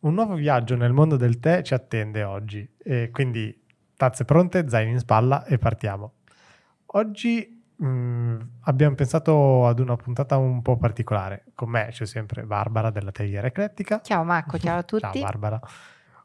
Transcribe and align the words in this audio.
un 0.00 0.14
nuovo 0.14 0.34
viaggio 0.34 0.76
nel 0.76 0.92
mondo 0.92 1.16
del 1.16 1.38
tè 1.38 1.62
ci 1.62 1.74
attende 1.74 2.22
oggi. 2.22 2.68
E 2.78 3.10
quindi 3.12 3.64
tazze 3.96 4.24
pronte, 4.24 4.68
zaini 4.68 4.92
in 4.92 4.98
spalla 4.98 5.44
e 5.44 5.58
partiamo. 5.58 6.12
Oggi 6.86 7.64
mh, 7.76 7.86
mm, 7.86 8.40
abbiamo 8.62 8.94
pensato 8.94 9.66
ad 9.66 9.78
una 9.80 9.96
puntata 9.96 10.36
un 10.36 10.62
po' 10.62 10.76
particolare. 10.76 11.44
Con 11.54 11.70
me 11.70 11.88
c'è 11.90 12.06
sempre 12.06 12.44
Barbara 12.44 12.90
della 12.90 13.10
Tagliera 13.10 13.46
Eclettica. 13.46 14.00
Ciao 14.02 14.24
Marco, 14.24 14.58
ciao 14.58 14.78
a 14.78 14.82
tutti. 14.84 15.18
ciao 15.18 15.22
Barbara. 15.22 15.60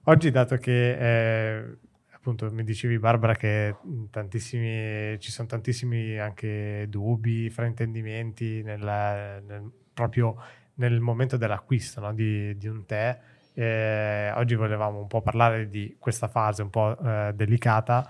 Oggi, 0.05 0.31
dato 0.31 0.57
che 0.57 1.57
eh, 1.59 1.77
appunto 2.11 2.49
mi 2.51 2.63
dicevi 2.63 2.97
Barbara 2.99 3.35
che 3.35 3.75
tantissimi, 4.09 5.19
ci 5.19 5.31
sono 5.31 5.47
tantissimi 5.47 6.17
anche 6.17 6.85
dubbi, 6.89 7.49
fraintendimenti 7.49 8.63
nel, 8.63 8.79
nel, 8.79 9.71
proprio 9.93 10.35
nel 10.75 10.99
momento 10.99 11.38
dell'acquisto 11.38 11.99
no? 11.99 12.13
di, 12.13 12.55
di, 12.57 12.67
un 12.67 12.85
tè. 12.85 13.19
Eh, 13.54 14.31
oggi 14.36 14.55
volevamo 14.55 14.99
un 14.99 15.07
po' 15.07 15.21
parlare 15.21 15.67
di 15.67 15.95
questa 15.99 16.27
fase 16.27 16.62
un 16.62 16.70
po' 16.70 16.98
eh, 16.98 17.31
delicata 17.34 18.09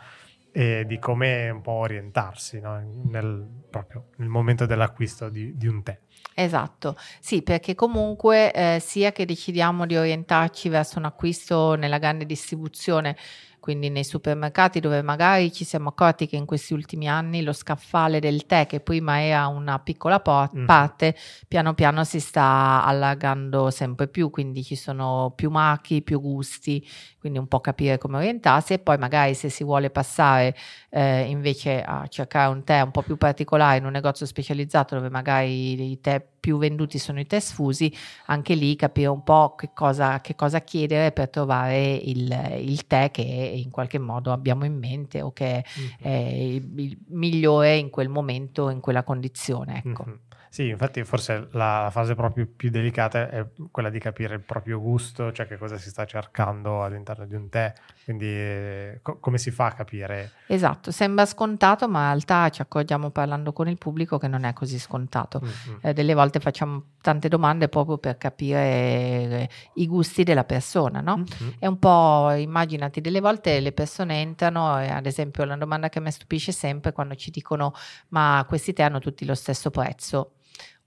e 0.52 0.84
di 0.86 1.00
come 1.00 1.50
un 1.50 1.62
po' 1.62 1.72
orientarsi 1.72 2.60
no? 2.60 2.82
nel, 3.06 3.48
proprio 3.70 4.08
nel 4.18 4.28
momento 4.28 4.66
dell'acquisto 4.66 5.30
di, 5.30 5.56
di 5.56 5.68
un 5.68 5.82
tè. 5.82 5.98
Esatto, 6.34 6.96
sì, 7.20 7.42
perché 7.42 7.76
comunque 7.76 8.52
eh, 8.54 8.80
sia 8.80 9.12
che 9.12 9.26
decidiamo 9.26 9.86
di 9.86 9.96
orientarci 9.96 10.70
verso 10.70 10.98
un 10.98 11.06
acquisto 11.06 11.76
nella 11.76 11.98
grande 11.98 12.26
distribuzione 12.26 13.16
quindi 13.62 13.92
nei 13.92 14.04
supermercati 14.04 14.80
dove 14.80 15.04
magari 15.04 15.54
ci 15.54 15.64
siamo 15.64 15.90
accorti 15.90 16.26
che 16.26 16.36
in 16.36 16.46
questi 16.46 16.74
ultimi 16.74 17.08
anni 17.08 17.44
lo 17.44 17.54
scaffale 17.54 18.20
del 18.20 18.48
tè, 18.48 18.66
che 18.66 18.80
prima 18.80 19.22
era 19.22 19.46
una 19.46 19.78
piccola 19.78 20.20
po- 20.20 20.50
mm. 20.58 20.66
parte, 20.66 21.16
piano 21.48 21.76
piano 21.76 22.04
si 22.04 22.20
sta 22.20 22.84
allargando 22.84 23.70
sempre 23.70 24.08
più, 24.08 24.32
quindi 24.32 24.64
ci 24.64 24.76
sono 24.76 25.32
più 25.36 25.52
marchi, 25.52 26.02
più 26.02 26.20
gusti, 26.20 26.84
quindi 27.22 27.38
un 27.38 27.48
po' 27.48 27.62
capire 27.62 28.00
come 28.00 28.18
orientarsi 28.18 28.74
e 28.74 28.80
poi 28.80 28.98
magari 28.98 29.36
se 29.36 29.48
si 29.48 29.64
vuole 29.64 29.92
passare 29.92 30.56
eh, 30.90 31.22
invece 31.30 31.84
a 31.84 32.08
cercare 32.08 32.52
un 32.52 32.64
tè 32.64 32.82
un 32.82 32.90
po' 32.90 33.04
più 33.04 33.16
particolare 33.16 33.78
in 33.78 33.86
un 33.86 33.92
negozio 33.92 34.26
specializzato 34.26 34.96
dove 34.96 35.10
magari 35.10 35.92
i 35.92 36.02
tè 36.02 36.26
più 36.42 36.58
venduti 36.58 36.98
sono 36.98 37.20
i 37.20 37.28
tè 37.28 37.40
sfusi, 37.40 37.96
anche 38.26 38.56
lì 38.56 38.76
capire 38.76 39.08
un 39.08 39.22
po' 39.22 39.54
che 39.56 39.70
cosa, 39.76 40.20
che 40.22 40.34
cosa 40.34 40.62
chiedere 40.62 41.12
per 41.12 41.30
trovare 41.30 41.94
il, 41.94 42.58
il, 42.58 42.88
tè 42.88 43.12
che 43.12 43.22
in 43.22 43.70
qualche 43.70 44.00
modo 44.00 44.32
abbiamo 44.32 44.66
in 44.66 44.76
mente 44.76 45.22
o 45.22 45.32
che 45.32 45.64
mm-hmm. 45.80 45.90
è 46.00 46.10
il, 46.10 46.80
il, 46.80 46.98
migliore 47.10 47.78
in 47.78 47.92
quel 47.92 48.10
momento, 48.10 48.72
in 48.72 48.80
quella 48.80 49.04
condizione. 49.04 49.84
Ecco. 49.86 50.06
Mm-hmm. 50.08 50.18
Sì, 50.54 50.68
infatti 50.68 51.02
forse 51.06 51.48
la 51.52 51.88
fase 51.94 52.14
proprio 52.14 52.46
più 52.46 52.70
delicata 52.70 53.30
è 53.30 53.46
quella 53.72 53.90
di 53.90 54.00
capire 54.00 54.36
il 54.36 54.42
proprio 54.42 54.82
gusto, 54.82 55.32
cioè 55.32 55.48
che 55.48 55.58
cosa 55.58 55.78
si 55.78 55.88
sta 55.88 56.04
cercando 56.04 56.84
all'interno 56.84 57.26
di 57.26 57.36
un 57.36 57.48
tè, 57.48 57.74
quindi 58.04 58.26
eh, 58.26 59.00
co- 59.02 59.18
come 59.20 59.38
si 59.38 59.50
fa 59.50 59.68
a 59.68 59.72
capire? 59.72 60.32
Esatto, 60.48 60.92
sembra 60.92 61.26
scontato, 61.26 61.88
ma 61.88 62.00
in 62.00 62.08
realtà 62.08 62.50
ci 62.50 62.62
accorgiamo 62.62 63.12
parlando 63.12 63.54
con 63.54 63.70
il 63.70 63.78
pubblico 63.78 64.18
che 64.18 64.28
non 64.28 64.44
è 64.44 64.52
così 64.52 64.78
scontato. 64.78 65.40
Mm-hmm. 65.42 65.78
Eh, 65.84 65.94
delle 65.94 66.14
volte 66.14 66.42
facciamo 66.42 66.84
tante 67.00 67.30
domande 67.30 67.70
proprio 67.70 67.98
per 67.98 68.18
capire 68.18 68.60
eh, 68.60 69.50
i 69.76 69.88
gusti 69.88 70.24
della 70.24 70.44
persona, 70.44 71.00
no? 71.00 71.20
Mm-hmm. 71.20 71.54
È 71.60 71.68
un 71.68 71.80
po', 71.80 72.30
immaginati, 72.32 73.00
delle 73.00 73.22
volte 73.22 73.58
le 73.62 73.72
persone 73.72 74.20
entrano, 74.20 74.74
ad 74.74 75.06
esempio 75.06 75.46
una 75.46 75.56
domanda 75.56 75.88
che 75.88 76.02
mi 76.02 76.12
stupisce 76.12 76.52
sempre 76.52 76.92
quando 76.92 77.16
ci 77.16 77.32
dicono 77.32 77.74
ma 78.10 78.44
questi 78.46 78.74
tè 78.74 78.84
hanno 78.84 79.00
tutti 79.00 79.24
lo 79.24 79.34
stesso 79.34 79.72
prezzo. 79.72 80.34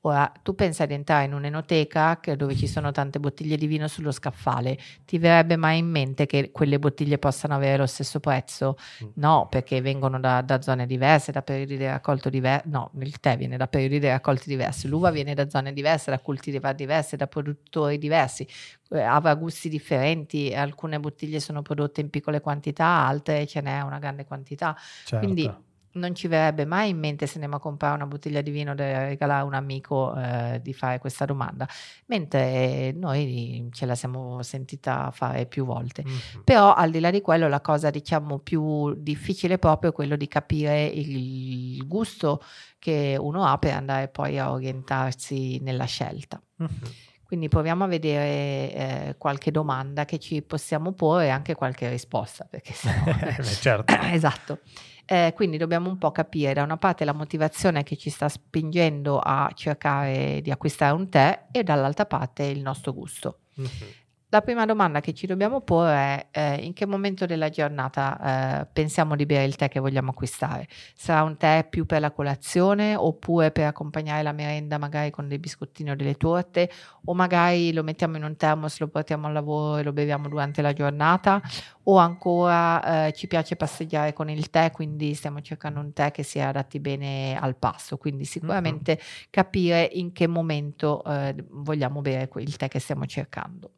Ora, 0.06 0.30
tu 0.42 0.54
pensa 0.54 0.84
di 0.84 0.92
entrare 0.92 1.24
in 1.24 1.32
un'enoteca 1.32 2.20
dove 2.36 2.54
ci 2.54 2.66
sono 2.66 2.92
tante 2.92 3.18
bottiglie 3.18 3.56
di 3.56 3.66
vino 3.66 3.88
sullo 3.88 4.12
scaffale, 4.12 4.76
ti 5.06 5.16
verrebbe 5.16 5.56
mai 5.56 5.78
in 5.78 5.86
mente 5.86 6.26
che 6.26 6.50
quelle 6.52 6.78
bottiglie 6.78 7.16
possano 7.16 7.54
avere 7.54 7.78
lo 7.78 7.86
stesso 7.86 8.20
prezzo? 8.20 8.76
Mm. 9.02 9.08
No, 9.14 9.46
perché 9.48 9.80
vengono 9.80 10.20
da, 10.20 10.42
da, 10.42 10.60
zone 10.60 10.84
diverse, 10.84 11.32
da 11.32 11.40
periodi 11.40 11.78
di 11.78 11.86
raccolto 11.86 12.28
diversi, 12.28 12.68
no, 12.68 12.90
il 13.00 13.18
tè 13.18 13.38
viene 13.38 13.56
da 13.56 13.66
periodi 13.66 13.98
di 13.98 14.06
raccolti 14.06 14.46
diversi, 14.46 14.88
l'uva 14.88 15.10
viene 15.10 15.32
da 15.32 15.48
zone 15.48 15.72
diverse, 15.72 16.10
da 16.10 16.18
cultivar 16.18 16.74
diverse, 16.74 17.16
da 17.16 17.26
produttori 17.26 17.96
diversi, 17.96 18.46
eh, 18.90 19.00
avrà 19.00 19.34
gusti 19.34 19.70
differenti, 19.70 20.52
alcune 20.54 21.00
bottiglie 21.00 21.40
sono 21.40 21.62
prodotte 21.62 22.02
in 22.02 22.10
piccole 22.10 22.42
quantità, 22.42 22.84
altre 22.84 23.46
ce 23.46 23.62
n'è 23.62 23.80
una 23.80 23.98
grande 23.98 24.26
quantità. 24.26 24.76
Certo. 25.02 25.18
Quindi 25.18 25.50
non 25.94 26.14
ci 26.14 26.28
verrebbe 26.28 26.64
mai 26.64 26.90
in 26.90 26.98
mente 26.98 27.26
se 27.26 27.34
andiamo 27.34 27.56
a 27.56 27.60
comprare 27.60 27.94
una 27.94 28.06
bottiglia 28.06 28.40
di 28.40 28.50
vino 28.50 28.74
da 28.74 29.06
regalare 29.06 29.42
a 29.42 29.44
un 29.44 29.54
amico 29.54 30.14
eh, 30.16 30.60
di 30.62 30.72
fare 30.72 30.98
questa 30.98 31.24
domanda, 31.24 31.68
mentre 32.06 32.92
noi 32.92 33.68
ce 33.72 33.86
la 33.86 33.94
siamo 33.94 34.42
sentita 34.42 35.10
fare 35.12 35.46
più 35.46 35.64
volte. 35.64 36.04
Mm-hmm. 36.06 36.42
Però 36.44 36.74
al 36.74 36.90
di 36.90 37.00
là 37.00 37.10
di 37.10 37.20
quello 37.20 37.48
la 37.48 37.60
cosa 37.60 37.90
diciamo 37.90 38.38
più 38.38 38.94
difficile 38.94 39.54
è 39.54 39.58
proprio 39.58 39.92
quello 39.92 40.16
di 40.16 40.28
capire 40.28 40.84
il 40.84 41.86
gusto 41.86 42.42
che 42.78 43.16
uno 43.18 43.46
ha 43.46 43.56
per 43.58 43.74
andare 43.74 44.08
poi 44.08 44.38
a 44.38 44.50
orientarsi 44.50 45.58
nella 45.60 45.84
scelta. 45.84 46.40
Mm-hmm. 46.62 46.92
Quindi 47.24 47.48
proviamo 47.48 47.84
a 47.84 47.86
vedere 47.88 48.72
eh, 48.74 49.14
qualche 49.18 49.50
domanda 49.50 50.04
che 50.04 50.18
ci 50.18 50.42
possiamo 50.42 50.92
porre 50.92 51.26
e 51.26 51.28
anche 51.30 51.54
qualche 51.54 51.88
risposta, 51.88 52.46
perché 52.48 52.72
sennò... 52.74 53.06
Eh, 53.06 53.42
certo. 53.42 53.94
esatto. 54.12 54.60
Eh, 55.06 55.32
quindi 55.34 55.56
dobbiamo 55.56 55.88
un 55.88 55.98
po' 55.98 56.12
capire 56.12 56.54
da 56.54 56.62
una 56.62 56.76
parte 56.76 57.04
la 57.04 57.12
motivazione 57.12 57.82
che 57.82 57.96
ci 57.96 58.10
sta 58.10 58.28
spingendo 58.28 59.18
a 59.18 59.50
cercare 59.54 60.40
di 60.42 60.50
acquistare 60.50 60.94
un 60.94 61.08
tè 61.08 61.46
e 61.50 61.62
dall'altra 61.62 62.06
parte 62.06 62.44
il 62.44 62.60
nostro 62.60 62.92
gusto. 62.92 63.40
Mm-hmm. 63.60 63.90
La 64.34 64.42
prima 64.42 64.66
domanda 64.66 64.98
che 64.98 65.14
ci 65.14 65.28
dobbiamo 65.28 65.60
porre 65.60 66.26
è 66.32 66.56
eh, 66.56 66.64
in 66.64 66.72
che 66.72 66.86
momento 66.86 67.24
della 67.24 67.50
giornata 67.50 68.62
eh, 68.62 68.66
pensiamo 68.66 69.14
di 69.14 69.26
bere 69.26 69.44
il 69.44 69.54
tè 69.54 69.68
che 69.68 69.78
vogliamo 69.78 70.10
acquistare? 70.10 70.66
Sarà 70.96 71.22
un 71.22 71.36
tè 71.36 71.64
più 71.70 71.86
per 71.86 72.00
la 72.00 72.10
colazione 72.10 72.96
oppure 72.96 73.52
per 73.52 73.66
accompagnare 73.66 74.24
la 74.24 74.32
merenda 74.32 74.76
magari 74.76 75.12
con 75.12 75.28
dei 75.28 75.38
biscottini 75.38 75.92
o 75.92 75.94
delle 75.94 76.16
torte 76.16 76.68
o 77.04 77.14
magari 77.14 77.72
lo 77.72 77.84
mettiamo 77.84 78.16
in 78.16 78.24
un 78.24 78.34
termos, 78.34 78.80
lo 78.80 78.88
portiamo 78.88 79.28
al 79.28 79.34
lavoro 79.34 79.76
e 79.76 79.84
lo 79.84 79.92
beviamo 79.92 80.28
durante 80.28 80.62
la 80.62 80.72
giornata 80.72 81.40
o 81.84 81.98
ancora 81.98 83.06
eh, 83.06 83.12
ci 83.12 83.28
piace 83.28 83.54
passeggiare 83.54 84.12
con 84.12 84.28
il 84.28 84.50
tè, 84.50 84.72
quindi 84.72 85.14
stiamo 85.14 85.42
cercando 85.42 85.78
un 85.78 85.92
tè 85.92 86.10
che 86.10 86.24
si 86.24 86.40
adatti 86.40 86.80
bene 86.80 87.38
al 87.38 87.54
passo, 87.54 87.98
quindi 87.98 88.24
sicuramente 88.24 88.98
mm-hmm. 88.98 89.26
capire 89.30 89.88
in 89.92 90.10
che 90.10 90.26
momento 90.26 91.04
eh, 91.04 91.36
vogliamo 91.50 92.00
bere 92.00 92.28
il 92.38 92.56
tè 92.56 92.66
che 92.66 92.80
stiamo 92.80 93.06
cercando. 93.06 93.70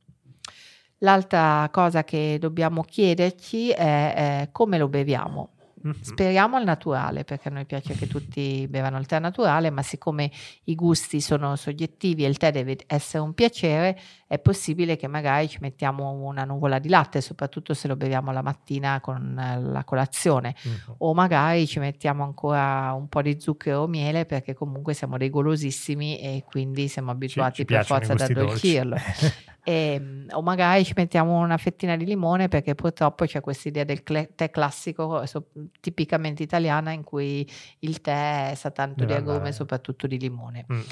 L'altra 0.99 1.69
cosa 1.71 2.05
che 2.05 2.39
dobbiamo 2.41 2.83
chiederci 2.83 3.71
è, 3.71 4.15
è 4.43 4.49
come 4.51 4.79
lo 4.79 4.89
beviamo. 4.89 5.51
Mm-hmm. 5.87 6.01
Speriamo 6.01 6.57
al 6.57 6.65
naturale, 6.65 7.23
perché 7.23 7.49
a 7.49 7.53
noi 7.53 7.65
piace 7.65 7.95
che 7.95 8.09
tutti 8.09 8.67
bevano 8.69 8.99
il 8.99 9.07
tè 9.07 9.21
naturale, 9.21 9.71
ma 9.71 9.83
siccome 9.83 10.31
i 10.65 10.75
gusti 10.75 11.21
sono 11.21 11.55
soggettivi 11.55 12.25
e 12.25 12.29
il 12.29 12.39
tè 12.39 12.51
deve 12.51 12.79
essere 12.87 13.23
un 13.23 13.34
piacere, 13.34 13.97
è 14.27 14.39
possibile 14.39 14.97
che 14.97 15.07
magari 15.07 15.49
ci 15.49 15.59
mettiamo 15.61 16.11
una 16.11 16.45
nuvola 16.45 16.81
di 16.81 16.89
latte, 16.89 17.21
soprattutto 17.21 17.73
se 17.73 17.87
lo 17.87 17.95
beviamo 17.95 18.33
la 18.33 18.43
mattina 18.43 19.01
con 19.01 19.34
la 19.37 19.84
colazione, 19.84 20.57
mm-hmm. 20.67 20.78
o 20.99 21.15
magari 21.15 21.67
ci 21.69 21.78
mettiamo 21.78 22.25
ancora 22.25 22.93
un 22.93 23.09
po' 23.09 23.23
di 23.23 23.39
zucchero 23.39 23.83
o 23.83 23.87
miele, 23.87 24.25
perché 24.25 24.55
comunque 24.55 24.93
siamo 24.93 25.17
dei 25.19 25.31
golosissimi 25.31 26.19
e 26.19 26.43
quindi 26.45 26.89
siamo 26.89 27.13
abituati 27.13 27.57
ci, 27.57 27.67
ci 27.67 27.67
per 27.67 27.84
forza 27.84 28.13
ad 28.13 28.21
addolcirlo. 28.23 28.97
E, 29.69 29.94
ehm, 29.94 30.27
o 30.31 30.43
magari 30.43 30.84
ci 30.84 30.93
mettiamo 30.94 31.41
una 31.41 31.56
fettina 31.56 31.97
di 31.97 32.04
limone 32.04 32.47
perché 32.47 32.77
purtroppo 32.77 33.25
c'è 33.25 33.41
questa 33.41 33.66
idea 33.66 33.82
del 33.82 34.04
tè 34.04 34.49
classico 34.50 35.27
so, 35.27 35.49
tipicamente 35.81 36.44
italiana 36.44 36.93
in 36.93 37.03
cui 37.03 37.44
il 37.81 38.00
tè 38.00 38.53
sa 38.54 38.71
tanto 38.71 39.04
Deve 39.04 39.21
di 39.21 39.28
agrume 39.28 39.50
soprattutto 39.50 40.06
di 40.06 40.21
limone 40.21 40.66
mm-hmm. 40.72 40.82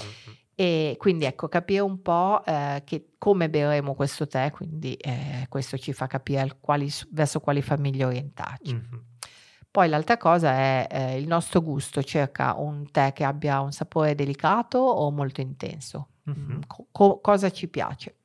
e 0.57 0.97
quindi 0.99 1.25
ecco 1.25 1.47
capire 1.47 1.83
un 1.83 2.03
po' 2.03 2.45
eh, 2.45 2.83
che, 2.85 3.11
come 3.17 3.49
berremo 3.49 3.95
questo 3.95 4.27
tè 4.27 4.51
quindi 4.51 4.95
eh, 4.95 5.47
questo 5.49 5.79
ci 5.79 5.93
fa 5.93 6.09
capire 6.09 6.57
quali, 6.59 6.91
verso 7.11 7.39
quali 7.39 7.63
famiglie 7.63 8.05
orientarci 8.05 8.75
mm-hmm. 8.75 9.03
Poi 9.71 9.89
l'altra 9.89 10.17
cosa 10.19 10.53
è 10.53 10.87
eh, 10.89 11.19
il 11.19 11.27
nostro 11.27 11.61
gusto, 11.61 12.01
cerca 12.05 12.55
un 12.55 12.89
tè 12.93 13.13
che 13.13 13.25
abbia 13.25 13.61
un 13.61 13.73
sapore 13.73 14.15
delicato 14.15 14.79
o 14.79 15.11
molto 15.11 15.41
intenso. 15.41 16.11
Mm-hmm. 16.31 16.61
Co- 16.93 17.19
cosa 17.19 17.51
ci 17.51 17.67
piace? 17.67 18.19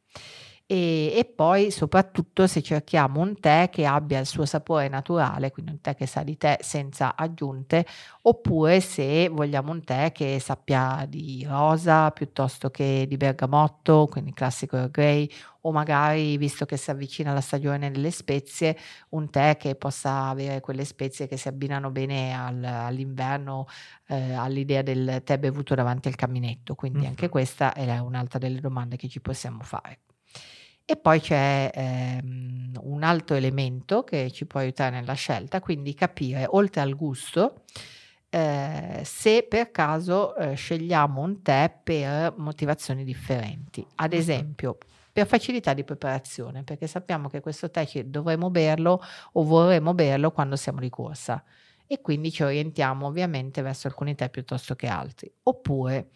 E, 0.72 1.14
e, 1.16 1.26
poi 1.26 1.72
soprattutto 1.72 2.46
se 2.46 2.62
cerchiamo 2.62 3.22
un 3.22 3.40
tè 3.40 3.70
che 3.72 3.88
abbia 3.88 4.20
il 4.20 4.28
suo 4.28 4.46
sapore 4.46 4.88
naturale, 4.88 5.50
quindi 5.50 5.72
un 5.72 5.82
tè 5.82 5.96
che 5.96 6.06
sa 6.06 6.22
di 6.22 6.38
tè 6.38 6.60
senza 6.62 7.16
aggiunte, 7.16 7.88
oppure 8.22 8.80
se 8.80 9.30
vogliamo 9.30 9.72
un 9.72 9.84
tè 9.84 10.12
che 10.12 10.40
sappia 10.40 11.08
di 11.10 11.44
rosa 11.50 12.12
piuttosto 12.12 12.70
che 12.70 13.06
di 13.08 13.18
bergamotto, 13.18 14.08
quindi 14.12 14.32
classico 14.32 14.76
Earl 14.76 14.92
Grey, 14.92 15.32
o 15.62 15.72
magari 15.72 16.38
visto 16.38 16.66
che 16.68 16.78
si 16.78 16.92
avvicina 16.92 17.34
la 17.34 17.42
stagione 17.42 17.90
delle 17.90 18.12
spezie, 18.12 18.78
un 19.10 19.32
tè 19.32 19.58
che 19.58 19.74
possa 19.74 20.28
avere 20.28 20.60
quelle 20.60 20.86
spezie 20.86 21.28
che 21.28 21.38
si 21.38 21.48
abbinano 21.48 21.90
bene 21.90 22.36
al, 22.36 22.64
all'inverno, 22.64 23.66
eh, 24.08 24.34
all'idea 24.34 24.84
del 24.84 25.24
tè 25.26 25.40
bevuto 25.40 25.74
davanti 25.74 26.10
al 26.10 26.16
caminetto. 26.16 26.76
Quindi 26.76 27.00
mm-hmm. 27.00 27.08
anche 27.08 27.28
questa 27.28 27.74
è 27.74 27.98
un'altra 27.98 28.38
delle 28.38 28.60
domande 28.60 28.98
che 28.98 29.08
ci 29.10 29.20
possiamo 29.20 29.64
fare. 29.64 30.02
E 30.92 30.96
poi 30.96 31.20
c'è 31.22 31.70
ehm, 31.72 32.72
un 32.82 33.04
altro 33.04 33.36
elemento 33.36 34.04
che 34.04 34.32
ci 34.32 34.48
può 34.48 34.60
aiutare 34.60 34.90
nella 34.90 35.14
scelta, 35.14 35.60
quindi 35.60 35.94
capire, 35.94 36.48
oltre 36.50 36.82
al 36.82 36.96
gusto, 36.96 37.62
eh, 38.28 39.02
se 39.04 39.46
per 39.48 39.70
caso 39.70 40.36
eh, 40.36 40.56
scegliamo 40.56 41.22
un 41.22 41.44
tè 41.44 41.72
per 41.84 42.34
motivazioni 42.38 43.04
differenti. 43.04 43.86
Ad 43.98 44.14
esempio, 44.14 44.80
per 45.14 45.28
facilità 45.28 45.76
di 45.76 45.84
preparazione, 45.84 46.64
perché 46.64 46.88
sappiamo 46.88 47.30
che 47.30 47.40
questo 47.40 47.70
tè 47.70 47.88
dovremo 48.06 48.50
berlo 48.50 49.00
o 49.34 49.44
vorremmo 49.44 49.94
berlo 49.94 50.32
quando 50.32 50.56
siamo 50.56 50.80
di 50.80 50.90
corsa 50.90 51.44
e 51.86 52.02
quindi 52.02 52.32
ci 52.32 52.42
orientiamo 52.42 53.06
ovviamente 53.06 53.62
verso 53.62 53.86
alcuni 53.86 54.16
tè 54.16 54.32
piuttosto 54.32 54.74
che 54.74 54.88
altri. 54.88 55.32
Oppure 55.44 56.10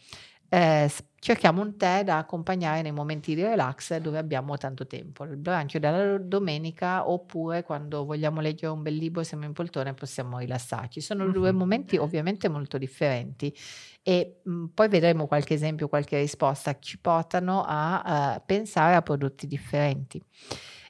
eh, 0.54 0.92
cerchiamo 1.20 1.64
un 1.64 1.78
tè 1.78 2.04
da 2.04 2.20
accompagnare 2.20 2.84
nei 2.84 2.92
momenti 2.92 3.34
di 3.34 3.42
relax 3.42 3.98
dove 3.98 4.20
abbiamo 4.20 4.56
tanto 4.56 4.86
tempo, 4.86 5.24
il 5.24 5.36
brunch 5.36 5.78
della 5.78 6.20
domenica 6.20 7.10
oppure 7.10 7.64
quando 7.64 8.06
vogliamo 8.06 8.40
leggere 8.40 8.72
un 8.72 8.84
bel 8.84 8.96
libro, 8.96 9.24
siamo 9.24 9.46
in 9.46 9.54
poltrona 9.54 9.90
e 9.90 9.94
possiamo 9.96 10.38
rilassarci. 10.38 11.02
Sono 11.02 11.28
due 11.32 11.52
momenti 11.52 11.98
ovviamente 11.98 12.50
molto 12.50 12.78
differenti 12.78 13.52
e 14.04 14.42
mh, 14.44 14.66
poi 14.76 14.90
vedremo 14.90 15.26
qualche 15.26 15.56
esempio, 15.56 15.88
qualche 15.88 16.20
risposta 16.20 16.78
ci 16.78 17.00
portano 17.00 17.64
a 17.66 18.36
uh, 18.36 18.42
pensare 18.46 18.94
a 18.94 19.02
prodotti 19.02 19.48
differenti. 19.48 20.24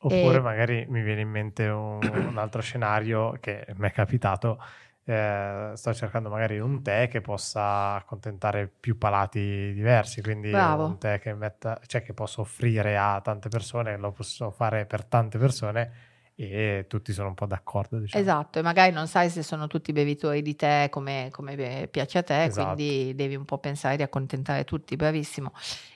Oppure 0.01 0.35
e... 0.35 0.41
magari 0.41 0.85
mi 0.89 1.01
viene 1.01 1.21
in 1.21 1.29
mente 1.29 1.67
un, 1.67 2.01
un 2.03 2.37
altro 2.37 2.61
scenario 2.61 3.37
che 3.39 3.65
mi 3.77 3.87
è 3.87 3.91
capitato 3.91 4.57
eh, 5.05 5.71
sto 5.73 5.93
cercando 5.93 6.29
magari 6.29 6.59
un 6.59 6.81
tè 6.81 7.07
che 7.07 7.21
possa 7.21 7.95
accontentare 7.95 8.67
più 8.67 8.97
palati 8.97 9.73
diversi, 9.73 10.21
quindi 10.21 10.49
Bravo. 10.51 10.85
un 10.85 10.97
tè 10.97 11.19
che, 11.19 11.33
metta, 11.33 11.79
cioè 11.85 12.01
che 12.01 12.13
posso 12.13 12.41
offrire 12.41 12.97
a 12.97 13.19
tante 13.21 13.49
persone, 13.49 13.97
lo 13.97 14.11
posso 14.11 14.51
fare 14.51 14.85
per 14.85 15.05
tante 15.05 15.37
persone 15.37 16.11
e 16.35 16.85
tutti 16.87 17.13
sono 17.13 17.27
un 17.27 17.33
po' 17.35 17.45
d'accordo. 17.45 17.99
Diciamo. 17.99 18.21
Esatto, 18.21 18.59
e 18.59 18.61
magari 18.61 18.91
non 18.91 19.07
sai 19.07 19.29
se 19.29 19.43
sono 19.43 19.67
tutti 19.67 19.91
bevitori 19.91 20.41
di 20.41 20.55
tè 20.55 20.87
come, 20.89 21.29
come 21.31 21.87
piace 21.91 22.17
a 22.17 22.23
te, 22.23 22.43
esatto. 22.45 22.73
quindi 22.73 23.13
devi 23.15 23.35
un 23.35 23.45
po' 23.45 23.59
pensare 23.59 23.97
di 23.97 24.03
accontentare 24.03 24.63
tutti, 24.63 24.95
bravissimo. 24.95 25.51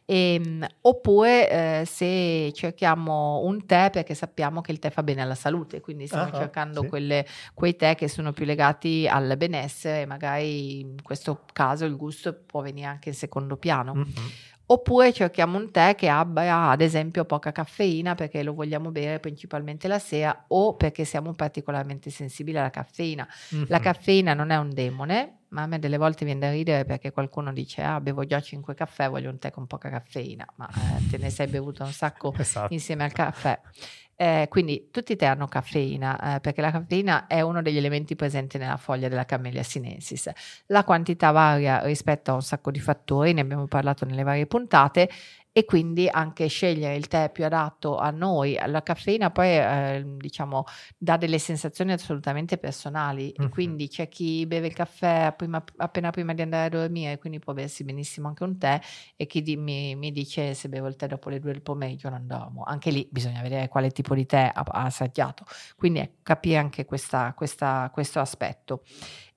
E, 0.06 0.36
ehm, 0.36 0.68
oppure 0.82 1.50
eh, 1.82 1.86
se 1.86 2.52
cerchiamo 2.54 3.42
un 3.44 3.66
tè 3.66 3.90
perché 3.92 4.14
sappiamo 4.14 4.62
che 4.62 4.72
il 4.72 4.80
tè 4.80 4.90
fa 4.90 5.04
bene 5.04 5.22
alla 5.22 5.36
salute, 5.36 5.82
quindi 5.82 6.06
stiamo 6.06 6.30
uh-huh, 6.30 6.38
cercando 6.38 6.82
sì. 6.82 6.88
quelle, 6.88 7.26
quei 7.54 7.76
tè 7.76 7.96
che 7.96 8.08
sono 8.08 8.32
più 8.32 8.46
legati 8.46 9.08
al 9.10 9.36
benessere, 9.38 10.06
magari 10.06 10.80
in 10.82 11.02
questo 11.02 11.46
caso 11.52 11.86
il 11.86 11.96
gusto 11.96 12.34
può 12.34 12.62
venire 12.62 12.88
anche 12.88 13.10
in 13.10 13.16
secondo 13.16 13.58
piano. 13.58 13.94
Uh-huh. 13.94 14.06
Oppure 14.70 15.14
cerchiamo 15.14 15.58
un 15.58 15.72
tè 15.72 15.96
che 15.96 16.10
abbia 16.10 16.70
ad 16.70 16.82
esempio 16.82 17.24
poca 17.24 17.54
caffeina 17.54 18.16
perché 18.16 18.44
lo 18.44 18.54
vogliamo 18.54 18.92
bere 18.92 19.20
principalmente 19.20 19.88
la 19.88 19.98
sera 19.98 20.46
o 20.50 20.76
perché 20.76 21.06
siamo 21.06 21.34
particolarmente 21.34 22.10
sensibili 22.10 22.58
alla 22.58 22.70
caffeina. 22.70 23.26
Mm-hmm. 23.56 23.66
La 23.70 23.80
caffeina 23.80 24.34
non 24.34 24.50
è 24.50 24.58
un 24.58 24.74
demone, 24.74 25.37
ma 25.50 25.64
a 25.64 25.68
me 25.68 25.80
delle 25.80 25.98
volte 25.98 26.26
viene 26.26 26.40
da 26.40 26.52
ridere 26.52 26.86
perché 26.86 27.12
qualcuno 27.12 27.54
dice 27.54 27.82
ah 27.82 28.00
bevo 28.02 28.26
già 28.26 28.40
5 28.42 28.74
caffè, 28.74 29.10
voglio 29.10 29.30
un 29.30 29.40
tè 29.40 29.52
con 29.52 29.68
poca 29.68 29.90
caffeina, 29.90 30.46
ma 30.56 30.68
eh, 30.68 31.10
te 31.10 31.18
ne 31.18 31.30
sei 31.30 31.48
bevuto 31.48 31.84
un 31.84 31.92
sacco 31.92 32.34
esatto. 32.38 32.74
insieme 32.74 33.04
al 33.04 33.12
caffè. 33.12 33.60
Eh, 34.20 34.48
quindi 34.50 34.90
tutti 34.90 35.12
i 35.12 35.16
tè 35.16 35.28
hanno 35.28 35.48
caffeina, 35.48 36.38
eh, 36.38 36.40
perché 36.40 36.60
la 36.60 36.72
caffeina 36.72 37.28
è 37.28 37.42
uno 37.42 37.62
degli 37.62 37.78
elementi 37.78 38.16
presenti 38.16 38.58
nella 38.58 38.78
foglia 38.78 39.10
della 39.10 39.26
Camellia 39.26 39.62
sinensis. 39.62 40.32
La 40.68 40.84
quantità 40.84 41.30
varia 41.30 41.82
rispetto 41.84 42.32
a 42.32 42.34
un 42.34 42.42
sacco 42.42 42.72
di 42.72 42.80
fattori, 42.80 43.34
ne 43.34 43.42
abbiamo 43.42 43.68
parlato 43.68 44.06
nelle 44.06 44.24
varie 44.24 44.48
puntate, 44.48 45.08
e 45.58 45.66
quindi 45.66 46.08
anche 46.08 46.46
scegliere 46.46 46.96
il 46.96 47.08
tè 47.08 47.32
più 47.32 47.44
adatto 47.44 47.98
a 47.98 48.12
noi. 48.12 48.60
La 48.68 48.84
caffeina 48.84 49.32
poi 49.32 49.58
eh, 49.58 50.04
diciamo 50.06 50.66
dà 50.96 51.18
delle 51.18 51.40
sensazioni 51.40 51.94
assolutamente 51.94 52.60
personali 52.60 53.34
uh-huh. 53.36 53.50
quindi 53.50 53.88
c'è 53.88 54.08
chi 54.08 54.46
beve 54.46 54.68
il 54.68 54.76
caffè 54.76 55.34
prima, 55.36 55.64
appena 55.78 56.12
prima 56.12 56.36
di 56.36 56.44
andare 56.44 56.68
a 56.68 56.70
dormire, 56.70 57.18
quindi 57.18 57.40
può 57.40 57.54
bersi 57.54 57.84
benissimo 57.84 58.28
anche 58.28 58.44
un 58.44 58.60
tè 58.60 58.80
e 59.16 59.26
chi 59.26 59.42
di, 59.42 59.58
mi, 59.58 59.96
mi, 59.96 60.12
dice 60.12 60.54
se 60.54 60.70
bevo 60.70 60.86
il 60.86 60.96
tè 60.96 61.08
dopo 61.08 61.30
le 61.30 61.40
due 61.40 61.54
del 61.54 61.64
pomeriggio 61.64 62.10
non 62.10 62.28
dormo. 62.28 62.62
Anche 62.64 62.92
lì 62.92 63.08
bisogna 63.10 63.42
vedere 63.42 63.68
quale 63.68 63.90
tipo 63.90 64.14
di 64.14 64.28
tè 64.28 64.52
ha, 64.54 64.64
ha 64.64 64.84
assaggiato, 64.84 65.44
quindi 65.76 66.02
ecco, 66.02 66.18
capire 66.22 66.58
anche 66.58 66.86
questa, 66.86 67.34
questa, 67.36 67.90
questo 67.92 68.20
aspetto. 68.20 68.84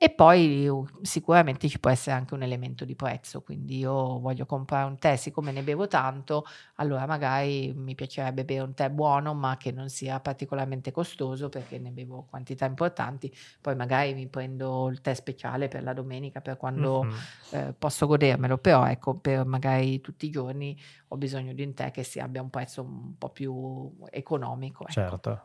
E 0.03 0.09
poi 0.09 0.67
sicuramente 1.03 1.69
ci 1.69 1.79
può 1.79 1.91
essere 1.91 2.17
anche 2.17 2.33
un 2.33 2.43
elemento 2.43 2.87
di 2.87 2.95
prezzo, 2.95 3.43
quindi 3.43 3.77
io 3.77 4.19
voglio 4.19 4.47
comprare 4.47 4.87
un 4.87 4.97
tè, 4.97 5.17
siccome 5.17 5.53
ne 5.53 5.63
bevo 5.63 5.89
tanto, 5.89 6.47
allora 6.77 7.05
magari 7.05 7.75
mi 7.77 7.95
piacerebbe 7.95 8.47
bere 8.47 8.63
un 8.63 8.73
tè 8.73 8.89
buono 8.89 9.35
ma 9.35 9.59
che 9.59 9.73
non 9.73 9.91
sia 9.91 10.19
particolarmente 10.19 10.91
costoso 10.91 11.51
perché 11.51 11.79
ne 11.79 11.91
bevo 11.91 12.25
quantità 12.31 12.65
importanti, 12.65 13.31
poi 13.61 13.77
magari 13.77 14.15
mi 14.15 14.27
prendo 14.27 14.89
il 14.89 15.03
tè 15.03 15.13
speciale 15.13 15.69
per 15.69 15.83
la 15.83 15.93
domenica 15.93 16.41
per 16.41 16.57
quando 16.57 17.05
mm-hmm. 17.05 17.69
eh, 17.69 17.75
posso 17.79 18.07
godermelo, 18.07 18.57
però 18.57 18.87
ecco 18.87 19.17
per 19.17 19.45
magari 19.45 20.01
tutti 20.01 20.25
i 20.25 20.31
giorni 20.31 20.81
ho 21.09 21.17
bisogno 21.19 21.53
di 21.53 21.63
un 21.63 21.75
tè 21.75 21.91
che 21.91 22.05
si 22.05 22.21
abbia 22.21 22.41
un 22.41 22.49
prezzo 22.49 22.81
un 22.81 23.19
po' 23.19 23.29
più 23.29 23.93
economico. 24.09 24.85
Ecco. 24.85 24.93
Certo. 24.93 25.43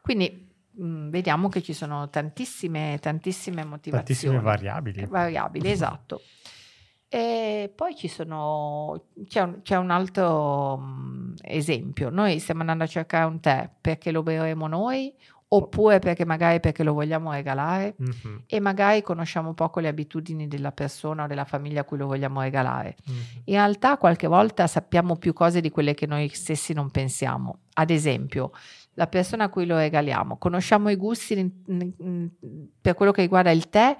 Quindi 0.00 0.45
vediamo 0.76 1.48
che 1.48 1.62
ci 1.62 1.72
sono 1.72 2.08
tantissime, 2.10 2.98
tantissime 3.00 3.64
motivazioni. 3.64 4.04
Tantissime 4.04 4.40
variabili. 4.40 5.06
Variabili, 5.06 5.70
esatto. 5.70 6.20
E 7.08 7.72
poi 7.74 7.94
ci 7.94 8.08
sono, 8.08 9.06
c'è 9.26 9.40
un, 9.40 9.62
c'è 9.62 9.76
un 9.76 9.90
altro 9.90 10.76
mh, 10.76 11.34
esempio. 11.42 12.10
Noi 12.10 12.38
stiamo 12.40 12.60
andando 12.60 12.84
a 12.84 12.88
cercare 12.88 13.24
un 13.24 13.40
tè 13.40 13.70
perché 13.80 14.10
lo 14.10 14.22
berremo 14.22 14.66
noi 14.66 15.14
oppure 15.48 16.00
perché 16.00 16.24
magari 16.24 16.58
perché 16.58 16.82
lo 16.82 16.92
vogliamo 16.92 17.30
regalare 17.30 17.94
mm-hmm. 18.02 18.38
e 18.46 18.58
magari 18.58 19.02
conosciamo 19.02 19.54
poco 19.54 19.78
le 19.78 19.86
abitudini 19.86 20.48
della 20.48 20.72
persona 20.72 21.24
o 21.24 21.26
della 21.28 21.44
famiglia 21.44 21.82
a 21.82 21.84
cui 21.84 21.98
lo 21.98 22.06
vogliamo 22.06 22.40
regalare. 22.40 22.96
Mm-hmm. 23.08 23.20
In 23.44 23.54
realtà 23.54 23.96
qualche 23.96 24.26
volta 24.26 24.66
sappiamo 24.66 25.16
più 25.16 25.32
cose 25.32 25.60
di 25.60 25.70
quelle 25.70 25.94
che 25.94 26.06
noi 26.06 26.28
stessi 26.28 26.72
non 26.72 26.90
pensiamo. 26.90 27.60
Ad 27.74 27.90
esempio, 27.90 28.50
la 28.96 29.06
persona 29.06 29.44
a 29.44 29.48
cui 29.48 29.66
lo 29.66 29.76
regaliamo, 29.76 30.38
conosciamo 30.38 30.88
i 30.88 30.96
gusti 30.96 31.34
per 32.80 32.94
quello 32.94 33.12
che 33.12 33.20
riguarda 33.20 33.50
il 33.50 33.68
tè, 33.68 33.96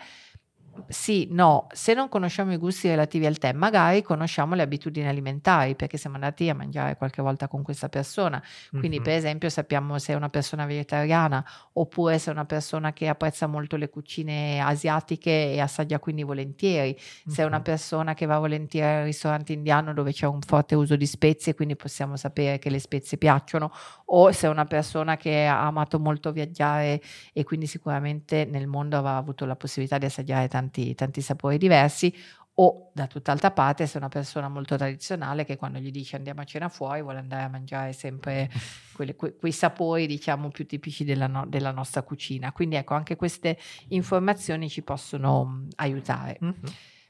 sì, 0.89 1.29
no, 1.31 1.67
se 1.73 1.95
non 1.95 2.09
conosciamo 2.09 2.53
i 2.53 2.57
gusti 2.57 2.89
relativi 2.89 3.27
al 3.27 3.39
tè, 3.39 3.53
magari 3.53 4.03
conosciamo 4.03 4.55
le 4.55 4.63
abitudini 4.63 5.09
alimentari 5.09 5.75
perché 5.75 5.97
siamo 5.97 6.17
andati 6.17 6.49
a 6.49 6.55
mangiare 6.55 6.97
qualche 6.97 7.23
volta 7.23 7.49
con 7.49 7.63
questa 7.63 7.89
persona. 7.89 8.43
Quindi, 8.71 8.97
mm-hmm. 8.97 9.03
per 9.03 9.15
esempio, 9.15 9.49
sappiamo 9.49 9.99
se 9.99 10.13
è 10.13 10.17
una 10.17 10.29
persona 10.29 10.67
vegetariana 10.67 11.45
oppure 11.73 12.19
se 12.19 12.31
è 12.31 12.33
una 12.33 12.45
persona 12.45 12.93
che 12.93 13.09
apprezza 13.09 13.47
molto 13.47 13.77
le 13.77 13.89
cucine 13.89 14.61
asiatiche 14.61 15.53
e 15.53 15.61
assaggia 15.61 15.99
quindi 15.99 16.23
volentieri, 16.23 16.91
mm-hmm. 16.91 17.35
se 17.35 17.43
è 17.43 17.45
una 17.47 17.61
persona 17.61 18.15
che 18.15 18.27
va 18.27 18.39
volentieri 18.39 19.01
al 19.01 19.05
ristorante 19.05 19.53
indiano 19.53 19.93
dove 19.93 20.13
c'è 20.13 20.27
un 20.27 20.41
forte 20.41 20.75
uso 20.75 20.97
di 20.97 21.07
spezie, 21.07 21.55
quindi 21.55 21.77
possiamo 21.77 22.17
sapere 22.17 22.59
che 22.59 22.71
le 22.71 22.79
spezie 22.79 23.19
piacciono, 23.19 23.73
o 24.07 24.31
se 24.33 24.47
è 24.47 24.51
una 24.51 24.67
persona 24.67 25.17
che 25.17 25.47
ha 25.47 25.67
amato 25.67 25.99
molto 25.99 26.33
viaggiare 26.33 27.01
e 27.33 27.45
quindi 27.45 27.67
sicuramente 27.67 28.45
nel 28.45 28.67
mondo 28.67 28.97
avrà 28.97 29.17
avuto 29.17 29.45
la 29.47 29.57
possibilità 29.57 29.99
di 29.99 30.05
assaggiare 30.05 30.49
tanti 30.49 30.65
tanti, 30.67 30.95
tanti 30.95 31.21
sapori 31.21 31.59
diversi, 31.59 32.13
o 32.59 32.91
da 32.95 33.07
tutt'altra 33.07 33.51
parte 33.51 33.87
se 33.87 33.99
una 33.99 34.09
persona 34.09 34.49
molto 34.49 34.77
tradizionale 34.77 35.45
che 35.45 35.57
quando 35.57 35.79
gli 35.79 35.91
dice 35.91 36.17
andiamo 36.17 36.41
a 36.41 36.45
cena 36.45 36.71
fuori 36.71 37.03
vuole 37.03 37.19
andare 37.19 37.43
a 37.43 37.49
mangiare 37.49 37.93
sempre 37.93 38.51
quelle, 38.95 39.15
que, 39.15 39.37
quei 39.37 39.53
sapori 39.53 40.07
diciamo 40.07 40.49
più 40.49 40.65
tipici 40.67 41.05
della, 41.05 41.27
no, 41.27 41.45
della, 41.47 41.71
nostra 41.71 42.03
cucina. 42.03 42.53
Quindi 42.53 42.77
ecco 42.77 42.95
anche 42.95 43.17
queste 43.17 43.59
informazioni 43.89 44.71
ci 44.71 44.83
possono 44.83 45.67
aiutare. 45.77 46.39
Mm-hmm. 46.43 46.65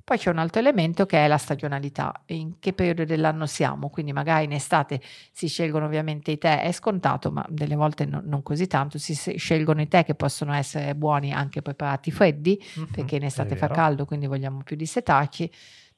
Poi 0.07 0.19
c'è 0.19 0.31
un 0.31 0.39
altro 0.39 0.61
elemento 0.61 1.05
che 1.05 1.25
è 1.25 1.27
la 1.27 1.37
stagionalità, 1.37 2.23
in 2.27 2.61
che 2.61 2.73
periodo 2.73 3.05
dell'anno 3.05 3.45
siamo, 3.45 3.91
quindi 3.91 4.13
magari 4.13 4.45
in 4.45 4.53
estate 4.53 5.01
si 5.33 5.49
scelgono 5.49 5.87
ovviamente 5.87 6.31
i 6.31 6.39
tè, 6.39 6.63
è 6.63 6.71
scontato, 6.71 7.33
ma 7.33 7.45
delle 7.49 7.75
volte 7.75 8.05
no, 8.05 8.23
non 8.25 8.45
così 8.45 8.69
tanto, 8.69 8.99
si 8.99 9.15
scelgono 9.15 9.81
i 9.81 9.89
tè 9.89 10.05
che 10.05 10.15
possono 10.15 10.53
essere 10.53 10.95
buoni 10.95 11.33
anche 11.33 11.61
preparati 11.61 12.13
freddi, 12.13 12.57
mm-hmm, 12.79 12.93
perché 12.93 13.17
in 13.17 13.25
estate 13.25 13.57
fa 13.57 13.67
caldo, 13.67 14.05
quindi 14.05 14.29
vogliamo 14.29 14.63
più 14.63 14.77
dissetarci 14.77 15.51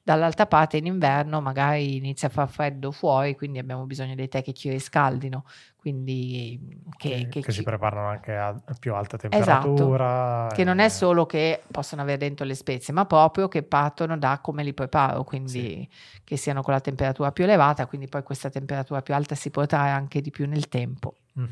Dall'altra 0.09 0.47
parte 0.47 0.77
in 0.77 0.87
inverno 0.87 1.39
magari 1.39 1.97
inizia 1.97 2.29
a 2.29 2.31
far 2.31 2.49
freddo 2.49 2.91
fuori, 2.91 3.35
quindi 3.35 3.59
abbiamo 3.59 3.85
bisogno 3.85 4.15
dei 4.15 4.27
tè 4.27 4.41
che 4.41 4.53
ci 4.53 4.67
riscaldino, 4.67 5.45
quindi 5.75 6.59
che, 6.97 7.09
che, 7.09 7.27
che, 7.27 7.41
che 7.41 7.51
ci... 7.51 7.59
si 7.59 7.63
preparano 7.63 8.07
anche 8.07 8.35
a 8.35 8.59
più 8.79 8.95
alta 8.95 9.17
temperatura. 9.17 10.45
Esatto, 10.47 10.51
e... 10.51 10.55
che 10.55 10.63
non 10.63 10.79
è 10.79 10.89
solo 10.89 11.27
che 11.27 11.61
possono 11.69 12.01
avere 12.01 12.17
dentro 12.17 12.43
le 12.43 12.55
spezie, 12.55 12.91
ma 12.91 13.05
proprio 13.05 13.47
che 13.47 13.61
partono 13.61 14.17
da 14.17 14.39
come 14.41 14.63
li 14.63 14.73
preparo, 14.73 15.23
quindi 15.23 15.49
sì. 15.49 15.89
che 16.23 16.37
siano 16.37 16.63
con 16.63 16.73
la 16.73 16.81
temperatura 16.81 17.31
più 17.31 17.43
elevata, 17.43 17.85
quindi 17.85 18.07
poi 18.07 18.23
questa 18.23 18.49
temperatura 18.49 19.03
più 19.03 19.13
alta 19.13 19.35
si 19.35 19.51
potrà 19.51 19.81
anche 19.81 20.21
di 20.21 20.31
più 20.31 20.47
nel 20.47 20.69
tempo. 20.69 21.17
Mm-hmm. 21.39 21.49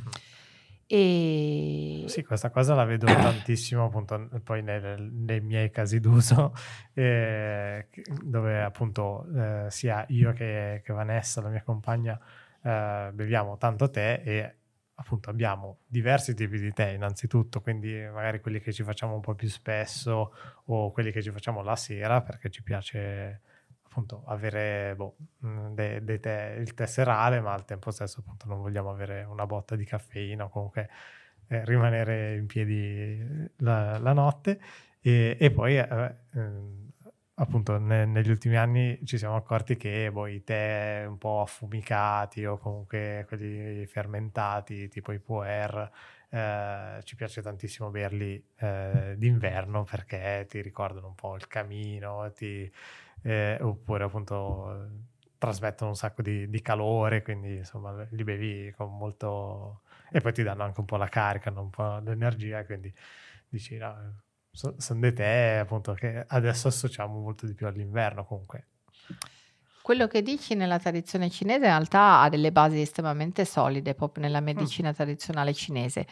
E... 0.90 2.06
Sì, 2.08 2.24
questa 2.24 2.50
cosa 2.50 2.74
la 2.74 2.86
vedo 2.86 3.06
tantissimo 3.12 3.86
appunto 3.86 4.30
poi 4.42 4.64
nei, 4.64 5.10
nei 5.12 5.42
miei 5.42 5.70
casi 5.70 6.00
d'uso, 6.00 6.54
eh, 6.94 7.88
dove 8.24 8.64
appunto 8.64 9.28
eh, 9.36 9.66
sia 9.70 10.06
io 10.10 10.32
che, 10.32 10.82
che, 10.84 10.94
Vanessa, 10.94 11.42
la 11.42 11.50
mia 11.50 11.62
compagna, 11.62 12.18
eh, 12.64 13.12
beviamo 13.14 13.58
tanto 13.58 13.90
tè 13.90 14.22
e 14.24 14.56
appunto 15.00 15.30
abbiamo 15.30 15.80
diversi 15.86 16.34
tipi 16.34 16.58
di 16.58 16.72
tè 16.72 16.88
innanzitutto, 16.88 17.62
quindi 17.62 17.94
magari 18.12 18.40
quelli 18.40 18.62
che 18.62 18.72
ci 18.72 18.84
facciamo 18.84 19.14
un 19.14 19.22
po' 19.22 19.36
più 19.36 19.50
spesso 19.50 20.34
o 20.66 20.92
quelli 20.92 21.12
che 21.12 21.22
ci 21.22 21.32
facciamo 21.32 21.62
la 21.62 21.76
sera 21.76 22.22
perché 22.22 22.50
ci 22.50 22.64
piace 22.64 23.42
appunto 23.98 24.24
avere 24.28 24.94
boh, 24.96 25.16
mm, 25.46 25.74
de, 25.74 26.04
de 26.04 26.20
tè, 26.20 26.56
il 26.60 26.74
tè 26.76 26.86
serale, 26.86 27.42
ma 27.42 27.54
al 27.54 27.66
tempo 27.66 27.90
stesso 27.90 28.20
appunto 28.20 28.48
non 28.48 28.62
vogliamo 28.62 28.92
avere 28.92 29.24
una 29.24 29.48
botta 29.48 29.76
di 29.76 29.86
caffeina 29.86 30.46
o 30.46 30.50
comunque 30.50 30.90
eh, 31.48 31.66
rimanere 31.66 32.36
in 32.36 32.46
piedi 32.46 33.50
la, 33.58 33.98
la 33.98 34.14
notte. 34.14 34.60
E, 35.02 35.38
e 35.40 35.52
poi 35.52 35.78
eh, 35.78 36.16
ehm, 36.34 36.92
appunto 37.36 37.78
ne, 37.80 38.06
negli 38.06 38.30
ultimi 38.30 38.56
anni 38.58 39.00
ci 39.04 39.18
siamo 39.18 39.36
accorti 39.36 39.76
che 39.78 40.12
boh, 40.12 40.28
i 40.28 40.44
tè 40.44 41.06
un 41.08 41.18
po' 41.18 41.42
affumicati 41.42 42.46
o 42.46 42.58
comunque 42.58 43.26
quelli 43.28 43.86
fermentati 43.88 44.88
tipo 44.90 45.12
i 45.12 45.20
puer 45.20 45.92
eh, 46.30 47.00
ci 47.04 47.16
piace 47.16 47.42
tantissimo 47.42 47.90
berli 47.90 48.44
eh, 48.58 49.16
d'inverno 49.18 49.84
perché 49.84 50.46
ti 50.50 50.62
ricordano 50.62 51.08
un 51.08 51.16
po' 51.16 51.36
il 51.36 51.48
camino 51.48 52.32
ti, 52.36 52.70
eh, 53.24 53.58
oppure 53.62 54.04
appunto 54.04 54.90
trasmettono 55.38 55.92
un 55.92 55.96
sacco 55.96 56.22
di, 56.22 56.50
di, 56.50 56.62
calore 56.62 57.22
quindi 57.22 57.58
insomma 57.58 58.08
li 58.10 58.24
bevi 58.24 58.74
con 58.76 58.96
molto 58.98 59.82
e 60.12 60.20
poi 60.20 60.34
ti 60.34 60.44
danno 60.44 60.64
anche 60.64 60.80
un 60.80 60.86
po' 60.86 60.98
la 60.98 61.08
carica 61.08 61.52
un 61.52 61.70
po' 61.70 62.00
l'energia 62.00 62.66
quindi 62.66 62.94
dici 63.50 63.78
no, 63.78 64.24
sono 64.52 65.00
dei 65.00 65.14
tè 65.14 65.60
appunto 65.62 65.94
che 65.94 66.24
adesso 66.28 66.68
associamo 66.68 67.20
molto 67.20 67.46
di 67.46 67.54
più 67.54 67.68
all'inverno 67.68 68.26
comunque. 68.26 68.68
Quello 69.82 70.08
che 70.08 70.22
dici 70.22 70.54
nella 70.56 70.80
tradizione 70.80 71.30
cinese 71.30 71.66
in 71.66 71.72
realtà 71.72 72.22
ha 72.22 72.30
delle 72.30 72.52
basi 72.52 72.82
estremamente 72.82 73.46
solide 73.46 73.94
proprio 73.94 74.24
nella 74.24 74.42
mm. 74.42 74.46
medicina 74.46 74.90
mm. 74.90 74.94
tradizionale 74.94 75.54
cinese. 75.54 76.06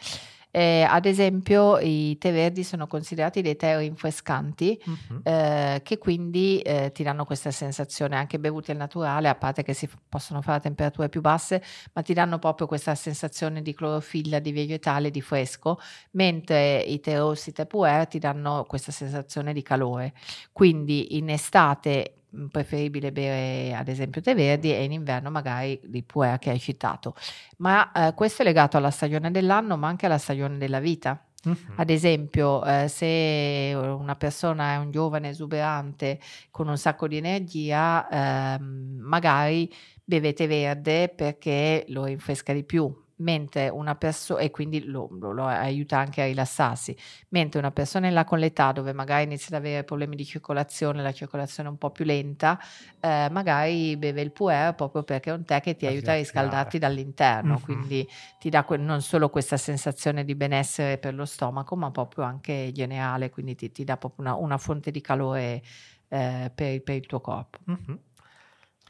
Eh, 0.56 0.86
ad 0.88 1.04
esempio, 1.04 1.78
i 1.80 2.16
tè 2.16 2.32
verdi 2.32 2.64
sono 2.64 2.86
considerati 2.86 3.42
dei 3.42 3.56
tè 3.56 3.76
rinfrescanti, 3.76 4.82
uh-huh. 4.86 5.20
eh, 5.22 5.80
che 5.84 5.98
quindi 5.98 6.60
eh, 6.60 6.92
ti 6.92 7.02
danno 7.02 7.26
questa 7.26 7.50
sensazione 7.50 8.16
anche 8.16 8.38
bevuti 8.38 8.70
al 8.70 8.78
naturale, 8.78 9.28
a 9.28 9.34
parte 9.34 9.62
che 9.62 9.74
si 9.74 9.86
f- 9.86 9.98
possono 10.08 10.40
fare 10.40 10.56
a 10.56 10.60
temperature 10.60 11.10
più 11.10 11.20
basse, 11.20 11.62
ma 11.92 12.00
ti 12.00 12.14
danno 12.14 12.38
proprio 12.38 12.66
questa 12.66 12.94
sensazione 12.94 13.60
di 13.60 13.74
clorofilla, 13.74 14.38
di 14.38 14.52
vegetale, 14.52 15.10
di 15.10 15.20
fresco, 15.20 15.78
mentre 16.12 16.78
i 16.78 17.00
tè 17.00 17.18
rossi, 17.18 17.52
tè 17.52 17.66
puer 17.66 18.06
ti 18.06 18.18
danno 18.18 18.64
questa 18.66 18.92
sensazione 18.92 19.52
di 19.52 19.60
calore. 19.60 20.14
Quindi 20.52 21.18
in 21.18 21.28
estate 21.28 22.22
preferibile 22.50 23.12
bere 23.12 23.74
ad 23.74 23.88
esempio 23.88 24.20
tè 24.20 24.34
verdi 24.34 24.72
e 24.72 24.84
in 24.84 24.92
inverno 24.92 25.30
magari 25.30 25.80
di 25.84 26.02
puer 26.02 26.38
che 26.38 26.50
hai 26.50 26.58
citato. 26.58 27.14
Ma 27.58 27.92
eh, 27.92 28.14
questo 28.14 28.42
è 28.42 28.44
legato 28.44 28.76
alla 28.76 28.90
stagione 28.90 29.30
dell'anno 29.30 29.76
ma 29.76 29.88
anche 29.88 30.06
alla 30.06 30.18
stagione 30.18 30.58
della 30.58 30.80
vita. 30.80 31.20
Uh-huh. 31.44 31.56
Ad 31.76 31.90
esempio, 31.90 32.64
eh, 32.64 32.88
se 32.88 33.72
una 33.74 34.16
persona 34.16 34.72
è 34.72 34.76
un 34.78 34.90
giovane 34.90 35.28
esuberante 35.28 36.18
con 36.50 36.66
un 36.66 36.76
sacco 36.76 37.06
di 37.06 37.16
energia, 37.16 38.08
eh, 38.08 38.58
magari 38.58 39.72
bevete 40.02 40.46
verde 40.48 41.08
perché 41.08 41.84
lo 41.88 42.04
rinfresca 42.04 42.52
di 42.52 42.64
più, 42.64 42.92
mentre 43.16 43.68
una 43.68 43.94
persona, 43.94 44.40
e 44.40 44.50
quindi 44.50 44.84
lo, 44.84 45.08
lo, 45.10 45.46
aiuta 45.46 45.98
anche 45.98 46.22
a 46.22 46.24
rilassarsi, 46.26 46.96
mentre 47.30 47.58
una 47.58 47.70
persona 47.70 48.08
in 48.08 48.14
là 48.14 48.24
con 48.24 48.38
l'età 48.38 48.72
dove 48.72 48.92
magari 48.92 49.24
inizia 49.24 49.56
ad 49.56 49.64
avere 49.64 49.84
problemi 49.84 50.16
di 50.16 50.24
circolazione, 50.24 51.02
la 51.02 51.12
circolazione 51.12 51.68
è 51.68 51.72
un 51.72 51.78
po' 51.78 51.90
più 51.90 52.04
lenta, 52.04 52.58
eh, 53.00 53.28
magari 53.30 53.96
beve 53.96 54.20
il 54.20 54.32
puer 54.32 54.74
proprio 54.74 55.02
perché 55.02 55.30
è 55.30 55.32
un 55.32 55.44
tè 55.44 55.60
che 55.60 55.76
ti 55.76 55.86
aiuta 55.86 56.12
a 56.12 56.16
riscaldarti 56.16 56.78
dall'interno, 56.78 57.54
mm-hmm. 57.54 57.62
quindi 57.62 58.08
ti 58.38 58.50
dà 58.50 58.64
que- 58.64 58.76
non 58.76 59.00
solo 59.00 59.30
questa 59.30 59.56
sensazione 59.56 60.24
di 60.24 60.34
benessere 60.34 60.98
per 60.98 61.14
lo 61.14 61.24
stomaco, 61.24 61.76
ma 61.76 61.90
proprio 61.90 62.24
anche 62.24 62.70
generale, 62.72 63.30
quindi 63.30 63.54
ti, 63.54 63.72
ti 63.72 63.84
dà 63.84 63.96
proprio 63.96 64.26
una, 64.26 64.36
una, 64.36 64.58
fonte 64.58 64.90
di 64.90 65.00
calore 65.00 65.62
eh, 66.08 66.50
per, 66.54 66.82
per, 66.82 66.96
il 66.96 67.06
tuo 67.06 67.20
corpo. 67.20 67.58
Mm-hmm. 67.70 67.96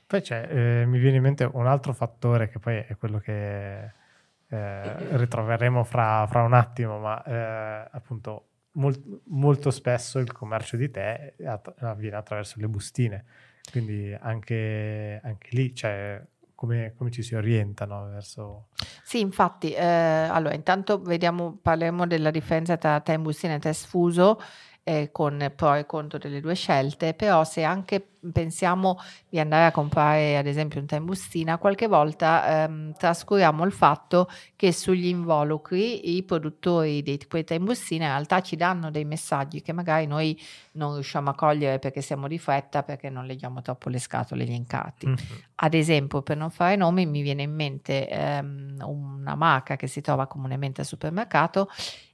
Poi 0.06 0.20
c'è, 0.20 0.48
eh, 0.48 0.86
mi 0.86 0.98
viene 0.98 1.16
in 1.16 1.22
mente 1.22 1.48
un 1.52 1.66
altro 1.66 1.92
fattore 1.92 2.48
che 2.48 2.60
poi 2.60 2.76
è 2.76 2.96
quello 2.96 3.18
che 3.18 4.04
eh, 4.48 5.16
ritroveremo 5.16 5.84
fra, 5.84 6.26
fra, 6.28 6.42
un 6.42 6.52
attimo, 6.52 6.98
ma 6.98 7.22
eh, 7.24 7.88
appunto 7.90 8.48
molt, 8.72 9.02
molto 9.24 9.70
spesso 9.70 10.18
il 10.18 10.32
commercio 10.32 10.76
di 10.76 10.90
tè 10.90 11.34
avviene 11.78 12.16
attraverso 12.16 12.60
le 12.60 12.68
bustine, 12.68 13.24
quindi 13.70 14.16
anche, 14.18 15.20
anche 15.22 15.48
lì 15.50 15.72
c'è 15.72 16.22
come, 16.54 16.94
come, 16.96 17.10
ci 17.10 17.22
si 17.22 17.34
orientano 17.34 18.08
verso... 18.08 18.68
Sì, 19.04 19.20
infatti, 19.20 19.72
eh, 19.72 19.84
allora 19.84 20.54
intanto 20.54 21.00
vediamo, 21.00 21.58
parleremo 21.60 22.06
della 22.06 22.30
differenza 22.30 22.76
tra 22.76 23.00
tè 23.00 23.14
in 23.14 23.22
bustina 23.22 23.54
e 23.54 23.58
tè 23.58 23.72
sfuso 23.72 24.40
eh, 24.88 25.10
con 25.10 25.52
pro 25.56 25.74
e 25.74 25.84
contro 25.84 26.16
delle 26.16 26.40
due 26.40 26.54
scelte, 26.54 27.12
però 27.12 27.42
se 27.42 27.64
anche 27.64 28.06
pensiamo 28.32 29.00
di 29.28 29.40
andare 29.40 29.64
a 29.64 29.72
comprare 29.72 30.36
ad 30.36 30.46
esempio 30.46 30.78
un 30.78 30.86
tè 30.86 30.98
in 30.98 31.04
bustina, 31.04 31.58
qualche 31.58 31.88
volta 31.88 32.62
ehm, 32.62 32.94
trascuriamo 32.96 33.64
il 33.64 33.72
fatto 33.72 34.30
che 34.54 34.72
sugli 34.72 35.06
involucri 35.06 36.16
i 36.16 36.22
produttori 36.22 37.02
dei 37.02 37.18
quei 37.28 37.42
tè 37.42 37.54
in 37.54 37.64
bustina 37.64 38.04
in 38.04 38.10
realtà 38.12 38.40
ci 38.42 38.54
danno 38.54 38.92
dei 38.92 39.04
messaggi 39.04 39.60
che 39.60 39.72
magari 39.72 40.06
noi 40.06 40.40
non 40.72 40.94
riusciamo 40.94 41.30
a 41.30 41.34
cogliere 41.34 41.80
perché 41.80 42.00
siamo 42.00 42.28
di 42.28 42.38
fretta, 42.38 42.84
perché 42.84 43.10
non 43.10 43.26
leggiamo 43.26 43.62
troppo 43.62 43.88
le 43.88 43.98
scatole 43.98 44.44
gli 44.44 44.52
incati. 44.52 45.08
Mm-hmm. 45.08 45.16
Ad 45.56 45.74
esempio, 45.74 46.22
per 46.22 46.36
non 46.36 46.50
fare 46.50 46.76
nomi, 46.76 47.06
mi 47.06 47.22
viene 47.22 47.42
in 47.42 47.52
mente 47.52 48.08
ehm, 48.08 48.76
una 48.84 49.34
marca 49.34 49.74
che 49.74 49.88
si 49.88 50.00
trova 50.00 50.28
comunemente 50.28 50.82
al 50.82 50.86
supermercato 50.86 51.68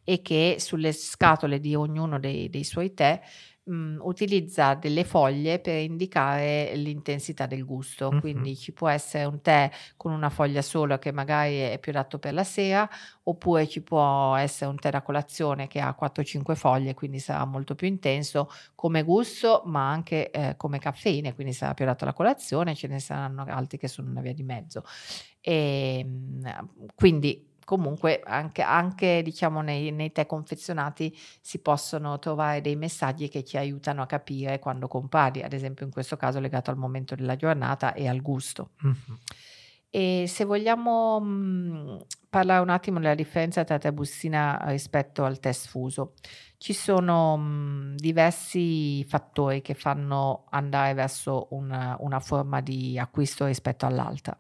e 0.05 0.23
che 0.23 0.57
sulle 0.59 0.93
scatole 0.93 1.61
di 1.61 1.75
ognuno 1.75 2.19
dei, 2.19 2.49
dei 2.51 2.65
suoi 2.65 2.95
tè 2.95 3.21
mh, 3.65 3.73
mhmm, 3.75 3.99
utilizza 4.03 4.75
delle 4.75 5.05
foglie 5.05 5.61
per 5.61 5.79
indicare 5.81 6.75
l'intensità 6.75 7.47
del 7.47 7.65
gusto. 7.65 8.11
Mm-hmm. 8.11 8.21
Quindi 8.21 8.57
ci 8.57 8.73
può 8.73 8.89
essere 8.89 9.25
un 9.25 9.41
tè 9.41 9.71
con 9.97 10.13
una 10.13 10.31
foglia 10.31 10.63
sola 10.63 10.99
che 10.99 11.13
magari 11.13 11.59
è 11.59 11.79
più 11.79 11.93
adatto 11.93 12.19
per 12.19 12.33
la 12.35 12.45
sera, 12.45 12.89
oppure 13.25 13.69
ci 13.69 13.83
può 13.83 14.35
essere 14.37 14.71
un 14.71 14.79
tè 14.79 14.91
da 14.91 15.03
colazione 15.03 15.67
che 15.69 15.81
ha 15.81 15.95
4-5 15.99 16.55
foglie, 16.55 16.95
quindi 16.95 17.19
sarà 17.19 17.45
molto 17.45 17.75
più 17.75 17.87
intenso 17.87 18.51
come 18.75 19.03
gusto, 19.03 19.63
ma 19.67 19.91
anche 19.91 20.31
eh, 20.31 20.57
come 20.57 20.79
caffeine, 20.79 21.35
quindi 21.35 21.53
sarà 21.53 21.75
più 21.75 21.85
adatto 21.85 22.05
alla 22.05 22.13
colazione, 22.15 22.75
ce 22.75 22.89
ne 22.89 22.99
saranno 22.99 23.45
altri 23.49 23.79
che 23.79 23.89
sono 23.89 24.11
una 24.11 24.21
via 24.21 24.35
di 24.35 24.43
mezzo. 24.43 24.85
E, 25.41 25.99
ehm, 26.01 26.67
quindi 26.95 27.51
comunque 27.73 28.21
anche, 28.23 28.61
anche 28.61 29.23
diciamo 29.23 29.63
nei, 29.63 29.93
nei, 29.93 30.13
tè 30.13 30.27
confezionati 30.27 31.17
si 31.41 31.59
possono 31.61 32.19
trovare 32.19 32.61
dei 32.61 32.77
messaggi 32.77 33.31
che 33.31 33.45
ci 33.45 33.57
aiutano 33.57 34.03
a 34.03 34.07
capire 34.07 34.59
quando 34.59 34.89
compari, 34.89 35.43
ad 35.43 35.55
esempio 35.55 35.87
in 35.87 35.91
questo 35.91 36.19
caso 36.19 36.39
legato 36.39 36.71
al 36.71 36.77
momento 36.77 37.15
della 37.15 37.35
giornata 37.35 37.95
e 37.95 38.09
al 38.09 38.21
gusto. 38.21 38.73
Mm-hmm. 38.85 39.19
E 39.89 40.27
se 40.29 40.45
vogliamo 40.45 41.19
mh, 41.19 41.27
mhmm, 41.27 41.99
parlare 42.29 42.61
un 42.61 42.69
attimo 42.69 42.99
della 42.99 43.15
differenza 43.15 43.65
tra 43.65 43.79
tè 43.79 43.91
bustina 43.91 44.63
rispetto 44.67 45.25
al 45.25 45.41
tè 45.41 45.53
sfuso, 45.53 46.13
ci 46.59 46.75
sono 46.75 47.39
mh, 47.39 47.43
mhmm, 47.43 47.95
diversi 47.97 49.03
fattori 49.05 49.63
che 49.63 49.73
fanno 49.73 50.45
andare 50.51 50.93
verso 50.93 51.47
una, 51.53 51.97
una 52.01 52.21
forma 52.21 52.61
di 52.61 52.99
acquisto 52.99 53.47
rispetto 53.47 53.87
all'altra. 53.87 54.37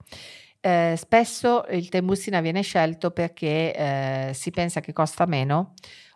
Eh, 0.64 0.94
spesso 0.96 1.64
il 1.70 1.88
tembustina 1.88 2.40
viene 2.40 2.62
scelto 2.62 3.10
perché 3.10 3.74
eh, 3.74 4.30
si 4.32 4.52
pensa 4.52 4.78
che 4.78 4.92
costa 4.92 5.26
meno 5.26 5.74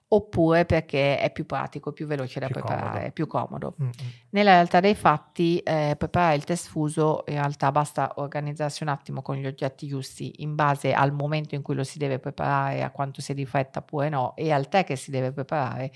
oppure 0.09 0.65
perché 0.67 1.19
è 1.19 1.33
più 1.33 1.47
pratico, 1.47 1.93
più 1.93 2.07
veloce 2.07 2.39
da 2.39 2.47
più 2.47 2.55
preparare, 2.55 2.91
comodo. 2.91 3.13
più 3.13 3.27
comodo. 3.27 3.75
Mm-hmm. 3.83 3.93
Nella 4.31 4.53
realtà 4.53 4.79
dei 4.79 4.95
fatti, 4.95 5.59
eh, 5.59 5.97
preparare 5.99 6.37
il 6.37 6.45
test 6.45 6.69
fuso 6.69 7.25
in 7.27 7.35
realtà 7.35 7.73
basta 7.73 8.13
organizzarsi 8.17 8.85
un 8.85 8.89
attimo 8.91 9.21
con 9.21 9.35
gli 9.35 9.47
oggetti 9.47 9.89
giusti 9.89 10.43
in 10.43 10.55
base 10.55 10.93
al 10.93 11.13
momento 11.13 11.57
in 11.57 11.63
cui 11.63 11.75
lo 11.75 11.83
si 11.83 11.99
deve 11.99 12.21
preparare, 12.21 12.85
a 12.85 12.91
quanto 12.91 13.21
si 13.21 13.33
è 13.33 13.35
di 13.35 13.47
fretta 13.47 13.81
oppure 13.81 14.09
no, 14.09 14.37
e 14.37 14.53
al 14.53 14.69
tè 14.69 14.85
che 14.85 14.95
si 14.95 15.11
deve 15.11 15.33
preparare 15.33 15.91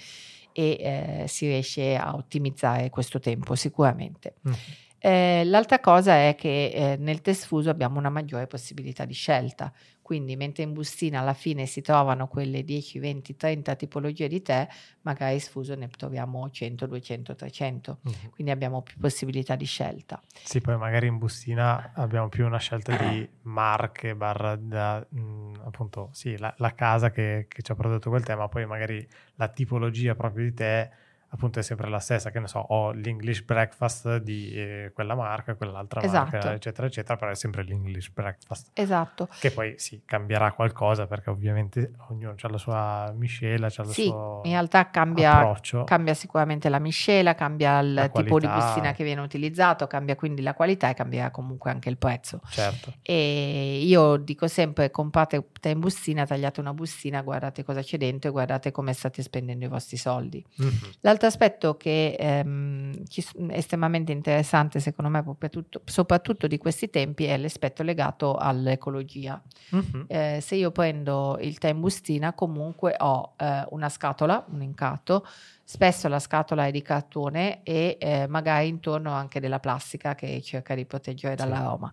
e 0.53 0.71
eh, 0.81 1.25
si 1.29 1.47
riesce 1.47 1.95
a 1.95 2.17
ottimizzare 2.17 2.91
questo 2.91 3.21
tempo 3.21 3.55
sicuramente. 3.55 4.35
Mm-hmm. 4.47 4.59
Eh, 5.03 5.45
l'altra 5.47 5.81
cosa 5.81 6.15
è 6.15 6.35
che 6.37 6.67
eh, 6.67 6.97
nel 6.99 7.23
test 7.23 7.47
fuso 7.47 7.71
abbiamo 7.71 7.99
una 7.99 8.11
maggiore 8.11 8.47
possibilità 8.47 9.07
di 9.07 9.15
scelta, 9.15 9.73
quindi 10.03 10.37
mentre 10.37 10.65
in 10.65 10.73
bustina 10.73 11.21
alla 11.21 11.35
fine 11.35 11.67
si 11.67 11.81
trovano 11.81 12.27
quelle 12.27 12.65
10, 12.65 12.99
20, 12.99 13.37
30 13.37 13.77
tipologie 13.77 14.29
di 14.29 14.43
tè, 14.43 14.69
magari 15.03 15.39
sfuso 15.39 15.75
ne 15.75 15.89
troviamo 15.89 16.51
100, 16.51 16.87
200, 16.87 17.35
300, 17.35 17.99
uh-huh. 18.03 18.31
quindi 18.31 18.53
abbiamo 18.53 18.83
più 18.83 18.99
possibilità 18.99 19.55
di 19.55 19.65
scelta. 19.65 20.21
Sì, 20.43 20.61
poi 20.61 20.77
magari 20.77 21.07
in 21.07 21.17
bustina 21.17 21.93
abbiamo 21.95 22.29
più 22.29 22.45
una 22.45 22.59
scelta 22.59 22.97
di 22.97 23.27
marche, 23.43 24.15
barra 24.15 24.57
da, 24.57 25.07
mh, 25.09 25.63
appunto, 25.65 26.11
sì, 26.13 26.37
la, 26.37 26.53
la 26.59 26.75
casa 26.75 27.11
che, 27.11 27.47
che, 27.49 27.63
ci 27.63 27.71
ha 27.71 27.75
prodotto 27.75 28.11
quel 28.11 28.25
tè, 28.25 28.35
ma 28.35 28.49
poi 28.49 28.67
magari 28.67 29.07
la 29.37 29.49
tipologia 29.49 30.15
proprio 30.15 30.45
di 30.45 30.53
tè 30.55 30.91
appunto 31.33 31.59
è 31.59 31.63
sempre 31.63 31.89
la 31.89 31.99
stessa, 32.01 32.31
che 32.31 32.41
ne 32.41 32.47
so, 32.49 32.59
ho 32.59 32.93
l'English 32.93 33.43
breakfast 33.43 34.17
di 34.19 34.53
eh, 34.53 34.91
quella 34.93 35.15
marca, 35.15 35.55
quell'altra 35.55 36.03
Esatto. 36.03 36.31
marca, 36.33 36.53
eccetera, 36.55 36.87
eccetera, 36.87 37.17
però 37.17 37.31
è 37.31 37.35
sempre 37.35 37.63
l'English 37.63 38.11
breakfast. 38.11 38.71
Esatto. 38.75 39.29
Che 39.39 39.51
poi 39.53 39.75
sì, 39.79 40.03
cambierà 40.05 40.53
qualcosa 40.53 41.07
perché 41.07 41.31
ovviamente 41.31 41.93
ognuno 42.09 42.35
ha 42.41 42.49
la 42.49 42.59
sua 42.59 43.13
miscela, 43.17 43.67
ha 43.69 43.83
il 43.83 43.89
Sì, 43.89 44.05
suo 44.05 44.41
in 44.45 44.51
realtà 44.51 44.91
cambia, 44.91 45.37
approccio. 45.39 45.85
cambia 45.85 46.15
sicuramente 46.15 46.69
la 46.69 46.79
miscela, 46.81 47.35
cambia 47.35 47.79
il 47.81 47.95
La 47.95 48.09
tipo 48.09 48.39
di 48.39 48.47
qualità. 48.47 48.55
bustina 48.55 48.93
che 48.93 49.05
viene 49.05 49.21
utilizzato, 49.21 49.87
cambia 49.87 50.17
quindi 50.17 50.43
la 50.43 50.55
qualità 50.55 50.91
e 50.91 50.95
cambia 50.95 51.31
comunque 51.31 51.71
anche 51.71 51.89
il 51.89 51.97
prezzo. 51.97 52.41
certo. 52.51 52.95
E 53.03 53.81
io 53.85 54.17
dico 54.17 54.49
sempre: 54.49 54.91
comprate 54.91 55.47
in 55.65 55.79
bustina, 55.81 56.27
tagliate 56.27 56.61
una 56.61 56.75
bustina, 56.75 57.23
guardate 57.23 57.63
cosa 57.65 57.83
c'è 57.83 57.97
dentro 57.99 58.31
e 58.31 58.33
guardate 58.33 58.71
come 58.73 58.93
state 58.93 59.23
spendendo 59.23 59.65
i 59.65 59.69
vostri 59.69 59.97
soldi. 59.97 60.45
Mhm. 60.57 60.91
L'altro 61.21 61.45
aspetto 61.45 61.77
che 61.77 62.17
ehm, 62.19 62.95
è 62.95 63.53
estremamente 63.55 64.11
interessante, 64.11 64.81
secondo 64.81 65.11
me, 65.11 65.23
tutto- 65.51 65.83
soprattutto 65.85 66.47
di 66.47 66.57
questi 66.57 66.89
tempi, 66.89 67.25
è 67.25 67.37
l'aspetto 67.37 67.83
legato 67.83 68.37
all'ecologia. 68.37 69.43
Mhm. 69.71 70.05
Eh, 70.09 70.39
se 70.41 70.55
io 70.55 70.71
prendo 70.71 71.37
il 71.43 71.59
tè 71.59 71.69
in 71.69 71.81
bustina, 71.81 72.33
comunque 72.33 72.95
ho 72.99 73.35
eh, 73.37 73.67
una 73.69 73.91
scatola, 73.91 74.47
un 74.51 74.63
incato. 74.63 75.27
Spesso 75.63 76.09
la 76.09 76.19
scatola 76.19 76.65
è 76.65 76.71
di 76.71 76.81
cartone 76.81 77.63
e 77.65 77.99
eh, 78.01 78.27
magari 78.27 78.69
intorno 78.69 79.13
anche 79.13 79.41
della 79.41 79.61
plastica 79.61 80.15
che 80.15 80.41
cerca 80.41 80.75
di 80.75 80.87
proteggere 80.87 81.35
dall'aroma. 81.37 81.91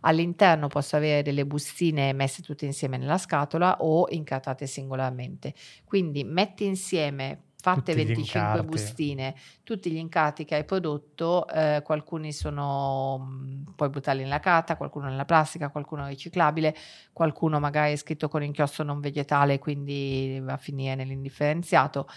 All'interno 0.00 0.68
posso 0.68 0.96
avere 0.96 1.20
delle 1.22 1.44
bustine 1.44 2.14
messe 2.14 2.40
tutte 2.42 2.64
insieme 2.64 2.96
nella 2.96 3.18
scatola 3.18 3.76
o 3.80 4.06
incartate 4.08 4.66
singolarmente. 4.66 5.52
Quindi 5.84 6.24
metti 6.24 6.64
insieme, 6.64 7.49
fatte 7.60 7.92
Tutti 7.92 8.02
gli 8.02 8.06
25 8.06 8.40
incarti. 8.40 8.66
bustine, 8.66 9.34
tutti 9.62 9.90
gli 9.90 9.96
incarti 9.96 10.44
che 10.44 10.54
hai 10.56 10.64
prodotto, 10.64 11.46
eh, 11.48 11.82
alcuni 11.86 12.32
sono, 12.32 13.18
mh, 13.18 13.74
puoi 13.76 13.88
buttarli 13.88 14.22
nella 14.22 14.40
carta, 14.40 14.76
qualcuno 14.76 15.08
nella 15.08 15.24
plastica, 15.24 15.70
qualcuno 15.70 16.06
riciclabile, 16.06 16.74
qualcuno 17.12 17.60
magari 17.60 17.92
è 17.92 17.96
scritto 17.96 18.28
con 18.28 18.42
inchiostro 18.42 18.84
non 18.84 19.00
vegetale, 19.00 19.58
quindi 19.58 20.40
va 20.42 20.54
a 20.54 20.56
finire 20.56 20.94
nell'indifferenziato, 20.94 22.08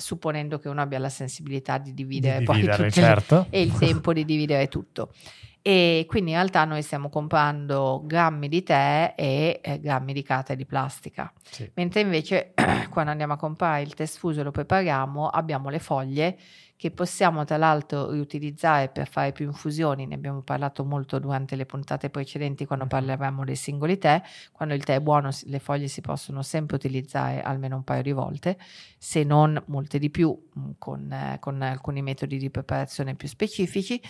supponendo 0.00 0.58
che 0.58 0.68
uno 0.68 0.80
abbia 0.80 0.98
la 0.98 1.08
sensibilità 1.08 1.76
di 1.78 1.90
Di 1.90 2.02
dividere, 2.02 2.44
poi 2.44 2.56
dividere, 2.56 2.88
tutte 2.88 3.00
le- 3.00 3.06
certo. 3.06 3.46
e 3.50 3.60
il 3.60 3.72
tempo 3.76 4.12
di 4.12 4.24
dividere 4.24 4.68
tutto. 4.68 5.12
E 5.60 6.06
quindi 6.08 6.30
in 6.30 6.36
realtà 6.36 6.64
noi 6.64 6.82
stiamo 6.82 7.10
comprando 7.10 8.02
grammi 8.04 8.48
di 8.48 8.62
tè 8.62 9.14
e 9.16 9.60
eh, 9.62 9.80
grammi 9.80 10.12
di 10.12 10.22
carta 10.22 10.54
di 10.54 10.64
plastica. 10.64 11.30
Sì. 11.42 11.70
Mentre 11.74 12.00
invece 12.00 12.54
quando 12.88 13.10
andiamo 13.10 13.32
a 13.34 13.36
comprare 13.36 13.82
il 13.82 13.92
tè 13.92 14.06
sfuso 14.06 14.40
e 14.40 14.44
lo 14.44 14.50
prepariamo, 14.52 15.28
abbiamo 15.28 15.68
le 15.68 15.80
foglie 15.80 16.38
che 16.78 16.92
possiamo 16.92 17.44
tra 17.44 17.56
l'altro 17.56 18.12
riutilizzare 18.12 18.88
per 18.88 19.08
fare 19.08 19.32
più 19.32 19.46
infusioni, 19.46 20.06
ne 20.06 20.14
abbiamo 20.14 20.42
parlato 20.42 20.84
molto 20.84 21.18
durante 21.18 21.56
le 21.56 21.66
puntate 21.66 22.08
precedenti 22.08 22.66
quando 22.66 22.86
parlavamo 22.86 23.44
dei 23.44 23.56
singoli 23.56 23.98
tè, 23.98 24.22
quando 24.52 24.74
il 24.74 24.84
tè 24.84 24.94
è 24.94 25.00
buono 25.00 25.30
le 25.46 25.58
foglie 25.58 25.88
si 25.88 26.00
possono 26.00 26.40
sempre 26.42 26.76
utilizzare 26.76 27.42
almeno 27.42 27.74
un 27.74 27.82
paio 27.82 28.02
di 28.02 28.12
volte, 28.12 28.56
se 28.96 29.24
non 29.24 29.60
molte 29.66 29.98
di 29.98 30.08
più 30.08 30.40
con, 30.78 31.10
eh, 31.10 31.38
con 31.40 31.60
alcuni 31.62 32.00
metodi 32.00 32.38
di 32.38 32.48
preparazione 32.48 33.16
più 33.16 33.26
specifici 33.26 34.00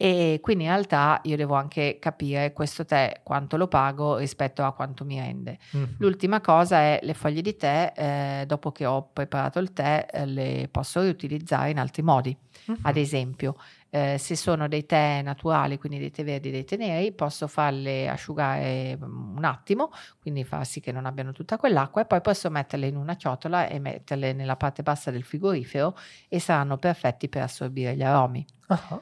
e 0.00 0.38
quindi 0.40 0.62
in 0.62 0.70
realtà 0.70 1.20
io 1.24 1.34
devo 1.34 1.56
anche 1.56 1.98
capire 2.00 2.52
questo 2.52 2.84
tè 2.84 3.20
quanto 3.24 3.56
lo 3.56 3.66
pago 3.66 4.18
rispetto 4.18 4.62
a 4.62 4.72
quanto 4.72 5.04
mi 5.04 5.18
rende. 5.18 5.58
Mhm. 5.72 5.96
L'ultima 5.98 6.40
cosa 6.40 6.78
è 6.78 7.00
le 7.02 7.14
foglie 7.14 7.42
di 7.42 7.56
tè, 7.56 7.92
eh, 7.96 8.46
dopo 8.46 8.70
che 8.70 8.86
ho 8.86 9.10
preparato 9.12 9.58
il 9.58 9.72
tè, 9.72 10.06
eh, 10.08 10.24
le 10.24 10.68
posso 10.70 11.00
riutilizzare 11.00 11.70
in 11.70 11.80
altri 11.80 12.02
modi. 12.02 12.34
Mhm. 12.66 12.78
Ad 12.82 12.96
esempio, 12.96 13.56
eh, 13.90 14.18
se 14.18 14.36
sono 14.36 14.68
dei 14.68 14.86
tè 14.86 15.20
naturali, 15.22 15.78
quindi 15.78 15.98
dei 15.98 16.12
tè 16.12 16.22
verdi 16.22 16.52
dei 16.52 16.64
tè 16.64 16.76
neri, 16.76 17.10
posso 17.10 17.48
farle 17.48 18.08
asciugare 18.08 18.96
mm, 18.96 19.36
un 19.36 19.44
attimo, 19.44 19.90
quindi 20.20 20.44
far 20.44 20.64
sì 20.64 20.78
che 20.78 20.92
non 20.92 21.06
abbiano 21.06 21.32
tutta 21.32 21.56
quell'acqua 21.56 22.02
e 22.02 22.04
poi 22.04 22.20
posso 22.20 22.48
metterle 22.50 22.86
in 22.86 22.94
una 22.94 23.16
ciotola 23.16 23.66
e 23.66 23.80
metterle 23.80 24.32
nella 24.32 24.54
parte 24.54 24.84
bassa 24.84 25.10
del 25.10 25.24
frigorifero 25.24 25.96
e 26.28 26.38
saranno 26.38 26.76
perfetti 26.76 27.28
per 27.28 27.42
assorbire 27.42 27.96
gli 27.96 28.04
aromi. 28.04 28.46
Ah, 28.68 29.00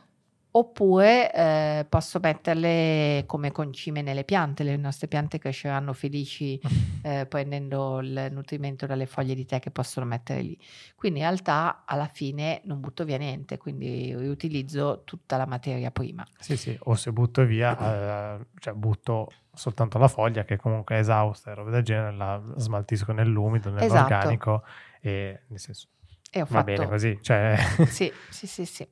Oppure 0.56 1.30
eh, 1.34 1.86
posso 1.86 2.18
metterle 2.18 3.24
come 3.26 3.52
concime 3.52 4.00
nelle 4.00 4.24
piante, 4.24 4.64
le 4.64 4.78
nostre 4.78 5.06
piante 5.06 5.38
cresceranno 5.38 5.92
felici 5.92 6.58
eh, 7.04 7.26
prendendo 7.26 8.00
il 8.00 8.28
nutrimento 8.30 8.86
dalle 8.86 9.04
foglie 9.04 9.34
di 9.34 9.44
tè 9.44 9.60
che 9.60 9.70
possono 9.70 10.06
mettere 10.06 10.40
lì. 10.40 10.58
Quindi 10.94 11.18
in 11.18 11.26
realtà 11.26 11.82
alla 11.84 12.06
fine 12.06 12.62
non 12.64 12.80
butto 12.80 13.04
via 13.04 13.18
niente, 13.18 13.58
quindi 13.58 14.16
riutilizzo 14.16 15.02
tutta 15.04 15.36
la 15.36 15.44
materia 15.44 15.90
prima. 15.90 16.26
Sì, 16.38 16.56
sì, 16.56 16.74
o 16.84 16.94
se 16.94 17.12
butto 17.12 17.44
via, 17.44 18.38
eh, 18.38 18.46
cioè 18.58 18.72
butto 18.72 19.30
soltanto 19.52 19.98
la 19.98 20.08
foglia 20.08 20.44
che 20.44 20.56
comunque 20.56 20.96
è 20.96 21.00
esausta 21.00 21.50
e 21.50 21.54
roba 21.54 21.68
del 21.68 21.82
genere, 21.82 22.16
la 22.16 22.42
smaltisco 22.56 23.12
nell'umido, 23.12 23.68
nell'organico 23.68 24.62
e 25.02 25.42
nel 25.48 25.58
senso 25.58 25.88
E 26.36 26.42
ho 26.42 26.44
va 26.44 26.58
fatto 26.58 26.64
bene 26.64 26.86
così. 26.88 27.18
Cioè, 27.22 27.56
Sì, 27.88 28.12
sì, 28.28 28.46
sì, 28.46 28.66
sì. 28.66 28.86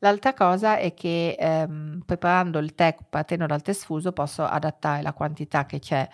L'altra 0.00 0.34
cosa 0.34 0.78
è 0.78 0.94
che 0.94 1.36
ehm, 1.38 2.02
preparando 2.04 2.58
il 2.58 2.74
tè, 2.74 2.96
partendo 3.08 3.46
dal 3.46 3.62
tè 3.62 3.72
sfuso, 3.72 4.12
posso 4.12 4.44
adattare 4.44 5.02
la 5.02 5.12
quantità 5.12 5.64
che 5.66 5.78
c'è 5.78 6.08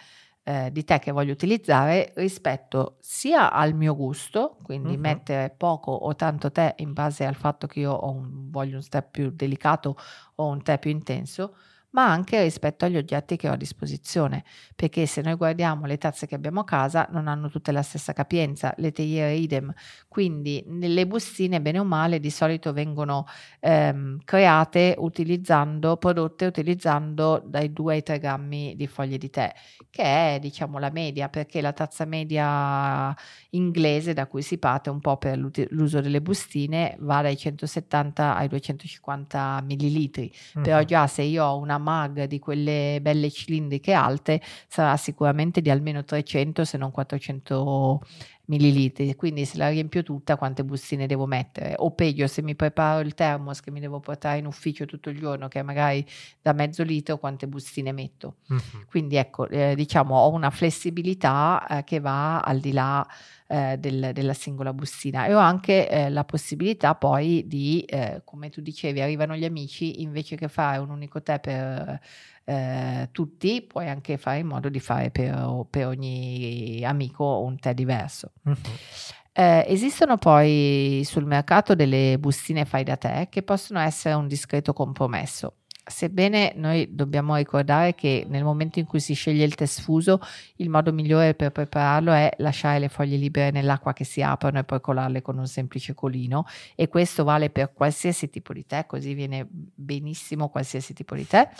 eh, 0.46 0.68
di 0.70 0.84
tè 0.84 0.98
che 0.98 1.10
voglio 1.10 1.32
utilizzare 1.32 2.12
rispetto 2.16 2.96
sia 3.00 3.50
al 3.50 3.72
mio 3.74 3.96
gusto, 3.96 4.58
quindi 4.62 4.94
Mhm. 4.94 5.00
mettere 5.00 5.54
poco 5.56 5.90
o 5.92 6.14
tanto 6.16 6.50
tè 6.52 6.74
in 6.78 6.92
base 6.92 7.24
al 7.24 7.34
fatto 7.34 7.66
che 7.66 7.80
io 7.80 7.98
un- 8.04 8.50
voglio 8.50 8.76
un 8.76 8.86
tè 8.86 9.02
più 9.02 9.30
delicato 9.30 9.96
o 10.36 10.46
un 10.48 10.62
tè 10.62 10.78
più 10.78 10.90
intenso, 10.90 11.56
ma 11.94 12.10
anche 12.10 12.42
rispetto 12.42 12.84
agli 12.84 12.96
oggetti 12.96 13.36
che 13.36 13.48
ho 13.48 13.52
a 13.52 13.56
disposizione, 13.56 14.44
perché 14.76 15.06
se 15.06 15.22
noi 15.22 15.34
guardiamo 15.36 15.86
le 15.86 15.96
tazze 15.98 16.26
che 16.26 16.34
abbiamo 16.34 16.60
a 16.60 16.64
casa 16.64 17.08
non 17.10 17.28
hanno 17.28 17.48
tutte 17.48 17.72
la 17.72 17.82
stessa 17.82 18.12
capienza, 18.12 18.74
le 18.78 18.92
teiere 18.92 19.34
idem, 19.34 19.72
quindi 20.08 20.62
nelle 20.66 21.06
bustine 21.06 21.60
bene 21.60 21.78
o 21.78 21.84
male 21.84 22.18
di 22.20 22.30
solito 22.30 22.72
vengono 22.72 23.26
ehm, 23.60 24.18
create 24.24 24.94
utilizzando, 24.98 25.96
prodotte 25.96 26.46
utilizzando 26.46 27.42
dai 27.46 27.72
2 27.72 27.94
ai 27.94 28.02
3 28.02 28.18
grammi 28.18 28.74
di 28.76 28.86
foglie 28.86 29.18
di 29.18 29.30
tè, 29.30 29.52
che 29.90 30.02
è 30.34 30.38
diciamo 30.40 30.78
la 30.78 30.90
media, 30.90 31.28
perché 31.28 31.60
la 31.60 31.72
tazza 31.72 32.04
media 32.04 33.14
inglese 33.50 34.12
da 34.12 34.26
cui 34.26 34.42
si 34.42 34.58
parte 34.58 34.90
un 34.90 35.00
po' 35.00 35.16
per 35.16 35.38
l'uso 35.70 36.00
delle 36.00 36.20
bustine 36.20 36.96
va 37.00 37.22
dai 37.22 37.36
170 37.36 38.36
ai 38.36 38.48
250 38.48 39.60
millilitri 39.64 40.32
però 40.60 40.82
Mhm. 40.82 40.84
già 40.84 41.06
se 41.06 41.22
io 41.22 41.44
ho 41.44 41.58
una 41.58 41.78
mag 41.84 42.24
di 42.24 42.38
quelle 42.38 42.98
belle 43.00 43.30
cilindriche 43.30 43.92
alte 43.92 44.40
sarà 44.66 44.96
sicuramente 44.96 45.60
di 45.60 45.70
almeno 45.70 46.02
300 46.02 46.64
se 46.64 46.78
non 46.78 46.90
400 46.90 48.00
millilitri 48.46 49.14
quindi 49.16 49.44
se 49.46 49.56
la 49.56 49.68
riempio 49.68 50.02
tutta 50.02 50.36
quante 50.36 50.64
bustine 50.64 51.06
devo 51.06 51.26
mettere? 51.26 51.74
O 51.78 51.92
peggio 51.92 52.26
se 52.26 52.42
mi 52.42 52.54
preparo 52.54 53.00
il 53.00 53.14
thermos 53.14 53.60
che 53.60 53.70
mi 53.70 53.80
devo 53.80 54.00
portare 54.00 54.38
in 54.38 54.46
ufficio 54.46 54.84
tutto 54.86 55.10
il 55.10 55.18
giorno 55.18 55.48
che 55.48 55.60
è 55.60 55.62
magari 55.62 56.04
da 56.42 56.52
mezzo 56.52 56.82
litro 56.82 57.18
quante 57.18 57.46
bustine 57.48 57.92
metto? 57.92 58.36
Mhm. 58.48 58.60
quindi 58.88 59.16
ecco, 59.16 59.48
eh, 59.48 59.74
diciamo, 59.74 60.16
ho 60.16 60.30
una 60.30 60.50
flessibilità 60.50 61.66
eh, 61.68 61.84
che 61.84 62.00
va 62.00 62.40
al 62.40 62.60
di 62.60 62.72
là 62.72 63.06
eh, 63.46 63.76
del- 63.78 64.10
della 64.12 64.32
singola 64.34 64.72
bustina. 64.72 65.26
E 65.26 65.34
ho 65.34 65.38
anche 65.38 65.88
eh, 65.88 66.08
la 66.10 66.24
possibilità 66.24 66.94
poi 66.94 67.46
di, 67.46 67.82
eh, 67.82 68.22
come 68.24 68.48
tu 68.50 68.60
dicevi, 68.60 69.00
arrivano 69.00 69.36
gli 69.36 69.44
amici, 69.44 70.02
invece 70.02 70.36
che 70.36 70.48
fare 70.48 70.78
un 70.78 70.90
unico 70.90 71.22
tè 71.22 71.40
per 71.40 72.00
eh, 72.44 73.08
tutti, 73.10 73.62
puoi 73.62 73.88
anche 73.88 74.18
fare 74.18 74.38
in 74.38 74.46
modo 74.46 74.68
di 74.68 74.80
fare 74.80 75.10
per, 75.10 75.66
per 75.70 75.86
ogni 75.86 76.82
amico 76.84 77.40
un 77.40 77.58
tè 77.58 77.74
diverso. 77.74 78.32
Mhm. 78.42 78.56
Eh, 79.36 79.64
esistono 79.66 80.16
poi 80.16 81.02
sul 81.04 81.24
mercato 81.24 81.74
delle 81.74 82.18
bustine 82.20 82.64
fai 82.64 82.84
da 82.84 82.96
te 82.96 83.26
che 83.28 83.42
possono 83.42 83.80
essere 83.80 84.14
un 84.14 84.28
discreto 84.28 84.72
compromesso. 84.72 85.54
Sebbene 85.86 86.52
noi 86.54 86.94
dobbiamo 86.94 87.34
ricordare 87.34 87.94
che 87.94 88.24
nel 88.28 88.44
momento 88.44 88.78
in 88.78 88.86
cui 88.86 89.00
si 89.00 89.12
sceglie 89.12 89.44
il 89.44 89.56
tè 89.56 89.66
sfuso, 89.66 90.20
il 90.56 90.70
modo 90.70 90.92
migliore 90.92 91.34
per 91.34 91.50
prepararlo 91.50 92.12
è 92.12 92.30
lasciare 92.38 92.78
le 92.78 92.88
foglie 92.88 93.16
libere 93.16 93.50
nell'acqua 93.50 93.92
che 93.92 94.04
si 94.04 94.22
aprono 94.22 94.60
e 94.60 94.64
poi 94.64 94.80
colarle 94.80 95.20
con 95.20 95.36
un 95.36 95.46
semplice 95.48 95.94
colino 95.94 96.46
e 96.76 96.88
questo 96.88 97.24
vale 97.24 97.50
per 97.50 97.72
qualsiasi 97.72 98.30
tipo 98.30 98.52
di 98.52 98.64
tè, 98.64 98.86
così 98.86 99.14
viene 99.14 99.46
benissimo 99.50 100.48
qualsiasi 100.48 100.94
tipo 100.94 101.16
di 101.16 101.26
tè. 101.26 101.50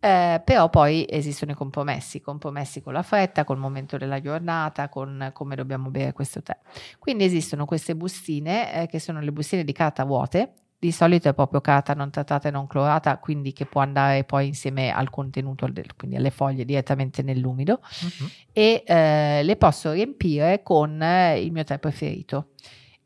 Eh, 0.00 0.42
però 0.44 0.68
poi 0.68 1.06
esistono 1.08 1.52
i 1.52 1.54
compromessi, 1.54 2.20
compromessi 2.20 2.82
con 2.82 2.92
la 2.92 3.02
fretta, 3.02 3.44
col 3.44 3.56
momento 3.58 3.96
della 3.96 4.20
giornata, 4.20 4.88
con 4.90 5.30
come 5.32 5.56
dobbiamo 5.56 5.88
bere 5.90 6.12
questo 6.12 6.42
tè. 6.42 6.56
Quindi 6.98 7.24
esistono 7.24 7.64
queste 7.64 7.96
bustine 7.96 8.82
eh, 8.82 8.86
che 8.86 8.98
sono 8.98 9.20
le 9.20 9.32
bustine 9.32 9.64
di 9.64 9.72
carta 9.72 10.04
vuote, 10.04 10.52
di 10.78 10.92
solito 10.92 11.30
è 11.30 11.32
proprio 11.34 11.62
carta 11.62 11.94
non 11.94 12.10
trattata 12.10 12.48
e 12.48 12.50
non 12.50 12.66
clorata, 12.66 13.16
quindi 13.16 13.54
che 13.54 13.64
può 13.64 13.80
andare 13.80 14.24
poi 14.24 14.46
insieme 14.48 14.90
al 14.92 15.08
contenuto, 15.08 15.66
del- 15.68 15.96
quindi 15.96 16.16
alle 16.16 16.30
foglie 16.30 16.66
direttamente 16.66 17.22
nell'umido 17.22 17.80
Mhm. 18.02 18.30
e 18.52 18.82
eh, 18.86 19.42
le 19.42 19.56
posso 19.56 19.92
riempire 19.92 20.62
con 20.62 21.00
eh, 21.00 21.40
il 21.40 21.50
mio 21.52 21.64
tè 21.64 21.78
preferito. 21.78 22.48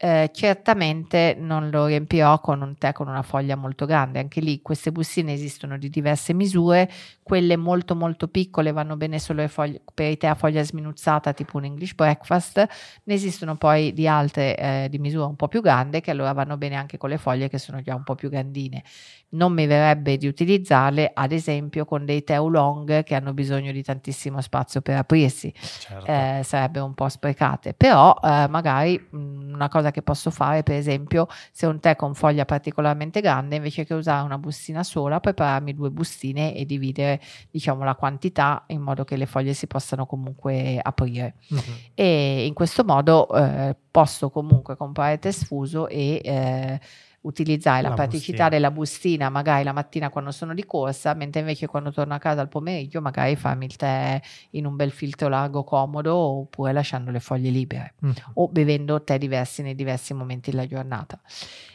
Eh, 0.00 0.30
certamente 0.32 1.36
non 1.36 1.70
lo 1.70 1.86
riempirò 1.86 2.38
con 2.40 2.62
un 2.62 2.78
tè 2.78 2.92
con 2.92 3.08
una 3.08 3.22
foglia 3.22 3.56
molto 3.56 3.84
grande. 3.84 4.20
Anche 4.20 4.40
lì 4.40 4.62
queste 4.62 4.92
bustine 4.92 5.32
esistono 5.32 5.76
di 5.76 5.90
diverse 5.90 6.32
misure, 6.32 6.88
quelle 7.22 7.56
molto 7.56 7.96
molto 7.96 8.28
piccole 8.28 8.70
vanno 8.70 8.96
bene 8.96 9.18
solo 9.18 9.46
foglie, 9.48 9.82
per 9.92 10.10
i 10.10 10.16
tè 10.16 10.28
a 10.28 10.34
foglia 10.36 10.62
sminuzzata 10.62 11.32
tipo 11.32 11.56
un 11.56 11.64
English 11.64 11.94
breakfast, 11.94 12.66
ne 13.02 13.14
esistono 13.14 13.56
poi 13.56 13.92
di 13.92 14.06
altre 14.06 14.56
eh, 14.56 14.86
di 14.88 14.98
misura 14.98 15.26
un 15.26 15.36
po' 15.36 15.48
più 15.48 15.60
grande 15.60 16.00
che 16.00 16.12
allora 16.12 16.32
vanno 16.32 16.56
bene 16.56 16.76
anche 16.76 16.96
con 16.96 17.10
le 17.10 17.18
foglie 17.18 17.48
che 17.48 17.58
sono 17.58 17.82
già 17.82 17.94
un 17.94 18.04
po' 18.04 18.14
più 18.14 18.30
grandine. 18.30 18.84
Non 19.30 19.52
mi 19.52 19.66
verrebbe 19.66 20.16
di 20.16 20.26
utilizzarle 20.26 21.10
ad 21.12 21.32
esempio 21.32 21.84
con 21.84 22.06
dei 22.06 22.24
tè 22.24 22.40
oolong 22.40 23.02
che 23.02 23.14
hanno 23.14 23.34
bisogno 23.34 23.72
di 23.72 23.82
tantissimo 23.82 24.40
spazio 24.40 24.80
per 24.80 24.96
aprirsi, 24.96 25.52
certo. 25.54 26.06
eh, 26.06 26.40
sarebbe 26.44 26.80
un 26.80 26.94
po' 26.94 27.08
sprecate, 27.10 27.74
però 27.74 28.16
eh, 28.22 28.46
magari 28.48 28.98
mh, 28.98 29.52
una 29.52 29.68
cosa 29.68 29.87
che 29.90 30.02
posso 30.02 30.30
fare 30.30 30.62
per 30.62 30.76
esempio 30.76 31.26
se 31.52 31.66
un 31.66 31.80
tè 31.80 31.96
con 31.96 32.14
foglia 32.14 32.44
particolarmente 32.44 33.20
grande 33.20 33.56
invece 33.56 33.84
che 33.84 33.94
usare 33.94 34.24
una 34.24 34.38
bustina 34.38 34.82
sola 34.82 35.20
prepararmi 35.20 35.74
due 35.74 35.90
bustine 35.90 36.54
e 36.54 36.64
dividere 36.64 37.20
diciamo 37.50 37.84
la 37.84 37.94
quantità 37.94 38.64
in 38.68 38.80
modo 38.80 39.04
che 39.04 39.16
le 39.16 39.26
foglie 39.26 39.54
si 39.54 39.66
possano 39.66 40.06
comunque 40.06 40.78
aprire 40.82 41.34
uh-huh. 41.48 41.62
e 41.94 42.46
in 42.46 42.54
questo 42.54 42.84
modo 42.84 43.28
eh, 43.34 43.76
posso 43.90 44.30
comunque 44.30 44.76
comprare 44.76 45.18
tè 45.18 45.30
sfuso 45.30 45.88
e 45.88 46.20
eh, 46.22 46.80
utilizzare 47.28 47.82
la, 47.82 47.90
la 47.90 47.94
praticità 47.94 48.44
bustina. 48.44 48.48
della 48.48 48.70
bustina 48.70 49.28
magari 49.28 49.62
la 49.62 49.72
mattina 49.72 50.08
quando 50.08 50.30
sono 50.30 50.54
di 50.54 50.64
corsa, 50.64 51.14
mentre 51.14 51.40
invece 51.40 51.66
quando 51.66 51.92
torno 51.92 52.14
a 52.14 52.18
casa 52.18 52.40
al 52.40 52.48
pomeriggio 52.48 53.00
magari 53.00 53.36
farmi 53.36 53.66
il 53.66 53.76
tè 53.76 54.20
in 54.50 54.64
un 54.64 54.74
bel 54.76 54.90
filtro 54.90 55.28
largo 55.28 55.62
comodo 55.62 56.14
oppure 56.14 56.72
lasciando 56.72 57.10
le 57.10 57.20
foglie 57.20 57.50
libere 57.50 57.94
mm. 58.04 58.10
o 58.34 58.48
bevendo 58.48 59.02
tè 59.04 59.18
diversi 59.18 59.62
nei 59.62 59.74
diversi 59.74 60.14
momenti 60.14 60.50
della 60.50 60.66
giornata. 60.66 61.20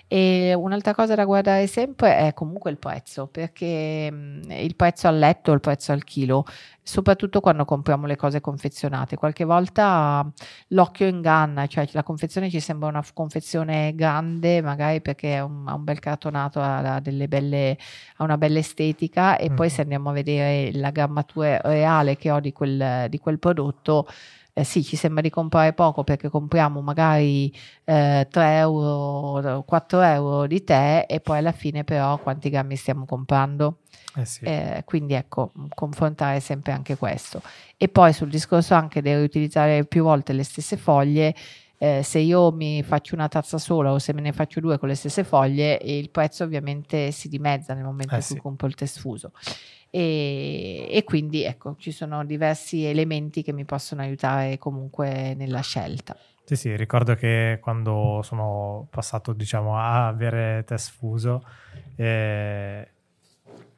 E 0.08 0.54
un'altra 0.54 0.94
cosa 0.94 1.16
da 1.16 1.26
guardare 1.26 1.66
sempre 1.66 2.18
è 2.18 2.34
comunque 2.34 2.70
il 2.70 2.78
prezzo, 2.78 3.26
perché 3.28 4.12
mhmm, 4.12 4.52
il 4.52 4.76
prezzo 4.76 5.08
al 5.08 5.18
letto, 5.18 5.52
il 5.52 5.60
prezzo 5.60 5.92
al 5.92 6.04
chilo, 6.04 6.46
soprattutto 6.84 7.40
quando 7.40 7.66
compriamo 7.66 8.06
le 8.06 8.16
cose 8.16 8.40
confezionate. 8.40 9.16
Qualche 9.16 9.44
volta 9.44 10.30
l'occhio 10.68 11.08
inganna, 11.08 11.66
cioè 11.66 11.88
la 11.94 12.04
confezione 12.04 12.52
ci 12.52 12.60
sembra 12.60 12.90
una 12.90 13.04
confezione 13.14 13.96
grande, 13.96 14.62
magari 14.62 15.02
perché 15.02 15.38
ha 15.38 15.46
un, 15.46 15.66
un 15.68 15.84
bel 15.84 16.00
cartonato, 16.00 16.60
ha, 16.62 17.02
belle, 17.02 17.78
ha, 18.18 18.24
una 18.24 18.38
bella 18.38 18.60
estetica, 18.60 19.38
e 19.38 19.50
mm. 19.50 19.56
poi 19.56 19.70
se 19.70 19.82
andiamo 19.82 20.12
a 20.12 20.14
vedere 20.14 20.72
la 20.78 20.92
grammatura 20.92 21.60
reale 21.64 22.18
che 22.18 22.30
ho 22.30 22.40
di 22.40 22.52
quel, 22.52 23.08
di 23.10 23.18
quel 23.18 23.40
prodotto, 23.40 24.08
eh, 24.56 24.64
sì, 24.64 24.84
ci 24.84 24.96
sembra 24.96 25.22
di 25.22 25.32
comprare 25.32 25.74
poco 25.74 26.04
perché 26.04 26.30
compriamo 26.30 26.80
magari 26.82 27.52
eh, 27.86 28.28
3 28.30 28.58
euro, 28.58 29.64
4 29.64 30.02
euro 30.02 30.46
di 30.46 30.64
tè 30.64 31.08
e 31.10 31.20
poi 31.22 31.40
alla 31.40 31.52
fine 31.52 31.84
però 31.84 32.20
quanti 32.20 32.50
grammi 32.50 32.76
stiamo 32.76 33.06
comprando? 33.06 33.80
Eh 34.16 34.26
sì. 34.26 34.46
eh, 34.46 34.84
quindi 34.86 35.16
ecco, 35.16 35.52
confrontare 35.74 36.40
sempre 36.40 36.72
anche 36.72 36.98
questo. 36.98 37.42
E 37.78 37.90
poi 37.90 38.14
sul 38.14 38.30
discorso 38.30 38.76
anche 38.76 39.02
di 39.02 39.12
riutilizzare 39.12 39.86
più 39.86 40.04
volte 40.04 40.34
le 40.34 40.44
stesse 40.44 40.78
foglie, 40.78 41.34
eh, 41.80 42.04
se 42.04 42.20
io 42.20 42.52
mi 42.52 42.84
faccio 42.84 43.16
una 43.16 43.28
tazza 43.28 43.58
sola 43.58 43.92
o 43.92 43.98
se 43.98 44.14
me 44.14 44.22
ne 44.22 44.34
faccio 44.34 44.60
due 44.60 44.78
con 44.78 44.88
le 44.88 44.96
stesse 44.96 45.24
foglie, 45.24 45.80
il 45.82 46.12
prezzo 46.12 46.44
ovviamente 46.44 47.10
si 47.10 47.28
dimezza 47.28 47.74
nel 47.74 47.84
momento 47.84 48.14
eh 48.14 48.20
in 48.20 48.24
cui 48.24 48.36
sì. 48.36 48.42
compro 48.42 48.68
il 48.68 48.76
tè 48.76 48.86
sfuso 48.86 49.32
e, 49.96 50.88
e, 50.90 51.04
quindi 51.04 51.44
ecco 51.44 51.76
ci 51.78 51.92
sono 51.92 52.26
diversi 52.26 52.84
elementi 52.84 53.44
che 53.44 53.54
mi 53.54 53.64
possono 53.64 54.02
aiutare 54.02 54.58
comunque 54.58 55.36
nella 55.36 55.62
scelta. 55.62 56.18
Sì, 56.44 56.56
sì, 56.56 56.76
ricordo 56.76 57.14
che 57.14 57.60
quando 57.62 58.22
sono 58.24 58.88
passato 58.90 59.34
diciamo 59.34 59.78
a 59.78 60.08
avere 60.08 60.64
test 60.66 60.94
fuso 60.98 61.46
eh, 61.96 62.88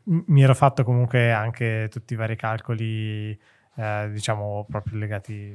mi 0.03 0.41
ero 0.41 0.55
fatto 0.55 0.85
comunque 0.85 1.33
anche 1.33 1.89
tutti 1.91 2.13
i 2.13 2.15
vari 2.15 2.37
calcoli 2.37 3.37
eh, 3.75 4.09
diciamo 4.09 4.65
proprio 4.69 4.97
legati 4.97 5.53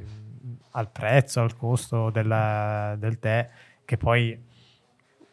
al 0.72 0.90
prezzo, 0.90 1.40
al 1.40 1.56
costo 1.56 2.10
della, 2.10 2.96
del 2.98 3.18
tè 3.18 3.48
che 3.86 3.96
poi 3.96 4.38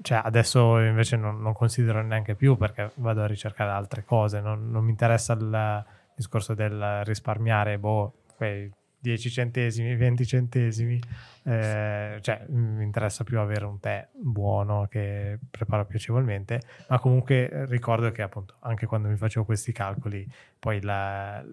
cioè 0.01 0.21
adesso 0.23 0.79
invece 0.79 1.15
non, 1.17 1.41
non, 1.41 1.53
considero 1.53 2.01
neanche 2.01 2.35
più 2.35 2.55
perché 2.55 2.91
vado 2.95 3.23
a 3.23 3.27
ricercare 3.27 3.71
altre 3.71 4.03
cose, 4.03 4.39
non, 4.39 4.69
non 4.69 4.83
mi 4.83 4.91
interessa 4.91 5.33
il 5.33 5.85
discorso 6.15 6.53
del 6.53 7.03
risparmiare, 7.03 7.77
boh, 7.77 8.23
quei 8.35 8.71
10 8.99 9.29
centesimi, 9.29 9.95
20 9.95 10.25
centesimi, 10.25 10.99
eh, 11.43 12.17
cioè 12.21 12.45
mi 12.49 12.83
interessa 12.83 13.23
più 13.23 13.39
avere 13.39 13.65
un 13.65 13.79
tè 13.79 14.07
buono 14.11 14.87
che 14.89 15.39
preparo 15.49 15.85
piacevolmente, 15.85 16.61
ma 16.89 16.99
comunque 16.99 17.65
ricordo 17.67 18.11
che 18.11 18.21
appunto 18.21 18.55
anche 18.61 18.85
quando 18.85 19.07
mi 19.07 19.15
facevo 19.15 19.45
questi 19.45 19.71
calcoli, 19.71 20.27
poi 20.59 20.81
la, 20.81 21.43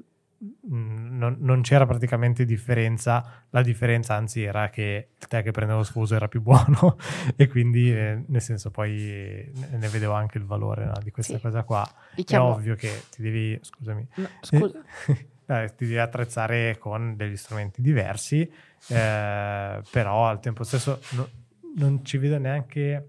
non, 0.62 1.37
non, 1.40 1.62
c'era 1.62 1.87
praticamente 1.87 2.44
differenza, 2.44 3.44
la 3.50 3.62
differenza 3.62 4.14
anzi 4.14 4.42
era 4.42 4.68
che 4.70 5.09
il 5.18 5.26
tè 5.26 5.42
che 5.42 5.50
prendevo 5.50 5.83
sfuso 5.83 6.14
era 6.14 6.28
più 6.28 6.40
buono 6.42 6.96
e 7.37 7.48
quindi 7.48 7.94
eh, 7.94 8.24
nel 8.26 8.40
senso 8.40 8.70
poi 8.70 9.50
ne 9.70 9.88
vedevo 9.88 10.12
anche 10.12 10.38
il 10.38 10.44
valore 10.44 10.85
no, 10.87 10.94
di 11.02 11.11
questa 11.11 11.37
sì. 11.37 11.40
cosa 11.40 11.62
qua. 11.62 11.88
Diciamo... 12.14 12.50
È 12.50 12.54
ovvio 12.54 12.74
che 12.74 13.04
ti 13.11 13.22
devi, 13.22 13.59
scusami, 13.61 14.07
no, 14.16 14.28
scusa. 14.40 14.83
eh, 15.46 15.74
ti 15.76 15.87
devi 15.87 15.98
attrezzare 15.98 16.78
con 16.78 17.16
degli 17.16 17.37
strumenti 17.37 17.83
diversi, 17.83 18.40
eh, 18.88 19.83
però 19.90 20.26
al 20.26 20.40
tempo 20.40 20.64
stesso 20.64 21.00
no, 21.11 21.28
non 21.76 22.04
ci 22.04 22.18
vedo 22.18 22.38
neanche 22.38 23.09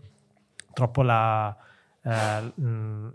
troppo 0.74 1.02
la, 1.02 1.56
eh, 2.02 2.52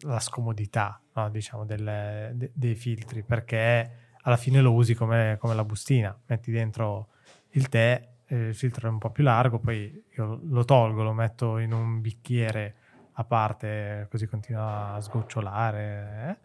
la 0.01 0.21
scomodità 0.21 1.01
no, 1.15 1.31
diciamo 1.31 1.65
del, 1.65 2.33
de, 2.35 2.51
dei 2.53 2.75
filtri 2.75 3.23
perché 3.23 4.00
alla 4.23 4.37
fine 4.37 4.61
lo 4.61 4.73
usi 4.73 4.95
come, 4.95 5.37
come 5.39 5.55
la 5.55 5.65
bustina, 5.65 6.17
metti 6.27 6.51
dentro 6.51 7.09
il 7.51 7.69
tè, 7.69 8.09
eh, 8.27 8.49
il 8.49 8.55
filtro 8.55 8.89
è 8.89 8.91
un 8.91 8.99
po' 8.99 9.11
più 9.11 9.25
largo, 9.25 9.59
poi 9.59 10.05
io 10.17 10.41
lo 10.43 10.65
tolgo, 10.65 11.03
lo 11.03 11.13
metto 11.13 11.59
in 11.59 11.73
un 11.73 12.01
bicchiere 12.01 12.75
a 13.15 13.25
parte, 13.25 14.07
così 14.11 14.27
continua 14.27 14.95
a 14.95 15.01
sgocciolare 15.01 16.39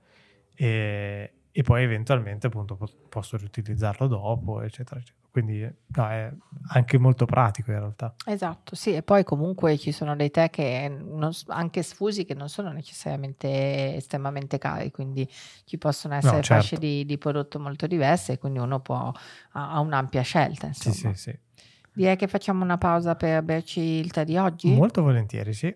eh, 0.56 0.66
e, 0.66 1.34
e, 1.52 1.64
poi 1.64 1.84
eventualmente 1.84 2.48
appunto 2.48 2.78
posso 3.10 3.38
riutilizzarlo 3.38 4.08
dopo, 4.08 4.62
eccetera, 4.62 5.00
eccetera. 5.00 5.25
Quindi 5.36 5.70
no, 5.88 6.10
è 6.10 6.32
anche 6.70 6.98
molto 6.98 7.26
pratico 7.26 7.72
in 7.72 7.80
realtà. 7.80 8.16
Esatto, 8.26 8.74
sì, 8.74 8.94
e 8.94 9.04
poi 9.04 9.26
comunque 9.26 9.78
ci 9.78 9.92
sono 9.92 10.16
dei 10.16 10.32
tè 10.32 10.50
che 10.50 10.88
non, 10.88 11.30
anche 11.48 11.84
sfusi 11.84 12.24
che 12.24 12.34
non 12.34 12.48
sono 12.48 12.72
necessariamente 12.72 13.98
estremamente 13.98 14.58
cari, 14.58 14.92
quindi 14.92 15.30
ci 15.66 15.78
possono 15.78 16.14
essere 16.14 16.38
no, 16.38 16.42
certo. 16.42 16.62
fasce 16.62 16.78
di, 16.78 17.06
di, 17.06 17.18
prodotto 17.18 17.60
molto 17.60 17.86
diverse 17.86 18.32
e 18.32 18.38
quindi 18.38 18.60
uno 18.60 18.80
può, 18.80 19.12
ha, 19.52 19.72
ha 19.72 19.80
un'ampia 19.82 20.22
scelta. 20.22 20.68
Insomma. 20.68 20.96
Sì, 20.96 21.02
sì, 21.02 21.14
sì. 21.16 21.38
Direi 21.92 22.16
che 22.16 22.28
facciamo 22.28 22.64
una 22.64 22.78
pausa 22.78 23.16
per 23.16 23.44
berci 23.44 23.82
il 23.82 24.12
tè 24.12 24.24
di 24.24 24.38
oggi. 24.38 24.74
Molto 24.74 25.02
volentieri, 25.02 25.52
sì. 25.52 25.76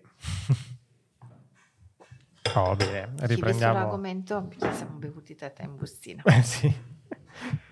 oh, 2.56 2.76
bene, 2.76 3.12
riprendiamo. 3.26 3.74
l'argomento, 3.74 4.48
ci 4.58 4.72
siamo 4.72 4.96
bevuti 4.96 5.34
tè 5.34 5.52
in 5.60 5.76
bustina. 5.76 6.22
Eh 6.24 6.42
sì 6.42 6.74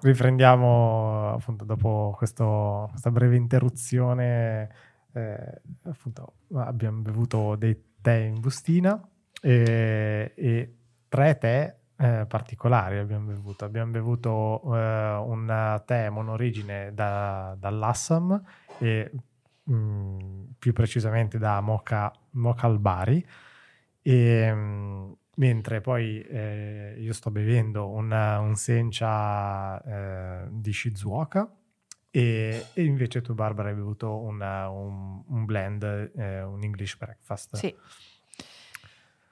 riprendiamo 0.00 1.32
appunto 1.34 1.64
dopo 1.64 2.14
questo, 2.16 2.88
questa 2.90 3.10
breve 3.10 3.36
interruzione. 3.36 4.70
Eh, 5.12 5.60
appunto, 5.84 6.34
abbiamo 6.54 7.00
bevuto 7.00 7.56
dei 7.56 7.94
tè 8.00 8.14
in 8.14 8.40
bustina 8.40 9.00
e, 9.40 10.32
e 10.34 10.74
tre 11.08 11.38
tè 11.38 11.76
eh, 11.98 12.26
particolari 12.28 12.98
abbiamo 12.98 13.26
bevuto. 13.26 13.64
Abbiamo 13.64 13.90
bevuto 13.90 14.60
eh, 14.74 15.14
un 15.14 15.82
tè 15.84 16.10
monorigine 16.10 16.92
da, 16.94 17.56
dall'Assam 17.58 18.42
e 18.78 19.10
mh, 19.64 19.74
mm, 19.74 20.44
più 20.58 20.72
precisamente 20.72 21.38
da 21.38 21.60
Mocha, 21.60 22.12
Mocha 22.32 22.66
Albari. 22.66 23.24
E, 24.02 24.52
mh, 24.52 24.58
mm, 24.58 25.12
mentre 25.36 25.80
poi 25.80 26.22
eh, 26.22 26.96
io 26.98 27.12
sto 27.12 27.30
bevendo 27.30 27.88
una, 27.88 28.38
un 28.38 28.54
sencha 28.56 29.82
eh, 29.82 30.48
di 30.50 30.72
Shizuoka 30.72 31.50
e, 32.10 32.66
e, 32.72 32.84
invece 32.84 33.20
tu 33.20 33.34
Barbara 33.34 33.68
hai 33.68 33.74
bevuto 33.74 34.16
una, 34.16 34.68
un, 34.70 35.22
un, 35.26 35.44
blend, 35.44 36.12
eh, 36.16 36.42
un 36.42 36.62
English 36.62 36.96
breakfast. 36.96 37.56
Sì. 37.56 37.74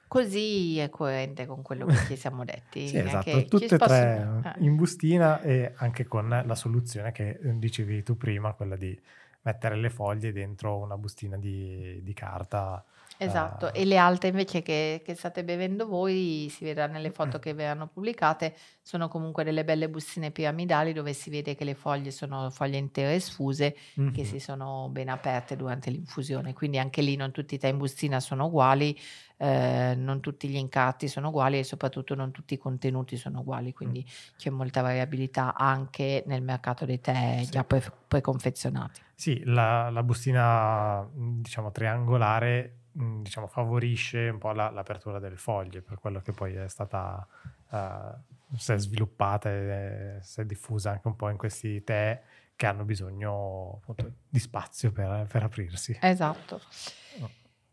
Così 0.07 0.79
è 0.79 0.90
coerente 0.90 1.47
con 1.47 1.62
quello 1.62 1.87
che 1.87 1.97
ci 2.07 2.17
siamo 2.17 2.45
detti. 2.45 2.87
sì, 2.88 2.99
esatto, 2.99 3.45
tutte 3.47 3.75
e 3.75 3.79
tre 3.79 4.43
eh. 4.45 4.64
in 4.64 4.77
bustina 4.77 5.40
e 5.40 5.73
anche 5.77 6.05
con 6.05 6.29
la 6.29 6.55
soluzione 6.55 7.11
che 7.11 7.38
dicevi 7.43 8.03
tu 8.03 8.17
prima, 8.17 8.53
quella 8.53 8.77
di 8.77 8.99
mettere 9.43 9.77
le 9.77 9.90
foglie 9.90 10.33
dentro 10.33 10.77
una 10.77 10.97
bustina 10.97 11.37
di, 11.38 12.01
di 12.03 12.12
carta 12.12 12.85
Esatto, 13.25 13.67
uh, 13.67 13.71
e 13.73 13.85
le 13.85 13.97
altre 13.97 14.29
invece 14.29 14.63
che, 14.63 15.03
che, 15.05 15.15
state 15.15 15.45
bevendo 15.45 15.87
voi, 15.87 16.49
si 16.51 16.65
vedrà 16.65 16.87
nelle 16.87 17.11
foto 17.11 17.39
che 17.39 17.55
verranno 17.55 17.87
pubblicate, 17.87 18.55
sono 18.83 19.09
comunque 19.09 19.45
delle 19.45 19.65
belle 19.65 19.89
bustine 19.89 20.31
piramidali 20.31 20.93
dove 20.93 21.13
si 21.13 21.31
vede 21.31 21.55
che 21.55 21.65
le 21.65 21.75
foglie 21.75 22.11
sono 22.11 22.51
foglie 22.51 22.77
intere 22.77 23.19
sfuse 23.21 23.77
mm-hmm. 23.99 24.13
che 24.13 24.25
si 24.25 24.39
sono 24.39 24.89
ben 24.91 25.09
aperte 25.09 25.57
durante 25.57 25.91
l'infusione, 25.91 26.53
quindi 26.53 26.79
anche 26.79 27.03
lì 27.03 27.17
non 27.17 27.31
tutti 27.31 27.55
i 27.55 27.59
tè 27.59 27.69
in 27.69 27.79
bustina 27.79 28.21
sono 28.21 28.47
uguali, 28.47 28.99
eh, 29.37 29.95
non 29.97 30.21
tutti 30.21 30.49
gli 30.49 30.57
incatti 30.57 31.09
sono 31.09 31.29
uguali 31.29 31.59
e 31.59 31.65
soprattutto 31.65 32.15
non 32.15 32.31
tutti 32.31 32.55
i 32.55 32.59
contenuti 32.59 33.17
sono 33.17 33.41
uguali, 33.41 33.73
quindi 33.73 34.05
mm. 34.07 34.37
c'è 34.37 34.51
molta 34.51 34.81
variabilità 34.83 35.55
anche 35.55 36.23
nel 36.27 36.43
mercato 36.43 36.85
dei 36.85 37.01
tè 37.01 37.41
sì. 37.43 37.51
già 37.51 37.65
pre- 37.65 37.93
preconfezionati. 38.07 39.01
Sì, 39.15 39.43
la, 39.45 39.91
la 39.91 40.03
bustina 40.03 41.09
diciamo 41.15 41.73
triangolare 41.73 42.84
diciamo, 42.94 43.46
favorisce 43.48 44.28
un 44.28 44.38
po' 44.38 44.52
la, 44.52 44.70
l'apertura 44.70 45.18
delle 45.18 45.37
foglie, 45.37 45.83
per 45.83 45.98
quello 45.98 46.20
che 46.20 46.33
poi 46.33 46.54
è 46.54 46.68
stata, 46.68 47.26
uh, 47.70 48.57
si 48.57 48.72
è 48.72 48.78
sviluppata 48.78 49.50
e 49.50 50.18
si 50.20 50.40
è 50.40 50.44
diffusa 50.44 50.92
anche 50.92 51.09
un 51.09 51.16
po' 51.16 51.28
in 51.28 51.37
questi 51.37 51.83
tè 51.83 52.22
che 52.57 52.66
hanno 52.66 52.85
bisogno 52.85 53.80
appunto, 53.80 54.12
di 54.28 54.38
spazio 54.38 54.92
per, 54.92 55.26
per 55.28 55.42
aprirsi. 55.42 55.98
Esatto. 56.00 56.61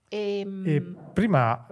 E, 0.10 0.40
ehm, 0.40 0.68
e 0.68 0.82
prima, 1.14 1.68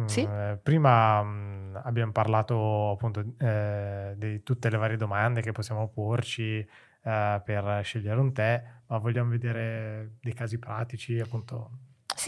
mm, 0.00 0.06
sì? 0.06 0.22
eh, 0.22 0.58
prima 0.62 1.22
mh, 1.22 1.28
mm, 1.28 1.76
abbiamo 1.82 2.12
parlato 2.12 2.92
appunto 2.92 3.22
eh, 3.38 4.14
di 4.16 4.42
tutte 4.42 4.70
le 4.70 4.78
varie 4.78 4.96
domande 4.96 5.42
che 5.42 5.52
possiamo 5.52 5.88
porci 5.88 6.58
eh, 6.58 7.42
per 7.44 7.80
scegliere 7.84 8.18
un 8.18 8.32
tè, 8.32 8.64
ma 8.86 8.98
vogliamo 8.98 9.28
vedere 9.28 10.16
dei 10.20 10.32
casi 10.32 10.58
pratici 10.58 11.20
appunto 11.20 11.70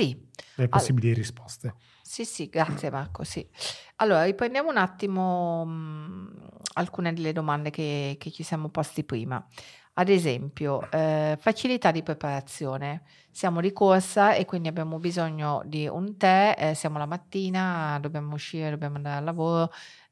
sì. 0.01 0.29
Le 0.57 0.69
possibili 0.69 1.09
All- 1.11 1.17
risposte. 1.17 1.75
Sì, 2.03 2.25
sì, 2.25 2.49
grazie 2.49 2.91
Marco. 2.91 3.23
Sì. 3.23 3.47
Allora, 3.97 4.25
riprendiamo 4.25 4.69
un 4.69 4.77
attimo 4.79 5.65
mh, 5.65 5.71
mm, 5.71 6.27
alcune 6.75 7.13
delle 7.13 7.33
domande 7.33 7.71
che, 7.71 8.17
che, 8.19 8.31
ci 8.31 8.43
siamo 8.43 8.69
posti 8.69 9.05
prima. 9.05 9.45
Ad 9.95 10.09
esempio, 10.09 10.91
eh, 10.91 11.37
facilità 11.39 11.91
di 11.91 12.03
preparazione. 12.03 13.03
Siamo 13.31 13.61
di 13.61 13.73
corsa 13.73 14.35
e 14.35 14.45
quindi 14.45 14.69
abbiamo 14.69 14.99
bisogno 14.99 15.63
di 15.67 15.87
un 15.87 16.17
tè, 16.17 16.55
eh, 16.59 16.75
siamo 16.75 16.99
la 16.99 17.07
mattina, 17.07 17.99
dobbiamo 18.01 18.35
uscire, 18.35 18.71
dobbiamo 18.71 18.97
andare 18.97 19.19
al 19.19 19.25
lavoro, 19.25 19.71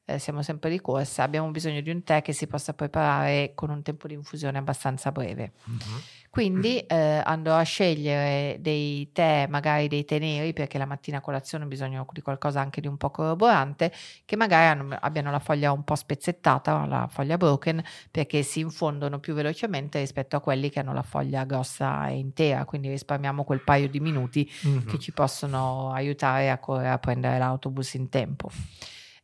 eh, 0.09 0.19
siamo 0.19 0.41
sempre 0.41 0.69
di 0.69 0.81
corsa, 0.81 1.23
abbiamo 1.23 1.49
bisogno 1.51 1.81
di 1.81 1.91
un 1.91 2.03
tè 2.03 2.21
che 2.21 2.33
si 2.33 2.47
possa 2.47 2.73
preparare 2.73 3.51
con 3.53 3.69
un 3.69 3.83
tempo 3.83 4.07
di 4.07 4.15
infusione 4.15 4.57
abbastanza 4.57 5.11
breve. 5.11 5.51
Mm-hmm. 5.69 5.99
Quindi 6.31 6.77
eh, 6.79 7.21
andrò 7.23 7.55
a 7.55 7.63
scegliere 7.63 8.57
dei 8.59 9.11
tè, 9.11 9.47
magari 9.49 9.87
dei 9.87 10.05
tè 10.05 10.19
neri, 10.19 10.53
perché 10.53 10.77
la 10.77 10.85
mattina 10.85 11.17
a 11.17 11.21
colazione 11.21 11.65
ho 11.65 11.67
bisogno 11.67 12.05
di 12.11 12.21
qualcosa 12.21 12.59
anche 12.59 12.81
di 12.81 12.87
un 12.87 12.97
po' 12.97 13.09
corroborante, 13.09 13.91
che 14.25 14.35
magari 14.35 14.79
hanno, 14.79 14.95
abbiano 14.99 15.31
la 15.31 15.39
foglia 15.39 15.71
un 15.71 15.83
po' 15.83 15.95
spezzettata, 15.95 16.85
la 16.85 17.07
foglia 17.11 17.37
broken, 17.37 17.83
perché 18.11 18.43
si 18.43 18.59
infondono 18.59 19.19
più 19.19 19.33
velocemente 19.33 19.99
rispetto 19.99 20.35
a 20.35 20.39
quelli 20.39 20.69
che 20.69 20.79
hanno 20.79 20.93
la 20.93 21.03
foglia 21.03 21.45
grossa 21.45 22.07
e 22.07 22.17
intera, 22.17 22.65
quindi 22.65 22.89
risparmiamo 22.89 23.43
quel 23.43 23.61
paio 23.61 23.89
di 23.89 23.99
minuti 23.99 24.49
mm-hmm. 24.67 24.85
che 24.85 24.99
ci 24.99 25.11
possono 25.11 25.91
aiutare 25.91 26.51
a 26.51 26.59
correre 26.59 26.89
a 26.89 26.99
prendere 26.99 27.39
l'autobus 27.39 27.95
in 27.95 28.09
tempo 28.09 28.49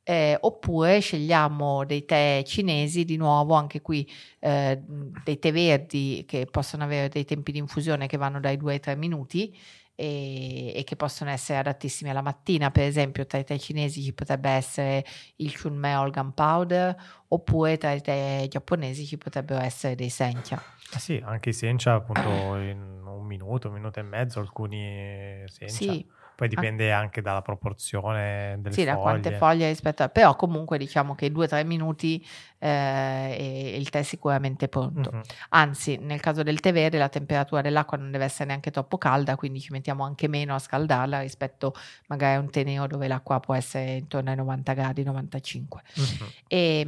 eh, 0.08 0.38
oppure 0.39 1.00
scegliamo 1.00 1.84
dei 1.84 2.06
tè 2.06 2.44
cinesi, 2.46 3.06
di 3.06 3.18
nuovo 3.18 3.56
anche 3.56 3.82
qui 3.82 4.08
eh, 4.39 4.80
dei 5.24 5.39
tè 5.39 5.52
verdi 5.52 6.24
che 6.28 6.46
possono 6.46 6.84
avere 6.84 7.10
dei 7.10 7.26
tempi 7.26 7.52
di 7.52 7.58
infusione 7.58 8.06
che 8.06 8.15
vanno 8.15 8.39
dai 8.39 8.56
2 8.56 8.74
ai 8.74 8.80
3 8.80 8.96
minuti 8.96 9.58
e, 9.96 10.78
e, 10.78 10.84
che 10.84 10.96
possono 10.96 11.32
essere 11.32 11.58
adattissimi 11.58 12.12
alla 12.12 12.22
mattina, 12.22 12.70
per 12.70 12.84
esempio 12.84 13.26
tra 13.26 13.39
i 13.39 13.44
tè 13.44 13.58
cinesi 13.58 14.04
ci 14.04 14.13
potrebbe 14.13 14.50
essere 14.52 15.04
il 15.38 15.60
Chunmei 15.60 15.96
Olgan 15.96 16.36
Powder 16.36 16.96
oppure 17.30 17.78
tra 17.78 17.91
i 17.91 18.02
tè 18.02 18.46
giapponesi 18.48 19.08
ci 19.08 19.18
potrebbero 19.18 19.62
essere 19.62 19.96
dei 19.96 20.10
sencha. 20.10 20.62
Ah 20.91 21.00
sì, 21.00 21.20
anche 21.26 21.50
i 21.50 21.54
sencha 21.54 21.96
appunto 21.96 22.58
in 22.58 23.02
un 23.08 23.26
minuto, 23.26 23.70
un 23.70 23.74
minuto 23.74 24.00
e 24.00 24.04
mezzo 24.04 24.39
alcuni 24.39 25.44
sencha. 25.48 25.74
Sì, 25.74 26.06
poi 26.36 26.48
dipende 26.50 26.91
ah. 26.91 27.00
anche 27.00 27.21
dalla 27.21 27.41
proporzione 27.41 28.58
delle 28.60 28.74
sì, 28.76 28.82
foglie. 28.82 28.93
da 28.93 28.98
quante 28.98 29.32
foglie 29.38 29.67
rispetto 29.69 30.04
a... 30.04 30.10
Però 30.10 30.36
comunque 30.36 30.78
diciamo 30.78 31.15
che 31.15 31.32
due 31.32 31.45
o 31.45 31.48
tre 31.48 31.63
minuti 31.63 32.26
eh, 32.60 33.36
e 33.38 33.78
il 33.78 33.89
tè 33.89 34.00
è 34.00 34.04
sicuramente 34.04 34.67
pronto. 34.67 35.12
Mm-hmm. 35.13 35.21
Anzi, 35.50 35.98
nel 35.98 36.19
caso 36.19 36.43
del 36.43 36.60
tè 36.60 36.74
verde 36.74 36.98
la 36.98 37.10
temperatura 37.10 37.62
dell'acqua 37.62 37.98
non 37.98 38.12
deve 38.12 38.26
essere 38.26 38.45
neanche 38.45 38.71
troppo 38.71 38.98
calda, 38.98 39.36
quindi 39.36 39.60
ci 39.62 39.71
mettiamo 39.71 40.04
anche 40.04 40.28
meno 40.28 40.56
a 40.56 40.60
scaldarla 40.60 41.21
rispetto 41.21 41.74
magari 42.08 42.36
a 42.36 42.39
un 42.39 42.50
tè 42.50 42.63
nero 42.63 42.88
dove 42.88 43.08
l'acqua 43.08 43.39
può 43.39 43.54
essere 43.54 43.93
intorno 43.93 44.30
ai 44.30 44.36
90 44.36 44.74
gradi, 44.74 45.04
95. 45.04 45.82
Mm-hmm. 46.00 46.30
E, 46.48 46.88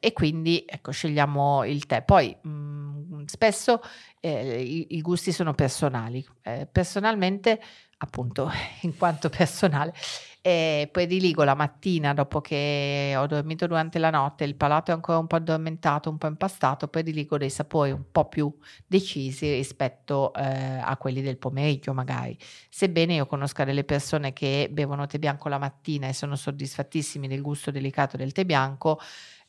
e, 0.00 0.12
quindi 0.12 0.64
ecco, 0.66 0.90
scegliamo 0.90 1.64
il 1.64 1.86
tè. 1.86 2.02
Poi 2.02 2.36
mh, 2.40 3.24
spesso 3.26 3.80
eh, 4.20 4.62
i, 4.62 4.96
i, 4.96 5.02
gusti 5.02 5.32
sono 5.32 5.54
personali. 5.54 6.26
Eh, 6.42 6.66
personalmente 6.70 7.60
appunto 7.98 8.50
in 8.82 8.96
quanto 8.96 9.28
personale. 9.28 9.94
E 10.40 10.88
prediligo 10.90 11.42
la 11.42 11.54
mattina 11.54 12.14
dopo 12.14 12.40
che 12.40 13.12
ho 13.16 13.26
dormito 13.26 13.66
durante 13.66 13.98
la 13.98 14.08
notte, 14.08 14.44
il 14.44 14.54
palato 14.54 14.92
è 14.92 14.94
ancora 14.94 15.18
un 15.18 15.26
po' 15.26 15.36
addormentato, 15.36 16.08
un 16.08 16.16
po' 16.16 16.28
impastato, 16.28 16.86
prediligo 16.86 17.36
dei 17.36 17.50
sapori 17.50 17.90
un 17.90 18.04
po' 18.10 18.28
più 18.28 18.56
decisi 18.86 19.52
rispetto 19.52 20.32
eh, 20.32 20.78
a 20.80 20.96
quelli 20.96 21.22
del 21.22 21.38
pomeriggio 21.38 21.92
magari. 21.92 22.38
Sebbene 22.70 23.14
io 23.14 23.26
conosca 23.26 23.64
delle 23.64 23.84
persone 23.84 24.32
che 24.32 24.68
bevono 24.70 25.06
tè 25.06 25.18
bianco 25.18 25.48
la 25.48 25.58
mattina 25.58 26.06
e 26.06 26.14
sono 26.14 26.36
soddisfattissimi 26.36 27.26
del 27.26 27.42
gusto 27.42 27.70
delicato 27.72 28.16
del 28.16 28.32
tè 28.32 28.44
bianco, 28.44 29.00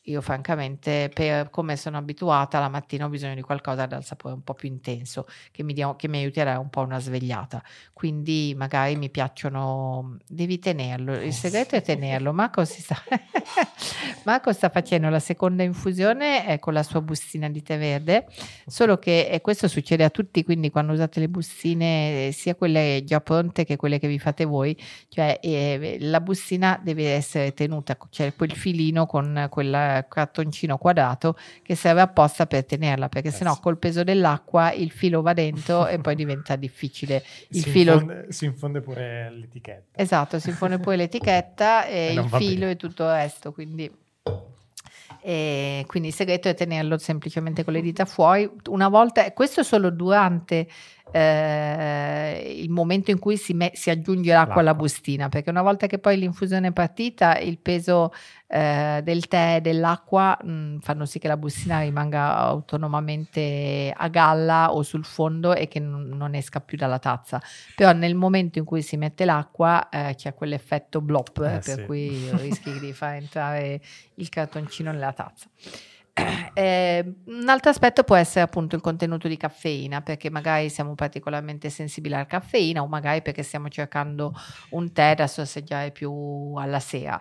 io 0.04 0.22
francamente, 0.22 1.10
per 1.12 1.50
come 1.50 1.76
sono 1.76 1.98
abituata, 1.98 2.58
la 2.58 2.68
mattina 2.68 3.04
ho 3.04 3.08
bisogno 3.10 3.34
di 3.34 3.42
qualcosa 3.42 3.84
dal 3.84 4.02
sapore 4.02 4.32
un 4.34 4.42
po' 4.42 4.54
più 4.54 4.68
intenso, 4.68 5.26
che 5.50 5.62
mi, 5.62 5.74
dia, 5.74 5.94
che 5.94 6.08
mi 6.08 6.18
aiuterà 6.18 6.58
un 6.58 6.70
po' 6.70 6.80
una 6.80 6.98
svegliata. 6.98 7.62
Quindi 7.92 8.54
magari 8.56 8.96
mi 8.96 9.10
piacciono, 9.10 10.16
devi 10.26 10.58
tenerlo, 10.58 11.14
il 11.20 11.34
segreto 11.34 11.76
è 11.76 11.82
tenerlo. 11.82 12.32
Marco, 12.32 12.64
sta, 12.64 12.96
Marco 14.24 14.52
sta 14.54 14.70
facendo 14.70 15.10
la 15.10 15.20
seconda 15.20 15.62
infusione 15.62 16.48
eh, 16.48 16.58
con 16.58 16.72
la 16.72 16.82
sua 16.82 17.02
bustina 17.02 17.50
di 17.50 17.62
tè 17.62 17.78
verde, 17.78 18.26
solo 18.66 18.98
che 18.98 19.28
e 19.30 19.42
questo 19.42 19.68
succede 19.68 20.04
a 20.04 20.10
tutti, 20.10 20.42
quindi 20.44 20.70
quando 20.70 20.92
usate 20.94 21.20
le 21.20 21.28
bustine, 21.28 22.30
sia 22.32 22.54
quelle 22.54 23.02
già 23.04 23.20
pronte 23.20 23.64
che 23.64 23.76
quelle 23.76 23.98
che 23.98 24.08
vi 24.08 24.18
fate 24.18 24.46
voi, 24.46 24.74
cioè 25.08 25.38
eh, 25.42 25.98
la 26.00 26.20
bustina 26.22 26.80
deve 26.82 27.10
essere 27.12 27.52
tenuta, 27.52 27.98
cioè 28.08 28.34
quel 28.34 28.52
filino 28.52 29.04
con 29.04 29.46
quella 29.50 29.89
cartoncino 30.08 30.78
quadrato 30.78 31.36
che 31.62 31.74
serve 31.74 32.00
apposta 32.00 32.46
per 32.46 32.64
tenerla, 32.64 33.08
perché 33.08 33.28
eh 33.28 33.32
sennò 33.32 33.58
col 33.60 33.78
peso 33.78 34.04
dell'acqua 34.04 34.72
il 34.72 34.90
filo 34.90 35.22
va 35.22 35.32
dentro 35.32 35.86
e 35.86 35.98
poi 35.98 36.14
diventa 36.14 36.56
difficile. 36.56 37.24
Il 37.48 37.62
si, 37.62 37.70
filo... 37.70 37.92
infonde, 37.94 38.26
si 38.28 38.44
infonde 38.44 38.80
pure 38.80 39.30
l'etichetta. 39.30 40.00
Esatto, 40.00 40.38
si 40.38 40.50
infonde 40.50 40.78
pure 40.78 40.96
l'etichetta 40.96 41.86
e, 41.86 41.96
e 41.96 42.12
il 42.12 42.28
filo 42.28 42.60
bene. 42.60 42.70
e 42.72 42.76
tutto 42.76 43.04
il 43.04 43.10
resto, 43.10 43.52
quindi... 43.52 43.98
E 45.22 45.84
quindi 45.86 46.08
il 46.08 46.14
segreto 46.14 46.48
è 46.48 46.54
tenerlo 46.54 46.96
semplicemente 46.96 47.62
con 47.62 47.74
le 47.74 47.82
dita 47.82 48.06
fuori. 48.06 48.50
Una 48.68 48.88
volta, 48.88 49.30
questo 49.32 49.62
solo 49.62 49.90
durante 49.90 50.66
eh, 51.12 52.54
il 52.56 52.70
momento 52.70 53.10
in 53.10 53.18
cui 53.18 53.36
si, 53.36 53.54
me- 53.54 53.72
si 53.74 53.90
aggiunge 53.90 54.30
l'acqua, 54.30 54.46
l'acqua, 54.46 54.60
alla 54.60 54.74
bustina, 54.74 55.28
perché 55.28 55.50
una 55.50 55.62
volta 55.62 55.86
che 55.86 55.98
poi 55.98 56.18
l'infusione 56.18 56.68
è 56.68 56.72
partita, 56.72 57.38
il 57.38 57.58
peso 57.58 58.12
eh, 58.46 59.00
del 59.04 59.28
tè 59.28 59.56
e 59.56 59.60
dell'acqua 59.60 60.36
mh, 60.42 60.50
mm, 60.50 60.78
fanno 60.78 61.06
sì 61.06 61.18
che 61.18 61.28
la 61.28 61.36
bustina 61.36 61.80
rimanga 61.80 62.36
autonomamente 62.36 63.92
a 63.96 64.08
galla 64.08 64.72
o 64.74 64.82
sul 64.82 65.04
fondo 65.04 65.54
e 65.54 65.68
che 65.68 65.78
n- 65.78 66.08
non 66.16 66.34
esca 66.34 66.60
più 66.60 66.76
dalla 66.76 66.98
tazza. 66.98 67.40
Però 67.76 67.92
nel 67.92 68.14
momento 68.14 68.58
in 68.58 68.64
cui 68.64 68.82
si 68.82 68.96
mette 68.96 69.24
l'acqua 69.24 69.88
eh, 69.88 70.14
c'è 70.16 70.34
quell'effetto 70.34 71.00
blop, 71.00 71.38
eh, 71.38 71.60
per 71.64 71.78
sì. 71.78 71.84
cui 71.86 72.30
rischi 72.38 72.78
di 72.80 72.92
far 72.92 73.14
entrare 73.20 73.80
il 74.14 74.28
cartoncino 74.28 74.90
nella 74.90 75.12
tazza. 75.12 75.48
Eh, 76.52 77.04
un 77.26 77.48
altro 77.48 77.70
aspetto 77.70 78.02
può 78.02 78.16
essere 78.16 78.40
appunto 78.40 78.74
il 78.76 78.82
contenuto 78.82 79.28
di 79.28 79.36
caffeina, 79.36 80.02
perché 80.02 80.30
magari 80.30 80.68
siamo 80.68 80.94
particolarmente 80.94 81.70
sensibili 81.70 82.14
alla 82.14 82.26
caffeina 82.26 82.82
o 82.82 82.88
magari 82.88 83.22
perché 83.22 83.42
stiamo 83.42 83.68
cercando 83.68 84.34
un 84.70 84.92
tè 84.92 85.14
da 85.14 85.26
sorseggiare 85.26 85.92
più 85.92 86.54
alla 86.56 86.80
sera. 86.80 87.20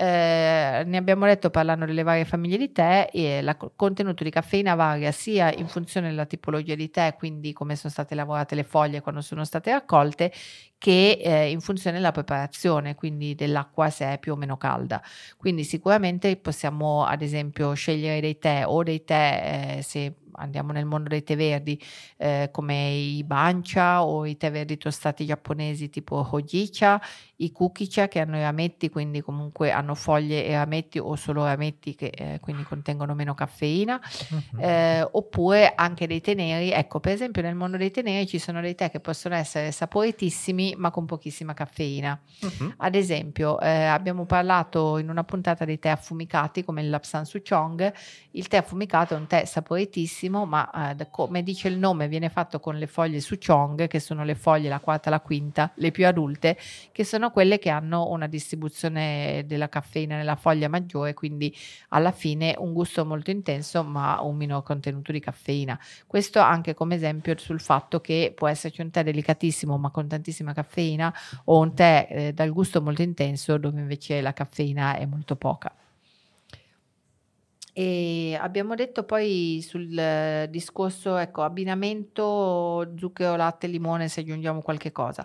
Eh, 0.00 0.84
ne 0.86 0.96
abbiamo 0.96 1.26
detto 1.26 1.50
parlando 1.50 1.84
delle 1.84 2.04
varie 2.04 2.24
famiglie 2.24 2.56
di 2.56 2.70
tè 2.70 3.08
e 3.12 3.38
il 3.38 3.72
contenuto 3.74 4.22
di 4.22 4.30
caffeina 4.30 4.76
varia 4.76 5.10
sia 5.10 5.52
in 5.52 5.66
funzione 5.66 6.08
della 6.08 6.24
tipologia 6.24 6.76
di 6.76 6.88
tè, 6.88 7.16
quindi 7.18 7.52
come 7.52 7.74
sono 7.74 7.92
state 7.92 8.14
lavorate 8.14 8.54
le 8.54 8.62
foglie 8.62 9.00
quando 9.00 9.20
sono 9.22 9.44
state 9.44 9.72
raccolte, 9.72 10.32
che 10.78 11.18
eh, 11.20 11.50
in 11.50 11.60
funzione 11.60 11.96
della 11.96 12.12
preparazione, 12.12 12.94
quindi 12.94 13.34
dell'acqua 13.34 13.90
se 13.90 14.12
è 14.12 14.18
più 14.20 14.34
o 14.34 14.36
meno 14.36 14.56
calda. 14.56 15.02
Quindi 15.36 15.64
sicuramente 15.64 16.36
possiamo 16.36 17.04
ad 17.04 17.20
esempio 17.20 17.72
scegliere 17.72 18.20
dei 18.20 18.38
tè 18.38 18.62
o 18.66 18.84
dei 18.84 19.02
tè 19.02 19.78
eh, 19.78 19.82
se 19.82 20.14
andiamo 20.38 20.72
nel 20.72 20.84
mondo 20.84 21.08
dei 21.08 21.22
tè 21.22 21.36
verdi 21.36 21.80
eh, 22.16 22.48
come 22.52 22.90
i 22.90 23.24
bancia 23.24 24.04
o 24.04 24.24
i 24.24 24.36
tè 24.36 24.50
verdi 24.50 24.76
tostati 24.76 25.26
giapponesi 25.26 25.90
tipo 25.90 26.26
hojicha, 26.30 27.00
i 27.36 27.52
kukicha 27.52 28.08
che 28.08 28.20
hanno 28.20 28.36
i 28.36 28.40
rametti, 28.40 28.88
quindi 28.90 29.20
comunque 29.20 29.70
hanno 29.70 29.94
foglie 29.94 30.44
e 30.44 30.52
rametti 30.54 30.98
o 30.98 31.14
solo 31.16 31.44
rametti 31.44 31.94
che 31.94 32.06
eh, 32.06 32.38
quindi 32.40 32.62
contengono 32.62 33.14
meno 33.14 33.34
caffeina, 33.34 34.00
uh-huh. 34.30 34.60
eh, 34.60 35.08
oppure 35.10 35.72
anche 35.74 36.06
dei 36.06 36.20
tè 36.20 36.34
neri. 36.34 36.70
Ecco, 36.70 37.00
per 37.00 37.12
esempio 37.12 37.42
nel 37.42 37.54
mondo 37.54 37.76
dei 37.76 37.90
tè 37.90 38.02
neri 38.02 38.26
ci 38.26 38.38
sono 38.38 38.60
dei 38.60 38.74
tè 38.74 38.90
che 38.90 39.00
possono 39.00 39.34
essere 39.34 39.72
saporitissimi 39.72 40.74
ma 40.76 40.90
con 40.90 41.06
pochissima 41.06 41.54
caffeina. 41.54 42.20
Uh-huh. 42.40 42.74
Ad 42.78 42.94
esempio, 42.94 43.60
eh, 43.60 43.84
abbiamo 43.84 44.24
parlato 44.26 44.98
in 44.98 45.08
una 45.08 45.24
puntata 45.24 45.64
dei 45.64 45.78
tè 45.78 45.88
affumicati 45.88 46.64
come 46.64 46.82
il 46.82 46.90
Lapsan 46.90 47.24
Suchong. 47.24 47.92
Il 48.32 48.46
tè 48.48 48.58
affumicato 48.58 49.14
è 49.14 49.16
un 49.16 49.26
tè 49.26 49.44
saporitissimo, 49.44 50.27
ma 50.28 50.94
eh, 50.96 51.08
come 51.10 51.42
dice 51.42 51.68
il 51.68 51.78
nome, 51.78 52.08
viene 52.08 52.28
fatto 52.28 52.60
con 52.60 52.76
le 52.76 52.86
foglie 52.86 53.20
Suchong, 53.20 53.86
che 53.86 54.00
sono 54.00 54.24
le 54.24 54.34
foglie 54.34 54.68
la 54.68 54.80
quarta 54.80 55.10
la 55.10 55.20
quinta, 55.20 55.70
le 55.74 55.90
più 55.90 56.06
adulte, 56.06 56.56
che 56.92 57.04
sono 57.04 57.30
quelle 57.30 57.58
che 57.58 57.70
hanno 57.70 58.08
una 58.08 58.26
distribuzione 58.26 59.44
della 59.46 59.68
caffeina 59.68 60.16
nella 60.16 60.36
foglia 60.36 60.68
maggiore, 60.68 61.14
quindi 61.14 61.54
alla 61.88 62.12
fine 62.12 62.54
un 62.58 62.72
gusto 62.72 63.04
molto 63.04 63.30
intenso 63.30 63.82
ma 63.84 64.20
un 64.22 64.36
minor 64.36 64.62
contenuto 64.62 65.12
di 65.12 65.20
caffeina. 65.20 65.78
Questo 66.06 66.40
anche 66.40 66.74
come 66.74 66.94
esempio 66.94 67.36
sul 67.38 67.60
fatto 67.60 68.00
che 68.00 68.32
può 68.34 68.48
esserci 68.48 68.80
un 68.80 68.90
tè 68.90 69.02
delicatissimo 69.02 69.76
ma 69.78 69.90
con 69.90 70.08
tantissima 70.08 70.52
caffeina 70.52 71.12
o 71.44 71.58
un 71.58 71.74
tè 71.74 72.06
eh, 72.10 72.32
dal 72.32 72.50
gusto 72.50 72.80
molto 72.82 73.02
intenso 73.02 73.56
dove 73.58 73.80
invece 73.80 74.20
la 74.20 74.32
caffeina 74.32 74.96
è 74.96 75.06
molto 75.06 75.36
poca. 75.36 75.72
E 77.78 78.36
abbiamo 78.40 78.74
detto 78.74 79.04
poi 79.04 79.60
sul 79.62 80.48
discorso, 80.50 81.16
ecco, 81.16 81.44
abbinamento 81.44 82.92
zucchero, 82.96 83.36
latte, 83.36 83.68
limone 83.68 84.08
se 84.08 84.22
aggiungiamo 84.22 84.62
qualche 84.62 84.90
cosa. 84.90 85.24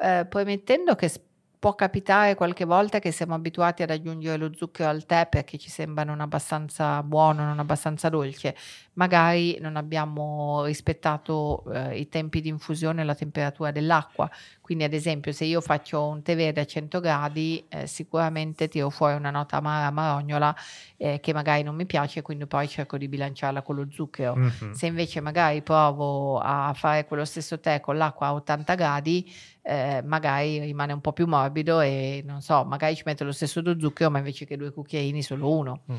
Eh, 0.00 0.24
premettendo 0.28 0.94
che 0.94 1.08
Può 1.60 1.74
capitare 1.74 2.36
qualche 2.36 2.64
volta 2.64 3.00
che 3.00 3.10
siamo 3.12 3.34
abituati 3.34 3.82
ad 3.82 3.90
aggiungere 3.90 4.38
lo 4.38 4.50
zucchero 4.54 4.88
al 4.88 5.04
tè 5.04 5.26
perché 5.28 5.58
ci 5.58 5.68
sembra 5.68 6.04
non 6.04 6.22
abbastanza 6.22 7.02
buono, 7.02 7.44
non 7.44 7.58
abbastanza 7.58 8.08
dolce. 8.08 8.56
Magari 8.94 9.58
non 9.60 9.76
abbiamo 9.76 10.64
rispettato 10.64 11.70
eh, 11.70 11.98
i 11.98 12.08
tempi 12.08 12.40
di 12.40 12.48
infusione 12.48 13.02
e 13.02 13.04
la 13.04 13.14
temperatura 13.14 13.72
dell'acqua. 13.72 14.30
Quindi, 14.70 14.86
ad 14.86 14.94
esempio, 14.94 15.32
se 15.32 15.46
io 15.46 15.60
faccio 15.60 16.06
un 16.06 16.22
tè 16.22 16.36
verde 16.36 16.60
a 16.60 16.64
100 16.64 17.00
gradi, 17.00 17.66
eh, 17.68 17.88
sicuramente 17.88 18.68
tiro 18.68 18.88
fuori 18.88 19.16
una 19.16 19.32
nota 19.32 19.56
amara 19.56 19.90
marognola 19.90 20.54
eh, 20.96 21.18
che 21.18 21.32
magari 21.32 21.64
non 21.64 21.74
mi 21.74 21.86
piace, 21.86 22.22
quindi 22.22 22.46
poi 22.46 22.68
cerco 22.68 22.96
di 22.96 23.08
bilanciarla 23.08 23.62
con 23.62 23.74
lo 23.74 23.88
zucchero. 23.90 24.36
Mm-hmm. 24.36 24.70
Se 24.70 24.86
invece 24.86 25.20
magari 25.20 25.62
provo 25.62 26.38
a 26.38 26.72
fare 26.72 27.04
quello 27.04 27.24
stesso 27.24 27.58
tè 27.58 27.80
con 27.80 27.96
l'acqua 27.96 28.28
a 28.28 28.34
80 28.34 28.74
gradi, 28.76 29.28
eh, 29.62 30.02
magari 30.04 30.60
rimane 30.60 30.92
un 30.92 31.00
po' 31.00 31.12
più 31.12 31.26
morbido 31.26 31.80
e 31.80 32.22
non 32.24 32.40
so, 32.40 32.62
magari 32.62 32.94
ci 32.94 33.02
metto 33.04 33.24
lo 33.24 33.32
stesso 33.32 33.60
do 33.60 33.76
zucchero, 33.76 34.08
ma 34.08 34.18
invece 34.18 34.46
che 34.46 34.56
due 34.56 34.70
cucchiaini 34.70 35.20
solo 35.20 35.50
uno. 35.50 35.80
Mm. 35.90 35.96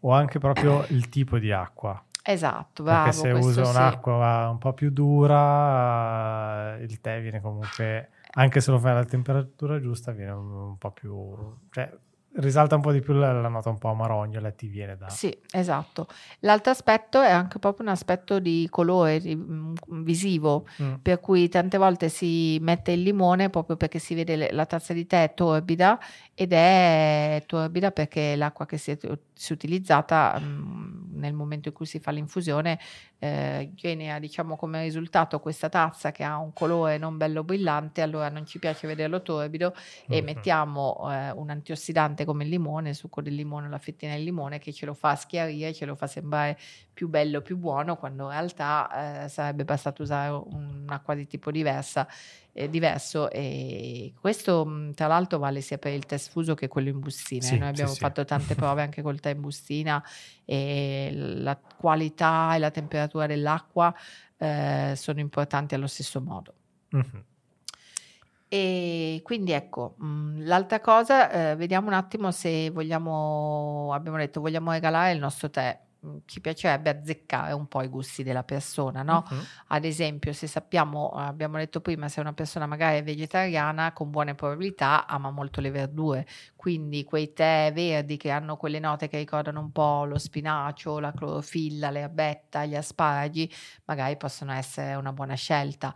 O 0.00 0.12
anche 0.12 0.38
proprio 0.38 0.86
il 0.88 1.10
tipo 1.10 1.38
di 1.38 1.52
acqua. 1.52 2.02
Esatto, 2.26 2.82
bravo. 2.82 3.10
Perché 3.10 3.18
se 3.18 3.46
uso 3.46 3.64
sì. 3.66 3.70
un'acqua 3.70 4.48
un 4.50 4.56
po' 4.56 4.72
più 4.72 4.90
dura, 4.90 6.74
il 6.80 6.98
tè 7.02 7.20
viene 7.20 7.42
comunque, 7.42 8.08
anche 8.34 8.60
se 8.60 8.70
lo 8.70 8.78
fai 8.78 8.92
alla 8.92 9.04
temperatura 9.04 9.80
giusta, 9.80 10.12
viene 10.12 10.32
un, 10.32 10.50
un 10.50 10.78
po' 10.78 10.92
più... 10.92 11.56
Cioè, 11.70 11.92
risalta 12.36 12.74
un 12.74 12.80
po' 12.80 12.92
di 12.92 13.00
più 13.00 13.12
la, 13.14 13.32
la 13.32 13.48
nota 13.48 13.68
un 13.68 13.78
po' 13.78 13.90
amarognola 13.90 14.48
e 14.48 14.54
ti 14.54 14.66
viene 14.66 14.96
da... 14.96 15.08
Sì, 15.08 15.36
esatto. 15.52 16.08
L'altro 16.40 16.72
aspetto 16.72 17.20
è 17.20 17.30
anche 17.30 17.58
proprio 17.58 17.86
un 17.86 17.92
aspetto 17.92 18.38
di 18.38 18.66
colore 18.70 19.20
di, 19.20 19.36
mm, 19.36 19.74
visivo, 20.02 20.66
mm. 20.82 20.94
per 21.02 21.20
cui 21.20 21.48
tante 21.48 21.78
volte 21.78 22.08
si 22.08 22.58
mette 22.60 22.92
il 22.92 23.02
limone 23.02 23.50
proprio 23.50 23.76
perché 23.76 23.98
si 23.98 24.14
vede 24.14 24.36
le, 24.36 24.52
la 24.52 24.66
tazza 24.66 24.92
di 24.92 25.06
tè 25.06 25.32
torbida 25.34 25.98
ed 26.34 26.52
è 26.52 27.42
torbida 27.46 27.92
perché 27.92 28.34
l'acqua 28.34 28.66
che 28.66 28.78
si 28.78 28.90
è, 28.90 28.98
si 28.98 29.50
è 29.50 29.52
utilizzata 29.52 30.38
mh, 30.38 30.44
mm, 30.44 31.18
nel 31.20 31.32
momento 31.34 31.68
in 31.68 31.74
cui 31.74 31.86
si 31.86 32.00
fa 32.00 32.10
l'infusione 32.10 32.78
eh, 33.18 33.70
genera 33.74 34.18
diciamo 34.18 34.56
come 34.56 34.82
risultato 34.82 35.40
questa 35.40 35.68
tazza 35.68 36.12
che 36.12 36.24
ha 36.24 36.36
un 36.36 36.52
colore 36.52 36.98
non 36.98 37.16
bello 37.16 37.42
brillante 37.42 38.02
allora 38.02 38.28
non 38.28 38.44
ci 38.44 38.58
piace 38.58 38.86
vederlo 38.86 39.22
torbido 39.22 39.72
mm-hmm. 39.74 40.18
e 40.18 40.22
mettiamo 40.22 41.08
eh, 41.10 41.30
un 41.30 41.48
antiossidante 41.48 42.23
come 42.24 42.44
il 42.44 42.50
limone 42.50 42.90
il 42.90 42.94
succo 42.94 43.22
del 43.22 43.34
limone 43.34 43.68
la 43.68 43.78
fettina 43.78 44.14
del 44.14 44.24
limone 44.24 44.58
che 44.58 44.72
ce 44.72 44.86
lo 44.86 44.94
fa 44.94 45.14
schiarire 45.14 45.72
ce 45.72 45.84
lo 45.84 45.94
fa 45.94 46.06
sembrare 46.06 46.58
più 46.92 47.08
bello 47.08 47.40
più 47.40 47.56
buono 47.56 47.96
quando 47.96 48.24
in 48.24 48.30
realtà 48.30 49.24
eh, 49.24 49.28
sarebbe 49.28 49.64
bastato 49.64 50.02
usare 50.02 50.30
un'acqua 50.30 51.14
di 51.14 51.26
tipo 51.26 51.50
diversa 51.50 52.06
eh, 52.54 52.70
diverso 52.70 53.30
e 53.30 54.14
questo 54.18 54.64
mm, 54.64 54.92
tra 54.92 55.08
l'altro 55.08 55.38
vale 55.38 55.60
sia 55.60 55.76
per 55.76 55.92
il 55.92 56.06
test 56.06 56.30
fuso 56.30 56.54
che 56.54 56.68
quello 56.68 56.88
in 56.88 57.00
bustina. 57.00 57.42
Sì, 57.42 57.58
Noi 57.58 57.68
abbiamo 57.68 57.92
sì, 57.92 57.98
fatto 57.98 58.22
sì. 58.22 58.28
tante 58.28 58.54
prove 58.56 58.80
anche 58.80 59.02
col 59.02 59.20
tè 59.20 59.30
in 59.30 59.40
bustina 59.40 60.02
e 60.44 61.10
la 61.12 61.56
qualità 61.56 62.54
e 62.54 62.58
la 62.58 62.70
temperatura 62.70 63.26
dell'acqua 63.26 63.92
eh, 64.38 64.94
sono 64.96 65.20
importanti 65.20 65.74
allo 65.74 65.88
stesso 65.88 66.20
modo. 66.20 66.54
Mm-hmm. 66.94 67.22
E 68.48 69.20
quindi 69.24 69.52
ecco, 69.52 69.94
mh, 69.98 70.06
mm, 70.06 70.46
l'altra 70.46 70.80
cosa, 70.80 71.30
eh, 71.52 71.56
vediamo 71.56 71.88
un 71.88 71.94
attimo 71.94 72.30
se 72.30 72.70
vogliamo, 72.70 73.92
abbiamo 73.92 74.16
detto, 74.18 74.40
vogliamo 74.40 74.70
regalare 74.70 75.12
il 75.12 75.18
nostro 75.18 75.50
tè 75.50 75.80
Mhmm, 76.04 76.18
ci 76.26 76.40
piacerebbe 76.40 76.90
azzeccare 76.90 77.52
un 77.52 77.66
po' 77.66 77.82
i 77.82 77.88
gusti 77.88 78.22
della 78.22 78.44
persona, 78.44 79.02
no? 79.02 79.24
Uh-huh. 79.28 79.36
Ad 79.68 79.84
esempio, 79.84 80.32
se 80.34 80.46
sappiamo, 80.46 81.08
abbiamo 81.10 81.56
detto 81.56 81.80
prima, 81.80 82.08
se 82.08 82.20
una 82.20 82.34
persona 82.34 82.66
magari 82.66 82.98
è 82.98 83.02
vegetariana, 83.02 83.92
con 83.92 84.10
buone 84.10 84.34
probabilità 84.34 85.06
ama 85.06 85.30
molto 85.30 85.60
le 85.60 85.70
verdure, 85.70 86.26
quindi 86.56 87.04
quei 87.04 87.32
tè 87.32 87.72
verdi 87.74 88.16
che 88.18 88.30
hanno 88.30 88.56
quelle 88.56 88.78
note 88.78 89.08
che 89.08 89.16
ricordano 89.18 89.60
un 89.60 89.72
po' 89.72 90.04
lo 90.04 90.18
spinacio, 90.18 90.98
la 90.98 91.12
clorofilla, 91.12 91.90
l'erbetta, 91.90 92.64
gli 92.66 92.76
asparagi, 92.76 93.50
magari 93.86 94.16
possono 94.16 94.52
essere 94.52 94.94
una 94.94 95.12
buona 95.12 95.34
scelta. 95.34 95.94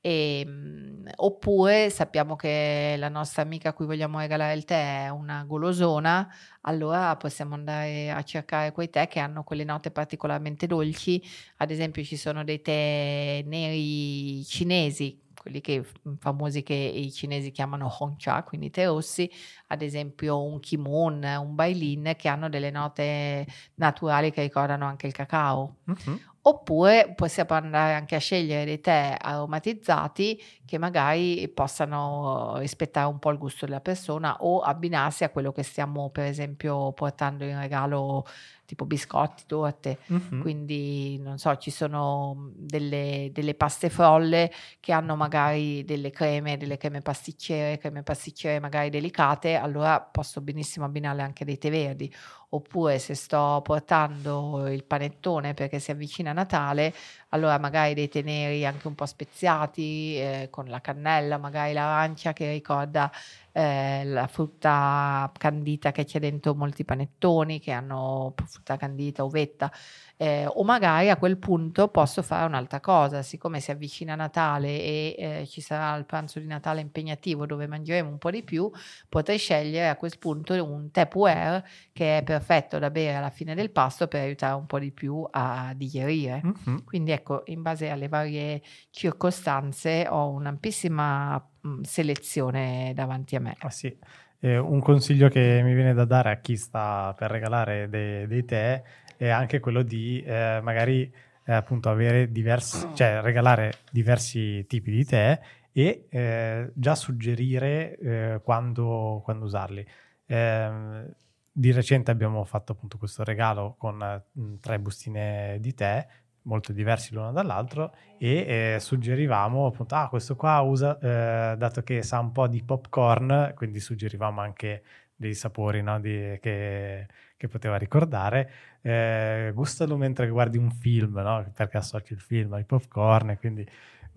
E, 0.00 0.40
ehm, 0.46 1.10
oppure 1.16 1.90
sappiamo 1.90 2.36
che 2.36 2.94
la 2.98 3.08
nostra 3.08 3.42
amica 3.42 3.70
a 3.70 3.72
cui 3.72 3.86
vogliamo 3.86 4.18
regalare 4.20 4.54
il 4.54 4.64
tè 4.64 5.04
è 5.06 5.08
una 5.08 5.44
golosona, 5.44 6.28
allora 6.62 7.16
possiamo 7.16 7.54
andare 7.54 8.10
a 8.10 8.22
cercare 8.22 8.72
quei 8.72 8.90
tè 8.90 9.08
che 9.08 9.18
hanno 9.18 9.42
quelle 9.44 9.64
note 9.64 9.90
particolarmente 9.90 10.66
dolci. 10.66 11.22
Ad 11.58 11.70
esempio, 11.70 12.02
ci 12.04 12.16
sono 12.16 12.44
dei 12.44 12.60
tè 12.62 13.42
neri 13.44 14.44
cinesi 14.44 15.20
quelli 15.38 15.60
che, 15.60 15.84
famosi 16.18 16.62
che 16.62 16.74
i 16.74 17.12
cinesi 17.12 17.50
chiamano 17.52 17.88
Hongcha, 18.00 18.42
quindi 18.42 18.70
tè 18.70 18.86
rossi, 18.86 19.30
ad 19.68 19.82
esempio 19.82 20.42
un 20.42 20.58
Kimun, 20.60 21.22
un 21.22 21.54
Bailin, 21.54 22.14
che 22.16 22.28
hanno 22.28 22.48
delle 22.48 22.70
note 22.70 23.46
naturali 23.74 24.30
che 24.32 24.42
ricordano 24.42 24.84
anche 24.86 25.06
il 25.06 25.12
cacao. 25.12 25.78
Uh-huh. 25.86 26.27
Oppure 26.42 27.12
possiamo 27.14 27.50
andare 27.52 27.92
anche 27.94 28.14
a 28.14 28.18
scegliere 28.18 28.64
dei 28.64 28.80
tè 28.80 29.16
aromatizzati 29.20 30.40
che 30.64 30.78
magari 30.78 31.46
possano 31.48 32.56
rispettare 32.58 33.06
un 33.06 33.18
po' 33.18 33.30
il 33.30 33.38
gusto 33.38 33.66
della 33.66 33.80
persona 33.80 34.36
o 34.40 34.60
abbinarsi 34.60 35.24
a 35.24 35.30
quello 35.30 35.52
che 35.52 35.62
stiamo 35.62 36.08
per 36.10 36.24
esempio 36.24 36.92
portando 36.92 37.44
in 37.44 37.58
regalo 37.60 38.24
tipo 38.68 38.84
biscotti, 38.84 39.44
torte, 39.46 40.00
uh-huh. 40.08 40.40
quindi 40.42 41.18
non 41.22 41.38
so, 41.38 41.56
ci 41.56 41.70
sono 41.70 42.50
delle, 42.54 43.30
delle, 43.32 43.54
paste 43.54 43.88
frolle 43.88 44.52
che 44.78 44.92
hanno 44.92 45.16
magari 45.16 45.86
delle 45.86 46.10
creme, 46.10 46.58
delle 46.58 46.76
creme 46.76 47.00
pasticcere, 47.00 47.78
creme 47.78 48.02
pasticcere 48.02 48.60
magari 48.60 48.90
delicate, 48.90 49.54
allora 49.54 50.02
posso 50.02 50.42
benissimo 50.42 50.84
abbinarle 50.84 51.22
anche 51.22 51.46
dei 51.46 51.56
tè 51.56 51.70
verdi 51.70 52.14
oppure 52.50 52.98
se 52.98 53.14
sto 53.14 53.60
portando 53.62 54.68
il 54.68 54.84
panettone 54.84 55.54
perché 55.54 55.78
si 55.78 55.90
avvicina 55.90 56.32
Natale, 56.32 56.94
allora 57.30 57.58
magari 57.58 57.94
dei 57.94 58.08
teneri 58.08 58.64
anche 58.64 58.86
un 58.88 58.94
po' 58.94 59.06
speziati 59.06 60.16
eh, 60.18 60.48
con 60.50 60.66
la 60.68 60.80
cannella, 60.80 61.38
magari 61.38 61.72
l'arancia 61.72 62.32
che 62.32 62.50
ricorda 62.50 63.10
eh, 63.52 64.04
la 64.04 64.26
frutta 64.26 65.30
candita 65.36 65.92
che 65.92 66.04
c'è 66.04 66.20
dentro 66.20 66.54
molti 66.54 66.84
panettoni 66.84 67.60
che 67.60 67.72
hanno 67.72 68.34
frutta 68.46 68.76
candita, 68.76 69.24
uvetta 69.24 69.70
eh, 70.20 70.46
o 70.46 70.64
magari 70.64 71.10
a 71.10 71.16
quel 71.16 71.38
punto 71.38 71.86
posso 71.88 72.22
fare 72.22 72.44
un'altra 72.44 72.80
cosa, 72.80 73.22
siccome 73.22 73.60
si 73.60 73.70
avvicina 73.70 74.16
Natale 74.16 74.68
e 74.68 75.14
eh, 75.16 75.46
ci 75.46 75.60
sarà 75.60 75.96
il 75.96 76.06
pranzo 76.06 76.40
di 76.40 76.46
Natale 76.46 76.80
impegnativo 76.80 77.46
dove 77.46 77.68
mangeremo 77.68 78.08
un 78.08 78.18
po' 78.18 78.32
di 78.32 78.42
più, 78.42 78.68
potrei 79.08 79.38
scegliere 79.38 79.88
a 79.88 79.94
quel 79.94 80.18
punto 80.18 80.52
un 80.54 80.90
puer 81.08 81.64
che 81.92 82.18
è 82.18 82.22
perfetto 82.24 82.80
da 82.80 82.90
bere 82.90 83.14
alla 83.14 83.30
fine 83.30 83.54
del 83.54 83.70
pasto 83.70 84.08
per 84.08 84.22
aiutare 84.22 84.54
un 84.54 84.66
po' 84.66 84.80
di 84.80 84.90
più 84.90 85.24
a 85.30 85.72
digerire. 85.76 86.42
Mm-hmm. 86.44 86.78
Quindi 86.84 87.12
ecco, 87.12 87.42
in 87.46 87.62
base 87.62 87.88
alle 87.88 88.08
varie 88.08 88.60
circostanze 88.90 90.04
ho 90.08 90.30
un'ampissima 90.30 91.48
mh, 91.60 91.68
mm, 91.68 91.80
selezione 91.82 92.92
davanti 92.92 93.36
a 93.36 93.40
me. 93.40 93.54
Ah, 93.60 93.70
sì. 93.70 93.96
Eh, 94.40 94.58
un 94.58 94.80
consiglio 94.80 95.28
che 95.28 95.60
mi 95.62 95.74
viene 95.74 95.94
da 95.94 96.04
dare 96.04 96.30
a 96.30 96.36
chi 96.40 96.56
sta 96.56 97.14
per 97.16 97.30
regalare 97.30 97.88
dei, 97.88 98.26
dei 98.26 98.44
tè 98.44 98.82
è 99.18 99.28
anche 99.28 99.60
quello 99.60 99.82
di 99.82 100.22
eh, 100.22 100.60
magari 100.62 101.12
eh, 101.44 101.52
appunto 101.52 101.90
avere 101.90 102.30
diversi, 102.30 102.88
cioè 102.94 103.20
regalare 103.20 103.72
diversi 103.90 104.64
tipi 104.66 104.90
di 104.90 105.04
tè 105.04 105.38
e 105.72 106.06
eh, 106.08 106.70
già 106.72 106.94
suggerire 106.94 107.98
eh, 107.98 108.40
quando, 108.42 109.20
quando, 109.24 109.44
usarli. 109.44 109.86
Eh, 110.26 111.04
di 111.50 111.72
recente 111.72 112.10
abbiamo 112.12 112.44
fatto 112.44 112.72
appunto 112.72 112.98
questo 112.98 113.24
regalo 113.24 113.74
con 113.76 114.22
mm, 114.38 114.54
tre 114.60 114.78
bustine 114.78 115.58
di 115.60 115.74
tè 115.74 116.06
molto 116.42 116.72
diversi 116.72 117.12
l'uno 117.12 117.32
dall'altro 117.32 117.94
e 118.16 118.74
eh, 118.74 118.80
suggerivamo 118.80 119.66
appunto 119.66 119.94
ah 119.96 120.08
questo 120.08 120.36
qua 120.36 120.60
usa 120.60 120.98
eh, 120.98 121.56
dato 121.56 121.82
che 121.82 122.02
sa 122.02 122.20
un 122.20 122.32
po' 122.32 122.46
di 122.46 122.62
popcorn 122.62 123.52
quindi 123.54 123.80
suggerivamo 123.80 124.40
anche 124.40 124.82
dei 125.18 125.34
sapori 125.34 125.82
no, 125.82 125.98
di, 126.00 126.38
che, 126.40 127.06
che, 127.36 127.48
poteva 127.48 127.76
ricordare 127.76 128.50
eh, 128.82 129.50
gustalo 129.52 129.96
mentre 129.96 130.28
guardi 130.28 130.58
un 130.58 130.70
film 130.70 131.18
no? 131.18 131.50
perché 131.54 131.76
associ 131.76 132.12
il 132.12 132.20
film 132.20 132.52
ai 132.52 132.64
popcorn 132.64 133.36
quindi 133.38 133.68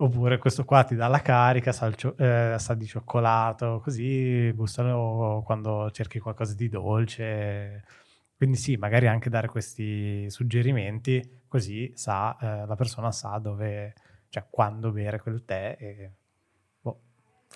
Oppure 0.02 0.38
questo 0.38 0.64
qua 0.64 0.82
ti 0.82 0.96
dà 0.96 1.06
la 1.06 1.20
carica, 1.20 1.70
sa, 1.70 1.90
cio- 1.92 2.16
eh, 2.16 2.56
sa 2.58 2.74
di 2.74 2.86
cioccolato, 2.86 3.80
così 3.80 4.50
gustano 4.52 5.42
quando 5.44 5.90
cerchi 5.92 6.18
qualcosa 6.18 6.54
di 6.54 6.68
dolce. 6.68 7.84
Quindi 8.36 8.56
sì, 8.56 8.76
magari 8.76 9.06
anche 9.06 9.30
dare 9.30 9.46
questi 9.46 10.28
suggerimenti, 10.28 11.42
così 11.46 11.92
sa, 11.94 12.36
eh, 12.40 12.66
la 12.66 12.74
persona 12.74 13.12
sa 13.12 13.38
dove, 13.38 13.94
cioè 14.28 14.46
quando 14.50 14.90
bere 14.90 15.20
quel 15.20 15.44
tè 15.44 15.76
e 15.78 16.10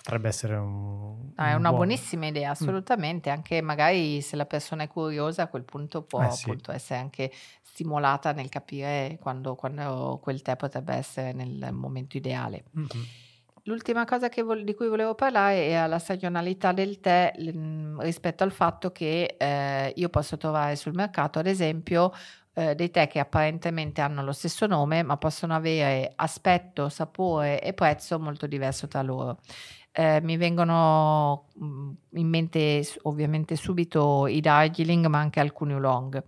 potrebbe 0.01 0.27
essere 0.27 0.55
un... 0.55 1.31
Ah, 1.35 1.49
è 1.49 1.53
una 1.53 1.69
buon... 1.69 1.87
buonissima 1.87 2.27
idea, 2.27 2.49
mm. 2.49 2.51
assolutamente, 2.51 3.29
mm. 3.29 3.33
anche 3.33 3.61
magari 3.61 4.21
se 4.21 4.35
la 4.35 4.45
persona 4.45 4.83
è 4.83 4.87
curiosa 4.87 5.43
a 5.43 5.47
quel 5.47 5.63
punto 5.63 6.03
può 6.03 6.23
eh, 6.23 6.31
sì. 6.31 6.45
appunto 6.45 6.71
essere 6.71 6.99
anche 6.99 7.31
stimolata 7.61 8.31
nel 8.31 8.49
capire 8.49 9.17
quando, 9.21 9.55
quando, 9.55 10.19
quel 10.21 10.41
tè 10.41 10.55
potrebbe 10.55 10.93
essere 10.95 11.33
nel 11.33 11.73
momento 11.73 12.17
ideale. 12.17 12.63
Mm-hmm. 12.77 13.03
L'ultima 13.63 14.05
cosa 14.05 14.29
vo- 14.43 14.55
di 14.55 14.73
cui 14.73 14.87
volevo 14.87 15.13
parlare 15.13 15.67
è 15.67 15.87
la 15.87 15.99
stagionalità 15.99 16.71
del 16.71 16.99
tè 17.01 17.33
l- 17.35 17.97
rispetto 17.99 18.43
al 18.43 18.51
fatto 18.51 18.91
che 18.91 19.35
eh, 19.37 19.93
io 19.95 20.09
posso 20.09 20.37
trovare 20.37 20.75
sul 20.77 20.93
mercato, 20.93 21.37
ad 21.37 21.47
esempio, 21.47 22.13
eh, 22.53 22.73
dei 22.73 22.89
tè 22.89 23.07
che 23.07 23.19
apparentemente 23.19 24.01
hanno 24.01 24.23
lo 24.23 24.31
stesso 24.31 24.65
nome, 24.65 25.03
ma 25.03 25.17
possono 25.17 25.53
avere 25.53 26.13
aspetto, 26.15 26.89
sapore 26.89 27.61
e 27.61 27.73
prezzo 27.73 28.17
molto 28.17 28.47
diverso 28.47 28.87
tra 28.87 29.03
loro 29.03 29.39
eh, 29.99 30.21
mi 30.21 30.37
vengono 30.37 31.47
mm, 31.59 31.91
in 32.11 32.27
mente 32.27 32.87
ovviamente 33.03 33.55
subito 33.55 34.27
i 34.27 34.41
Darjeeling, 34.41 35.07
ma 35.07 35.17
anche 35.17 35.39
alcuni 35.39 35.73
Oolong. 35.73 36.23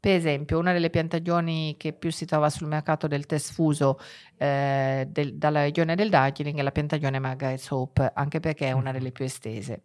Per 0.00 0.12
esempio, 0.12 0.58
una 0.58 0.72
delle 0.72 0.90
piantagioni 0.90 1.76
che 1.78 1.92
più 1.92 2.10
si 2.10 2.26
trova 2.26 2.50
sul 2.50 2.66
mercato 2.66 3.06
del 3.06 3.26
tè 3.26 3.38
sfuso 3.38 4.00
eh, 4.36 5.06
del, 5.08 5.36
dalla 5.36 5.62
regione 5.62 5.94
del 5.94 6.10
Darjeeling 6.10 6.58
è 6.58 6.62
la 6.62 6.72
piantagione 6.72 7.20
Margaret 7.20 7.64
Hope, 7.70 8.10
anche 8.12 8.40
perché 8.40 8.66
è 8.66 8.72
una 8.72 8.90
delle 8.90 9.12
più 9.12 9.24
estese. 9.24 9.82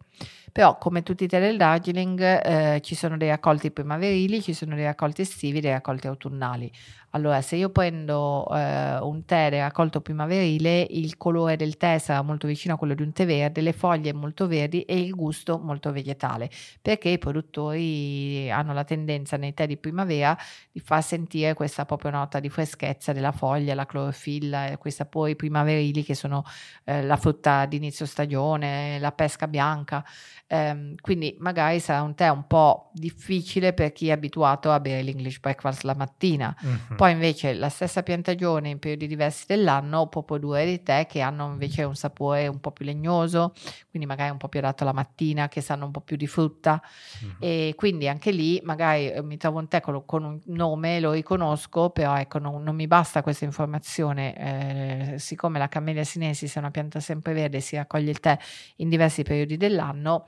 Però, 0.58 0.76
come 0.76 1.04
tutti 1.04 1.22
i 1.22 1.28
tè 1.28 1.38
del 1.38 1.56
Darjeeling, 1.56 2.20
eh, 2.20 2.80
ci 2.82 2.96
sono 2.96 3.16
dei 3.16 3.28
raccolti 3.28 3.70
primaverili, 3.70 4.42
ci 4.42 4.54
sono 4.54 4.74
dei 4.74 4.86
raccolti 4.86 5.20
estivi, 5.20 5.60
dei 5.60 5.70
raccolti 5.70 6.08
autunnali. 6.08 6.68
Allora, 7.12 7.40
se 7.42 7.56
io 7.56 7.70
prendo 7.70 8.46
eh, 8.52 8.98
un 8.98 9.24
tè 9.24 9.48
raccolto 9.50 10.00
primaverile, 10.00 10.84
il 10.90 11.16
colore 11.16 11.56
del 11.56 11.76
tè 11.76 11.98
sarà 11.98 12.22
molto 12.22 12.46
vicino 12.46 12.74
a 12.74 12.76
quello 12.76 12.94
di 12.94 13.02
un 13.02 13.12
tè 13.12 13.24
verde, 13.24 13.60
le 13.60 13.72
foglie 13.72 14.12
molto 14.12 14.46
verdi 14.48 14.82
e 14.82 14.98
il 14.98 15.14
gusto 15.14 15.58
molto 15.58 15.90
vegetale, 15.92 16.50
perché 16.82 17.08
i 17.08 17.18
produttori 17.18 18.50
hanno 18.50 18.74
la 18.74 18.84
tendenza 18.84 19.36
nei 19.36 19.54
tè 19.54 19.66
di 19.66 19.78
primavera 19.78 20.36
di 20.70 20.80
far 20.80 21.02
sentire 21.02 21.54
questa 21.54 21.86
proprio 21.86 22.10
nota 22.10 22.40
di 22.40 22.50
freschezza 22.50 23.12
della 23.12 23.32
foglia, 23.32 23.74
la 23.74 23.86
clorofilla, 23.86 24.76
quei 24.76 24.92
sapori 24.92 25.34
primaverili 25.36 26.02
che 26.02 26.14
sono 26.14 26.44
eh, 26.84 27.02
la 27.04 27.16
frutta 27.16 27.64
d'inizio 27.64 28.04
stagione, 28.04 28.98
la 28.98 29.12
pesca 29.12 29.46
bianca. 29.46 30.04
Um, 30.50 30.94
quindi 31.02 31.36
magari 31.40 31.78
sarà 31.78 32.00
un 32.00 32.14
tè 32.14 32.30
un 32.30 32.46
po' 32.46 32.88
difficile 32.94 33.74
per 33.74 33.92
chi 33.92 34.08
è 34.08 34.12
abituato 34.12 34.70
a 34.70 34.80
bere 34.80 35.02
l'English 35.02 35.40
breakfast 35.40 35.82
la 35.82 35.94
mattina. 35.94 36.56
Mm-hmm. 36.64 36.96
Poi 36.96 37.12
invece 37.12 37.52
la 37.52 37.68
stessa 37.68 38.02
piantagione 38.02 38.70
in 38.70 38.78
periodi 38.78 39.06
diversi 39.06 39.44
dell'anno 39.46 40.06
può 40.06 40.22
produrre 40.22 40.64
dei 40.64 40.82
tè 40.82 41.06
che 41.06 41.20
hanno 41.20 41.48
invece 41.48 41.82
un 41.82 41.94
sapore 41.94 42.46
un 42.46 42.60
po' 42.60 42.70
più 42.70 42.86
legnoso, 42.86 43.52
quindi 43.90 44.08
magari 44.08 44.30
un 44.30 44.38
po' 44.38 44.48
più 44.48 44.60
adatto 44.60 44.84
la 44.84 44.94
mattina, 44.94 45.48
che 45.48 45.60
sanno 45.60 45.84
un 45.84 45.90
po' 45.90 46.00
più 46.00 46.16
di 46.16 46.26
frutta. 46.26 46.80
Mm-hmm. 47.22 47.34
E 47.40 47.72
quindi 47.76 48.08
anche 48.08 48.30
lì 48.30 48.58
magari 48.64 49.10
eh, 49.10 49.22
mi 49.22 49.36
trovo 49.36 49.58
un 49.58 49.68
tè 49.68 49.82
con, 49.82 50.02
con 50.06 50.24
un 50.24 50.40
nome, 50.46 50.98
lo 50.98 51.12
riconosco, 51.12 51.90
però 51.90 52.16
ecco 52.16 52.38
non, 52.38 52.62
non 52.62 52.74
mi 52.74 52.86
basta 52.86 53.22
questa 53.22 53.44
informazione. 53.44 55.12
Eh, 55.12 55.18
siccome 55.18 55.58
la 55.58 55.68
Camellia 55.68 56.04
sinensis 56.04 56.56
è 56.56 56.58
una 56.58 56.70
pianta 56.70 57.00
sempreverde, 57.00 57.60
si 57.60 57.76
raccoglie 57.76 58.10
il 58.10 58.20
tè 58.20 58.38
in 58.76 58.88
diversi 58.88 59.22
periodi 59.24 59.58
dell'anno, 59.58 60.26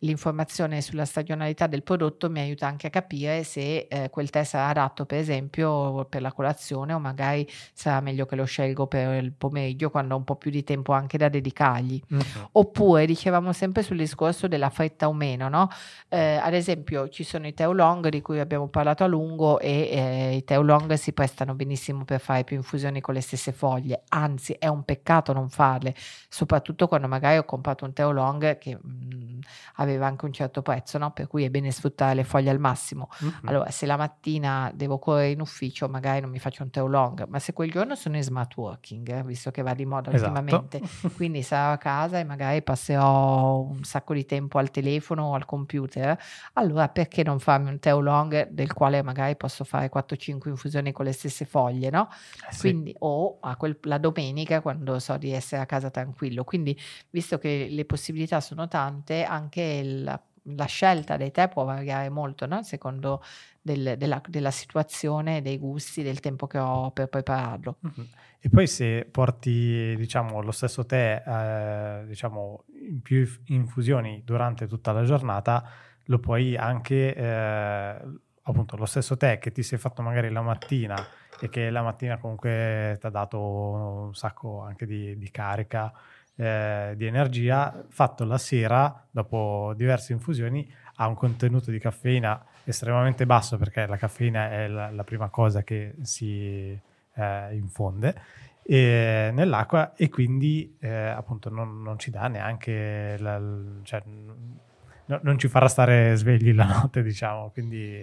l'informazione 0.00 0.80
sulla 0.80 1.04
stagionalità 1.04 1.66
del 1.66 1.82
prodotto 1.82 2.30
mi 2.30 2.40
aiuta 2.40 2.66
anche 2.66 2.86
a 2.86 2.90
capire 2.90 3.44
se 3.44 3.86
eh, 3.88 4.08
quel 4.10 4.30
tè 4.30 4.44
sarà 4.44 4.68
adatto 4.68 5.04
per 5.04 5.18
esempio 5.18 6.04
per 6.06 6.22
la 6.22 6.32
colazione 6.32 6.92
o 6.92 6.98
magari 6.98 7.46
sarà 7.72 8.00
meglio 8.00 8.26
che 8.26 8.36
lo 8.36 8.44
scelgo 8.44 8.86
per 8.86 9.22
il 9.22 9.32
pomeriggio 9.32 9.90
quando 9.90 10.14
ho 10.14 10.18
un 10.18 10.24
po' 10.24 10.36
più 10.36 10.50
di 10.50 10.64
tempo 10.64 10.92
anche 10.92 11.18
da 11.18 11.28
dedicargli. 11.28 12.00
Mm-hmm. 12.12 12.44
Oppure 12.52 13.06
dicevamo 13.06 13.52
sempre 13.52 13.82
sul 13.82 13.98
discorso 13.98 14.48
della 14.48 14.70
fretta 14.70 15.08
o 15.08 15.12
meno, 15.12 15.48
no? 15.48 15.68
Eh, 16.08 16.36
ad 16.36 16.54
esempio 16.54 17.08
ci 17.08 17.24
sono 17.24 17.46
i 17.46 17.54
tè 17.54 17.66
oolong 17.66 18.08
di 18.08 18.22
cui 18.22 18.40
abbiamo 18.40 18.68
parlato 18.68 19.04
a 19.04 19.06
lungo 19.06 19.58
e 19.58 19.88
eh, 19.90 20.36
i 20.36 20.44
tè 20.44 20.56
oolong 20.56 20.94
si 20.94 21.12
prestano 21.12 21.54
benissimo 21.54 22.04
per 22.04 22.20
fare 22.20 22.44
più 22.44 22.56
infusioni 22.56 23.00
con 23.00 23.14
le 23.14 23.20
stesse 23.20 23.52
foglie, 23.52 24.04
anzi 24.08 24.54
è 24.58 24.66
un 24.66 24.84
peccato 24.84 25.32
non 25.32 25.48
farle, 25.50 25.94
soprattutto 26.28 26.88
quando 26.88 27.06
magari 27.06 27.36
ho 27.38 27.44
comprato 27.44 27.84
un 27.84 27.92
tè 27.92 28.04
oolong 28.04 28.58
che 28.58 28.76
mh, 28.80 28.88
mm, 28.88 29.40
aveva 29.76 29.89
aveva 29.90 30.06
anche 30.06 30.24
un 30.24 30.32
certo 30.32 30.62
prezzo, 30.62 30.98
no? 30.98 31.12
per 31.12 31.26
cui 31.26 31.44
è 31.44 31.50
bene 31.50 31.70
sfruttare 31.70 32.14
le 32.14 32.24
foglie 32.24 32.50
al 32.50 32.58
massimo. 32.58 33.08
Mm-hmm. 33.22 33.34
Allora, 33.44 33.70
se 33.70 33.86
la 33.86 33.96
mattina 33.96 34.70
devo 34.74 34.98
correre 34.98 35.30
in 35.30 35.40
ufficio, 35.40 35.88
magari 35.88 36.20
non 36.20 36.30
mi 36.30 36.38
faccio 36.38 36.62
un 36.62 36.70
teo 36.70 36.86
long, 36.86 37.26
ma 37.28 37.38
se 37.38 37.52
quel 37.52 37.70
giorno 37.70 37.94
sono 37.94 38.16
in 38.16 38.22
smart 38.22 38.56
working, 38.56 39.08
eh, 39.08 39.22
visto 39.22 39.50
che 39.50 39.62
va 39.62 39.74
di 39.74 39.84
moda 39.84 40.10
esatto. 40.12 40.30
ultimamente, 40.30 40.80
quindi 41.14 41.42
sarò 41.42 41.72
a 41.72 41.78
casa 41.78 42.18
e 42.18 42.24
magari 42.24 42.62
passerò 42.62 43.58
un 43.60 43.84
sacco 43.84 44.14
di 44.14 44.24
tempo 44.24 44.58
al 44.58 44.70
telefono 44.70 45.26
o 45.26 45.34
al 45.34 45.44
computer, 45.44 46.18
allora 46.54 46.88
perché 46.88 47.22
non 47.22 47.38
farmi 47.38 47.70
un 47.70 47.78
teo 47.78 48.00
long 48.00 48.48
del 48.48 48.72
quale 48.72 49.02
magari 49.02 49.36
posso 49.36 49.64
fare 49.64 49.90
4-5 49.92 50.48
infusioni 50.48 50.92
con 50.92 51.04
le 51.04 51.12
stesse 51.12 51.44
foglie, 51.44 51.90
no? 51.90 52.08
Eh 52.48 52.52
sì. 52.52 52.60
Quindi, 52.60 52.94
o 52.98 53.38
quel, 53.56 53.78
la 53.82 53.98
domenica 53.98 54.60
quando 54.60 54.98
so 54.98 55.16
di 55.16 55.32
essere 55.32 55.62
a 55.62 55.66
casa 55.66 55.90
tranquillo. 55.90 56.44
Quindi, 56.44 56.78
visto 57.10 57.38
che 57.38 57.68
le 57.70 57.84
possibilità 57.84 58.40
sono 58.40 58.68
tante, 58.68 59.24
anche 59.24 59.79
la, 59.84 60.20
la 60.42 60.64
scelta 60.64 61.16
dei 61.16 61.30
tè 61.30 61.48
può 61.48 61.64
variare 61.64 62.08
molto, 62.08 62.46
no? 62.46 62.62
secondo 62.62 63.22
del, 63.60 63.94
della, 63.96 64.20
della, 64.26 64.50
situazione, 64.50 65.42
dei 65.42 65.58
gusti, 65.58 66.02
del 66.02 66.20
tempo 66.20 66.46
che 66.46 66.58
ho 66.58 66.90
per 66.90 67.08
prepararlo. 67.08 67.78
Mm-hmm. 67.86 68.08
E 68.40 68.48
poi 68.48 68.66
se 68.66 69.06
porti 69.10 69.94
diciamo, 69.96 70.40
lo 70.40 70.52
stesso 70.52 70.86
tè 70.86 71.22
eh, 71.26 72.06
diciamo, 72.06 72.64
in 72.88 73.02
più 73.02 73.28
infusioni 73.46 74.22
durante 74.24 74.66
tutta 74.66 74.92
la 74.92 75.04
giornata, 75.04 75.68
lo 76.04 76.18
puoi 76.18 76.56
anche, 76.56 77.14
eh, 77.14 77.96
appunto, 78.42 78.76
lo 78.76 78.86
stesso 78.86 79.16
tè 79.16 79.38
che 79.38 79.52
ti 79.52 79.62
sei 79.62 79.78
fatto 79.78 80.00
magari 80.00 80.30
la 80.30 80.40
mattina 80.40 80.96
e 81.38 81.50
che 81.50 81.70
la 81.70 81.82
mattina 81.82 82.18
comunque 82.18 82.96
ti 82.98 83.06
ha 83.06 83.10
dato 83.10 83.38
un 83.38 84.14
sacco 84.14 84.62
anche 84.62 84.86
di, 84.86 85.16
di 85.18 85.30
carica 85.30 85.92
eh, 86.40 86.94
di 86.96 87.04
energia 87.04 87.84
fatto 87.88 88.24
la 88.24 88.38
sera 88.38 89.06
dopo 89.10 89.74
diverse 89.76 90.14
infusioni 90.14 90.66
ha 90.94 91.06
un 91.06 91.14
contenuto 91.14 91.70
di 91.70 91.78
caffeina 91.78 92.42
estremamente 92.64 93.26
basso 93.26 93.58
perché 93.58 93.86
la 93.86 93.98
caffeina 93.98 94.50
è 94.50 94.66
la, 94.66 94.90
la 94.90 95.04
prima 95.04 95.28
cosa 95.28 95.62
che 95.62 95.96
si 96.00 96.80
eh, 97.14 97.54
infonde 97.54 98.22
e, 98.62 99.30
nell'acqua 99.34 99.94
e 99.94 100.08
quindi 100.08 100.78
eh, 100.80 100.88
appunto 100.88 101.50
non, 101.50 101.82
non, 101.82 101.98
ci 101.98 102.10
dà 102.10 102.28
neanche 102.28 103.18
la, 103.18 103.38
cioè, 103.82 104.02
no, 104.06 105.20
non 105.20 105.38
ci 105.38 105.48
farà 105.48 105.68
stare 105.68 106.16
svegli 106.16 106.54
la 106.54 106.64
notte 106.72 107.02
diciamo 107.02 107.50
quindi 107.50 107.96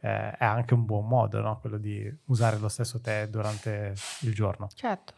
eh, 0.00 0.30
è 0.32 0.44
anche 0.44 0.74
un 0.74 0.84
buon 0.84 1.06
modo 1.06 1.40
no? 1.40 1.60
quello 1.60 1.78
di 1.78 2.12
usare 2.24 2.58
lo 2.58 2.68
stesso 2.68 3.00
tè 3.00 3.28
durante 3.28 3.94
il 4.22 4.34
giorno 4.34 4.66
certo 4.74 5.14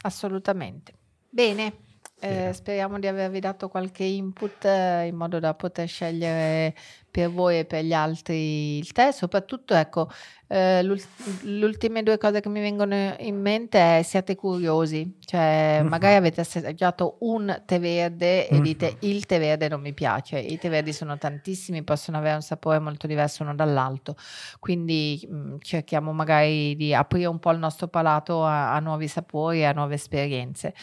assolutamente 0.00 0.94
bene 1.28 1.88
Eh, 2.22 2.52
speriamo 2.52 2.98
di 2.98 3.06
avervi 3.06 3.40
dato 3.40 3.68
qualche 3.68 4.04
input 4.04 4.66
eh, 4.66 5.06
in 5.06 5.16
modo 5.16 5.38
da 5.38 5.54
poter 5.54 5.88
scegliere 5.88 6.74
per 7.10 7.30
voi 7.30 7.60
e 7.60 7.64
per 7.64 7.82
gli 7.82 7.94
altri 7.94 8.76
il 8.76 8.92
tè. 8.92 9.10
Soprattutto, 9.10 9.74
ecco, 9.74 10.10
eh, 10.46 10.82
le 10.82 11.64
ultime 11.64 12.02
due 12.02 12.18
cose 12.18 12.40
che 12.40 12.48
mi 12.48 12.60
vengono 12.60 13.14
in 13.20 13.40
mente 13.40 13.98
è 13.98 14.02
siate 14.02 14.34
curiosi, 14.34 15.16
cioè 15.24 15.78
mm-hmm. 15.78 15.88
magari 15.88 16.16
avete 16.16 16.40
assaggiato 16.40 17.16
un 17.20 17.62
tè 17.64 17.80
verde 17.80 18.48
e 18.48 18.54
mm-hmm. 18.54 18.62
dite 18.62 18.96
il 19.00 19.26
tè 19.26 19.38
verde 19.38 19.68
non 19.68 19.80
mi 19.80 19.94
piace, 19.94 20.38
i 20.38 20.58
tè 20.58 20.68
verdi 20.68 20.92
sono 20.92 21.16
tantissimi, 21.18 21.82
possono 21.82 22.18
avere 22.18 22.34
un 22.34 22.42
sapore 22.42 22.78
molto 22.80 23.06
diverso 23.06 23.42
uno 23.44 23.54
dall'altro, 23.54 24.14
quindi 24.58 25.26
mh, 25.28 25.36
mm, 25.36 25.56
cerchiamo 25.60 26.12
magari 26.12 26.76
di 26.76 26.94
aprire 26.94 27.28
un 27.28 27.38
po' 27.38 27.52
il 27.52 27.58
nostro 27.58 27.88
palato 27.88 28.44
a, 28.44 28.74
a 28.74 28.80
nuovi 28.80 29.08
sapori 29.08 29.60
e 29.60 29.64
a 29.64 29.72
nuove 29.72 29.94
esperienze. 29.94 30.74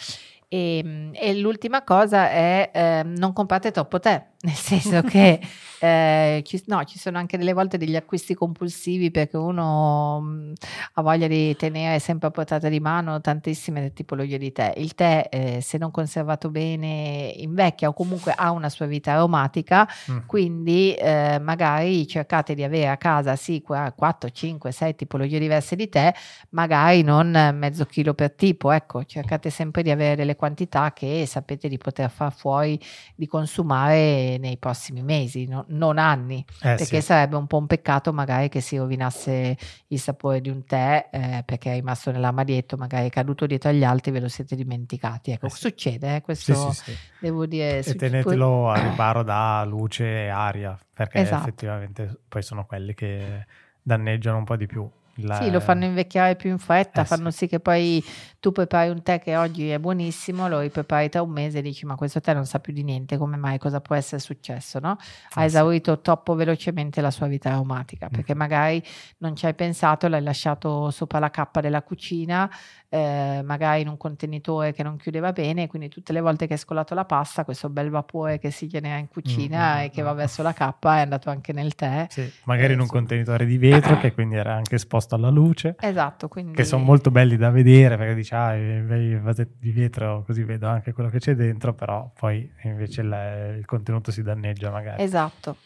E, 0.49 0.77
ehm, 0.79 1.11
e, 1.13 1.35
l'ultima 1.39 1.83
cosa 1.83 2.29
è 2.29 2.71
eh, 2.73 3.03
non 3.03 3.33
comprate 3.33 3.71
troppo 3.71 3.99
tè, 3.99 4.25
nel 4.41 4.53
senso 4.53 5.01
che 5.01 5.39
eh, 5.79 6.41
ci, 6.45 6.61
no, 6.67 6.83
ci, 6.83 6.99
sono 6.99 7.17
anche 7.17 7.37
delle 7.37 7.53
volte 7.53 7.77
degli 7.77 7.95
acquisti 7.95 8.35
compulsivi 8.35 9.09
perché 9.09 9.37
uno 9.37 10.19
mh, 10.21 10.27
mm, 10.27 10.53
ha 10.93 11.01
voglia 11.01 11.27
di 11.27 11.55
tenere 11.55 11.97
sempre 11.99 12.27
a 12.27 12.31
portata 12.31 12.69
di 12.69 12.79
mano 12.79 13.19
tantissime 13.19 13.93
tipologie 13.93 14.37
di 14.37 14.51
tè. 14.51 14.73
Il 14.77 14.93
tè, 14.93 15.27
eh, 15.31 15.61
se 15.61 15.77
non 15.77 15.89
conservato 15.89 16.49
bene, 16.49 17.33
invecchia 17.37 17.87
o 17.87 17.93
comunque 17.93 18.33
ha 18.35 18.51
una 18.51 18.69
sua 18.69 18.85
vita 18.85 19.13
aromatica, 19.13 19.87
mm. 20.11 20.17
quindi 20.27 20.93
eh, 20.93 21.39
magari 21.41 22.07
cercate 22.07 22.53
di 22.53 22.63
avere 22.63 22.89
a 22.89 22.97
casa 22.97 23.35
sì 23.35 23.61
4, 23.61 24.29
5, 24.29 24.71
6 24.71 24.95
tipologie 24.95 25.39
diverse 25.39 25.75
di 25.75 25.89
tè, 25.89 26.13
magari 26.49 27.01
non 27.01 27.55
mezzo 27.55 27.85
chilo 27.85 28.13
per 28.13 28.33
tipo, 28.33 28.71
ecco, 28.71 29.03
cercate 29.03 29.49
sempre 29.49 29.81
di 29.81 29.89
avere 29.89 30.15
delle 30.15 30.35
quantità 30.35 30.93
che 30.93 31.25
sapete 31.25 31.67
di 31.67 31.77
poter 31.77 32.09
far 32.11 32.33
fuori, 32.33 32.79
di 33.15 33.27
consumare 33.27 34.36
nei 34.37 34.57
prossimi 34.57 35.01
mesi, 35.01 35.45
no? 35.45 35.65
non 35.69 35.97
anni, 35.97 36.43
eh, 36.61 36.75
perché 36.75 36.99
sì. 36.99 37.01
sarebbe 37.01 37.35
un 37.35 37.47
po' 37.47 37.57
un 37.57 37.67
peccato 37.67 38.13
magari 38.13 38.49
che 38.49 38.61
si 38.61 38.77
rovinasse 38.77 39.57
il 39.87 39.99
sapore 39.99 40.41
di 40.41 40.49
un 40.49 40.65
tè 40.65 41.09
eh, 41.11 41.43
perché 41.45 41.71
è 41.71 41.75
rimasto 41.75 42.11
nell'armadietto, 42.11 42.77
magari 42.77 43.07
è 43.07 43.09
caduto 43.09 43.45
dietro 43.45 43.69
agli 43.69 43.83
altri, 43.83 44.11
ve 44.11 44.19
lo 44.19 44.27
siete 44.27 44.55
dimenticati. 44.55 45.31
Ecco, 45.31 45.47
eh 45.47 45.49
sì. 45.49 45.57
succede, 45.57 46.15
eh, 46.15 46.21
questo 46.21 46.71
sì, 46.71 46.95
devo 47.19 47.45
dire. 47.45 47.79
E 47.79 47.95
tenetelo 47.95 48.69
a 48.69 48.81
riparo 48.81 49.23
da 49.23 49.63
luce 49.65 50.05
e 50.25 50.27
aria, 50.27 50.77
perché 50.93 51.19
esatto. 51.19 51.41
effettivamente 51.41 52.19
poi 52.27 52.41
sono 52.41 52.65
quelli 52.65 52.93
che 52.93 53.45
danneggiano 53.81 54.37
un 54.37 54.43
po' 54.43 54.55
di 54.55 54.65
più. 54.65 54.89
La... 55.17 55.41
Sì, 55.41 55.49
lo 55.49 55.59
fanno 55.59 55.85
invecchiare 55.85 56.35
più 56.35 56.49
in 56.49 56.57
fretta, 56.57 57.01
eh, 57.01 57.05
fanno 57.05 57.31
sì. 57.31 57.37
sì. 57.37 57.47
che 57.47 57.59
poi 57.59 58.03
tu 58.39 58.51
prepari 58.51 58.89
un 58.89 59.01
tè 59.01 59.19
che 59.19 59.35
oggi 59.35 59.69
è 59.69 59.79
buonissimo, 59.79 60.47
lo 60.47 60.59
riprepari 60.59 61.09
tra 61.09 61.21
un 61.21 61.31
mese 61.31 61.59
e 61.59 61.61
dici 61.61 61.85
ma 61.85 61.95
questo 61.95 62.21
tè 62.21 62.33
non 62.33 62.45
sa 62.45 62.59
più 62.59 62.71
di 62.71 62.83
niente, 62.83 63.17
come 63.17 63.35
mai, 63.35 63.57
cosa 63.57 63.81
può 63.81 63.95
essere 63.95 64.21
successo, 64.21 64.79
no? 64.79 64.97
Ha 65.33 65.41
eh, 65.41 65.45
esaurito 65.45 65.99
troppo 66.01 66.35
velocemente 66.35 67.01
la 67.01 67.11
sua 67.11 67.27
vita 67.27 67.49
aromatica, 67.49 68.09
perché 68.09 68.35
mm. 68.35 68.37
magari 68.37 68.83
non 69.17 69.35
ci 69.35 69.45
hai 69.45 69.53
pensato, 69.53 70.07
l'hai 70.07 70.21
lasciato 70.21 70.91
sopra 70.91 71.19
la 71.19 71.31
cappa 71.31 71.61
della 71.61 71.81
cucina, 71.81 72.49
eh, 72.89 73.41
magari 73.43 73.81
in 73.81 73.89
un 73.89 73.97
contenitore 73.97 74.71
che 74.71 74.83
non 74.83 74.97
chiudeva 74.97 75.33
bene, 75.33 75.67
quindi 75.67 75.89
tutte 75.89 76.13
le 76.13 76.21
volte 76.21 76.47
che 76.47 76.53
hai 76.53 76.59
scolato 76.59 76.93
la 76.93 77.05
pasta, 77.05 77.43
questo 77.43 77.69
bel 77.69 77.89
vapore 77.89 78.39
che 78.39 78.49
si 78.51 78.67
genera 78.67 78.97
in 78.97 79.07
cucina 79.07 79.75
mm-hmm. 79.75 79.85
e 79.85 79.89
che 79.89 80.01
va 80.01 80.13
verso 80.13 80.41
la 80.41 80.53
cappa 80.53 80.97
è 80.97 81.01
andato 81.01 81.29
anche 81.29 81.51
nel 81.51 81.75
tè. 81.75 82.07
Sì, 82.09 82.29
magari 82.45 82.73
in 82.73 82.79
un 82.79 82.87
contenitore 82.87 83.45
di 83.45 83.57
vetro 83.57 83.97
che 83.99 84.13
quindi 84.13 84.35
era 84.35 84.53
anche 84.53 84.75
esposto 84.75 85.15
alla 85.15 85.29
luce. 85.29 85.75
Esatto, 85.79 86.27
quindi... 86.27 86.53
Che 86.53 86.63
sono 86.63 86.83
molto 86.83 87.11
belli 87.11 87.35
da 87.35 87.49
vedere 87.49 87.97
perché 87.97 88.15
dici, 88.15 88.33
ah, 88.33 88.55
i 88.55 89.19
vasetti 89.19 89.57
di 89.59 89.71
vetro 89.71 90.23
così 90.25 90.43
vedo 90.43 90.67
anche 90.67 90.93
quello 90.93 91.09
che 91.09 91.19
c'è 91.19 91.35
dentro, 91.35 91.73
però 91.73 92.09
poi 92.17 92.49
invece 92.63 93.01
il, 93.01 93.55
il 93.59 93.65
contenuto 93.65 94.11
si 94.11 94.23
danneggia 94.23 94.71
magari. 94.71 95.03
Esatto. 95.03 95.57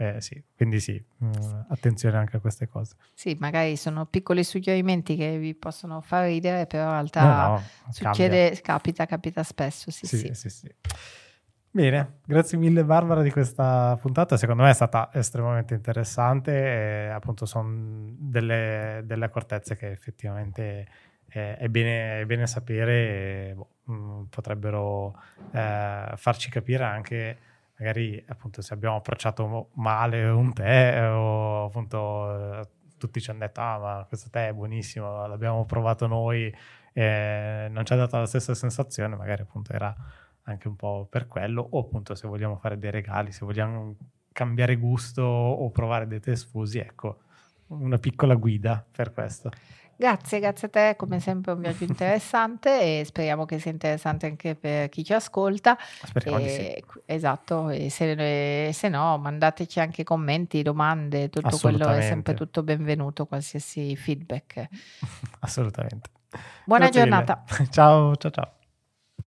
Eh, 0.00 0.20
sì, 0.20 0.40
quindi 0.54 0.78
sì, 0.78 1.04
uh, 1.18 1.26
attenzione 1.70 2.16
anche 2.16 2.36
a 2.36 2.40
queste 2.40 2.68
cose. 2.68 2.94
Sì, 3.14 3.36
magari 3.40 3.76
sono 3.76 4.06
piccoli 4.06 4.44
suggerimenti 4.44 5.16
che 5.16 5.38
vi 5.38 5.56
possono 5.56 6.00
far 6.00 6.26
ridere, 6.26 6.66
però 6.66 6.84
in 6.84 6.90
realtà 6.90 7.22
no, 7.22 7.48
no, 7.48 7.62
succede, 7.90 8.44
cambia. 8.44 8.60
capita, 8.60 9.06
capita 9.06 9.42
spesso. 9.42 9.90
Sì 9.90 10.06
sì, 10.06 10.30
sì, 10.34 10.48
sì. 10.48 10.74
Bene, 11.70 12.20
grazie 12.24 12.56
mille 12.58 12.84
Barbara 12.84 13.22
di 13.22 13.32
questa 13.32 13.98
puntata, 14.00 14.36
secondo 14.36 14.62
me 14.62 14.70
è 14.70 14.74
stata 14.74 15.10
estremamente 15.12 15.74
interessante 15.74 16.52
e 16.52 17.08
appunto 17.08 17.44
sono 17.44 18.14
delle, 18.16 19.02
delle 19.04 19.24
accortezze 19.24 19.74
che 19.74 19.90
effettivamente 19.90 20.86
è, 21.28 21.56
è, 21.58 21.68
bene, 21.68 22.20
è 22.20 22.24
bene, 22.24 22.46
sapere 22.46 23.48
e 23.48 23.54
boh, 23.54 23.68
mm, 23.90 24.22
potrebbero 24.30 25.20
eh, 25.52 26.12
farci 26.14 26.50
capire 26.50 26.84
anche 26.84 27.38
magari 27.78 28.22
appunto 28.28 28.60
se 28.60 28.74
abbiamo 28.74 28.96
approcciato 28.96 29.70
male 29.74 30.24
un 30.24 30.52
tè 30.52 31.10
o 31.10 31.66
appunto 31.66 32.68
tutti 32.96 33.20
ci 33.20 33.30
hanno 33.30 33.40
detto 33.40 33.60
ah 33.60 33.78
ma 33.78 34.04
questo 34.08 34.28
tè 34.30 34.48
è 34.48 34.52
buonissimo, 34.52 35.26
l'abbiamo 35.26 35.64
provato 35.64 36.06
noi 36.06 36.52
e 36.92 37.68
non 37.70 37.84
ci 37.84 37.92
ha 37.92 37.96
dato 37.96 38.18
la 38.18 38.26
stessa 38.26 38.54
sensazione, 38.54 39.14
magari 39.14 39.42
appunto 39.42 39.72
era 39.72 39.94
anche 40.42 40.66
un 40.66 40.76
po' 40.76 41.06
per 41.08 41.28
quello 41.28 41.66
o 41.70 41.78
appunto 41.78 42.14
se 42.14 42.26
vogliamo 42.26 42.56
fare 42.56 42.78
dei 42.78 42.90
regali, 42.90 43.30
se 43.30 43.44
vogliamo 43.44 43.96
cambiare 44.32 44.76
gusto 44.76 45.22
o 45.22 45.70
provare 45.70 46.06
dei 46.06 46.20
tè 46.20 46.34
sfusi, 46.34 46.78
ecco 46.78 47.20
una 47.68 47.98
piccola 47.98 48.34
guida 48.34 48.84
per 48.90 49.12
questo. 49.12 49.50
Grazie, 50.00 50.38
grazie 50.38 50.68
a 50.68 50.70
te, 50.70 50.94
come 50.96 51.18
sempre 51.18 51.50
un 51.50 51.58
viaggio 51.58 51.82
interessante 51.82 53.00
e 53.00 53.04
speriamo 53.04 53.44
che 53.44 53.58
sia 53.58 53.72
interessante 53.72 54.26
anche 54.26 54.54
per 54.54 54.88
chi 54.90 55.02
ci 55.02 55.12
ascolta. 55.12 55.76
Speriamo 56.04 56.38
e, 56.38 56.84
sì. 56.86 57.00
Esatto, 57.04 57.68
e 57.68 57.90
se, 57.90 58.70
se, 58.72 58.88
no 58.88 59.18
mandateci 59.18 59.80
anche 59.80 60.04
commenti, 60.04 60.62
domande, 60.62 61.30
tutto 61.30 61.58
quello 61.58 61.88
è 61.90 62.00
sempre 62.00 62.34
tutto 62.34 62.62
benvenuto, 62.62 63.26
qualsiasi 63.26 63.96
feedback. 63.96 64.68
Assolutamente. 65.40 66.10
Buona 66.64 66.84
grazie 66.84 67.02
giornata. 67.02 67.44
Mille. 67.44 67.66
Ciao, 67.74 68.14
ciao, 68.14 68.30
ciao. 68.30 68.57